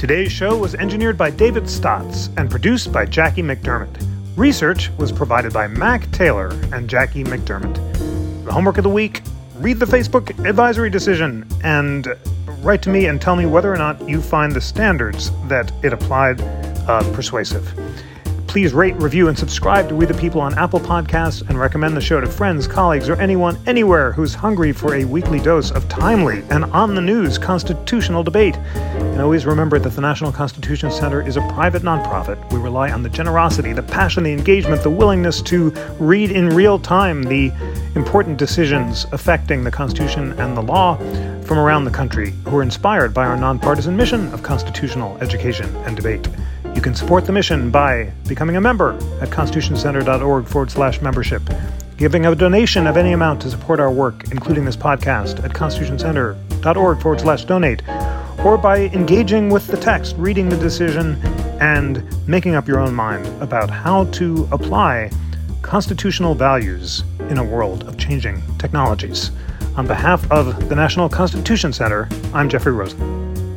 Today's 0.00 0.32
show 0.32 0.56
was 0.56 0.74
engineered 0.74 1.18
by 1.18 1.28
David 1.28 1.64
Stotz 1.64 2.34
and 2.38 2.50
produced 2.50 2.90
by 2.90 3.04
Jackie 3.04 3.42
McDermott. 3.42 4.02
Research 4.34 4.88
was 4.96 5.12
provided 5.12 5.52
by 5.52 5.66
Mac 5.66 6.10
Taylor 6.10 6.48
and 6.72 6.88
Jackie 6.88 7.22
McDermott. 7.22 7.74
The 8.46 8.50
homework 8.50 8.78
of 8.78 8.84
the 8.84 8.88
week 8.88 9.20
read 9.56 9.78
the 9.78 9.84
Facebook 9.84 10.30
advisory 10.48 10.88
decision 10.88 11.46
and 11.62 12.08
write 12.62 12.80
to 12.84 12.88
me 12.88 13.08
and 13.08 13.20
tell 13.20 13.36
me 13.36 13.44
whether 13.44 13.70
or 13.70 13.76
not 13.76 14.08
you 14.08 14.22
find 14.22 14.52
the 14.52 14.60
standards 14.62 15.32
that 15.48 15.70
it 15.84 15.92
applied 15.92 16.40
uh, 16.88 17.02
persuasive. 17.12 17.70
Please 18.50 18.74
rate, 18.74 18.96
review, 18.96 19.28
and 19.28 19.38
subscribe 19.38 19.88
to 19.88 19.94
We 19.94 20.06
the 20.06 20.14
People 20.14 20.40
on 20.40 20.58
Apple 20.58 20.80
Podcasts 20.80 21.48
and 21.48 21.56
recommend 21.56 21.96
the 21.96 22.00
show 22.00 22.20
to 22.20 22.26
friends, 22.26 22.66
colleagues, 22.66 23.08
or 23.08 23.14
anyone 23.20 23.56
anywhere 23.64 24.10
who's 24.10 24.34
hungry 24.34 24.72
for 24.72 24.96
a 24.96 25.04
weekly 25.04 25.38
dose 25.38 25.70
of 25.70 25.88
timely 25.88 26.42
and 26.50 26.64
on 26.64 26.96
the 26.96 27.00
news 27.00 27.38
constitutional 27.38 28.24
debate. 28.24 28.56
And 28.56 29.20
always 29.20 29.46
remember 29.46 29.78
that 29.78 29.90
the 29.90 30.00
National 30.00 30.32
Constitution 30.32 30.90
Center 30.90 31.24
is 31.24 31.36
a 31.36 31.42
private 31.42 31.82
nonprofit. 31.82 32.52
We 32.52 32.58
rely 32.58 32.90
on 32.90 33.04
the 33.04 33.08
generosity, 33.08 33.72
the 33.72 33.84
passion, 33.84 34.24
the 34.24 34.32
engagement, 34.32 34.82
the 34.82 34.90
willingness 34.90 35.40
to 35.42 35.70
read 36.00 36.32
in 36.32 36.48
real 36.48 36.80
time 36.80 37.22
the 37.22 37.52
important 37.94 38.36
decisions 38.36 39.06
affecting 39.12 39.62
the 39.62 39.70
Constitution 39.70 40.32
and 40.40 40.56
the 40.56 40.62
law 40.62 40.96
from 41.44 41.56
around 41.56 41.84
the 41.84 41.92
country 41.92 42.32
who 42.46 42.56
are 42.56 42.62
inspired 42.64 43.14
by 43.14 43.26
our 43.26 43.36
nonpartisan 43.36 43.96
mission 43.96 44.26
of 44.34 44.42
constitutional 44.42 45.16
education 45.18 45.72
and 45.86 45.94
debate. 45.94 46.26
You 46.80 46.84
can 46.84 46.94
support 46.94 47.26
the 47.26 47.32
mission 47.32 47.70
by 47.70 48.10
becoming 48.26 48.56
a 48.56 48.60
member 48.62 48.94
at 49.20 49.28
constitutioncenter.org 49.28 50.46
forward 50.46 50.70
slash 50.70 51.02
membership, 51.02 51.42
giving 51.98 52.24
a 52.24 52.34
donation 52.34 52.86
of 52.86 52.96
any 52.96 53.12
amount 53.12 53.42
to 53.42 53.50
support 53.50 53.80
our 53.80 53.90
work, 53.90 54.30
including 54.30 54.64
this 54.64 54.78
podcast, 54.78 55.44
at 55.44 55.50
constitutioncenter.org 55.50 57.02
forward 57.02 57.20
slash 57.20 57.44
donate, 57.44 57.82
or 58.42 58.56
by 58.56 58.86
engaging 58.94 59.50
with 59.50 59.66
the 59.66 59.76
text, 59.76 60.16
reading 60.16 60.48
the 60.48 60.56
decision, 60.56 61.20
and 61.60 62.02
making 62.26 62.54
up 62.54 62.66
your 62.66 62.80
own 62.80 62.94
mind 62.94 63.26
about 63.42 63.68
how 63.68 64.04
to 64.12 64.48
apply 64.50 65.10
constitutional 65.60 66.34
values 66.34 67.04
in 67.28 67.36
a 67.36 67.44
world 67.44 67.82
of 67.88 67.98
changing 67.98 68.40
technologies. 68.56 69.32
On 69.76 69.86
behalf 69.86 70.26
of 70.32 70.70
the 70.70 70.74
National 70.74 71.10
Constitution 71.10 71.74
Center, 71.74 72.08
I'm 72.32 72.48
Jeffrey 72.48 72.72
Rosen. 72.72 73.49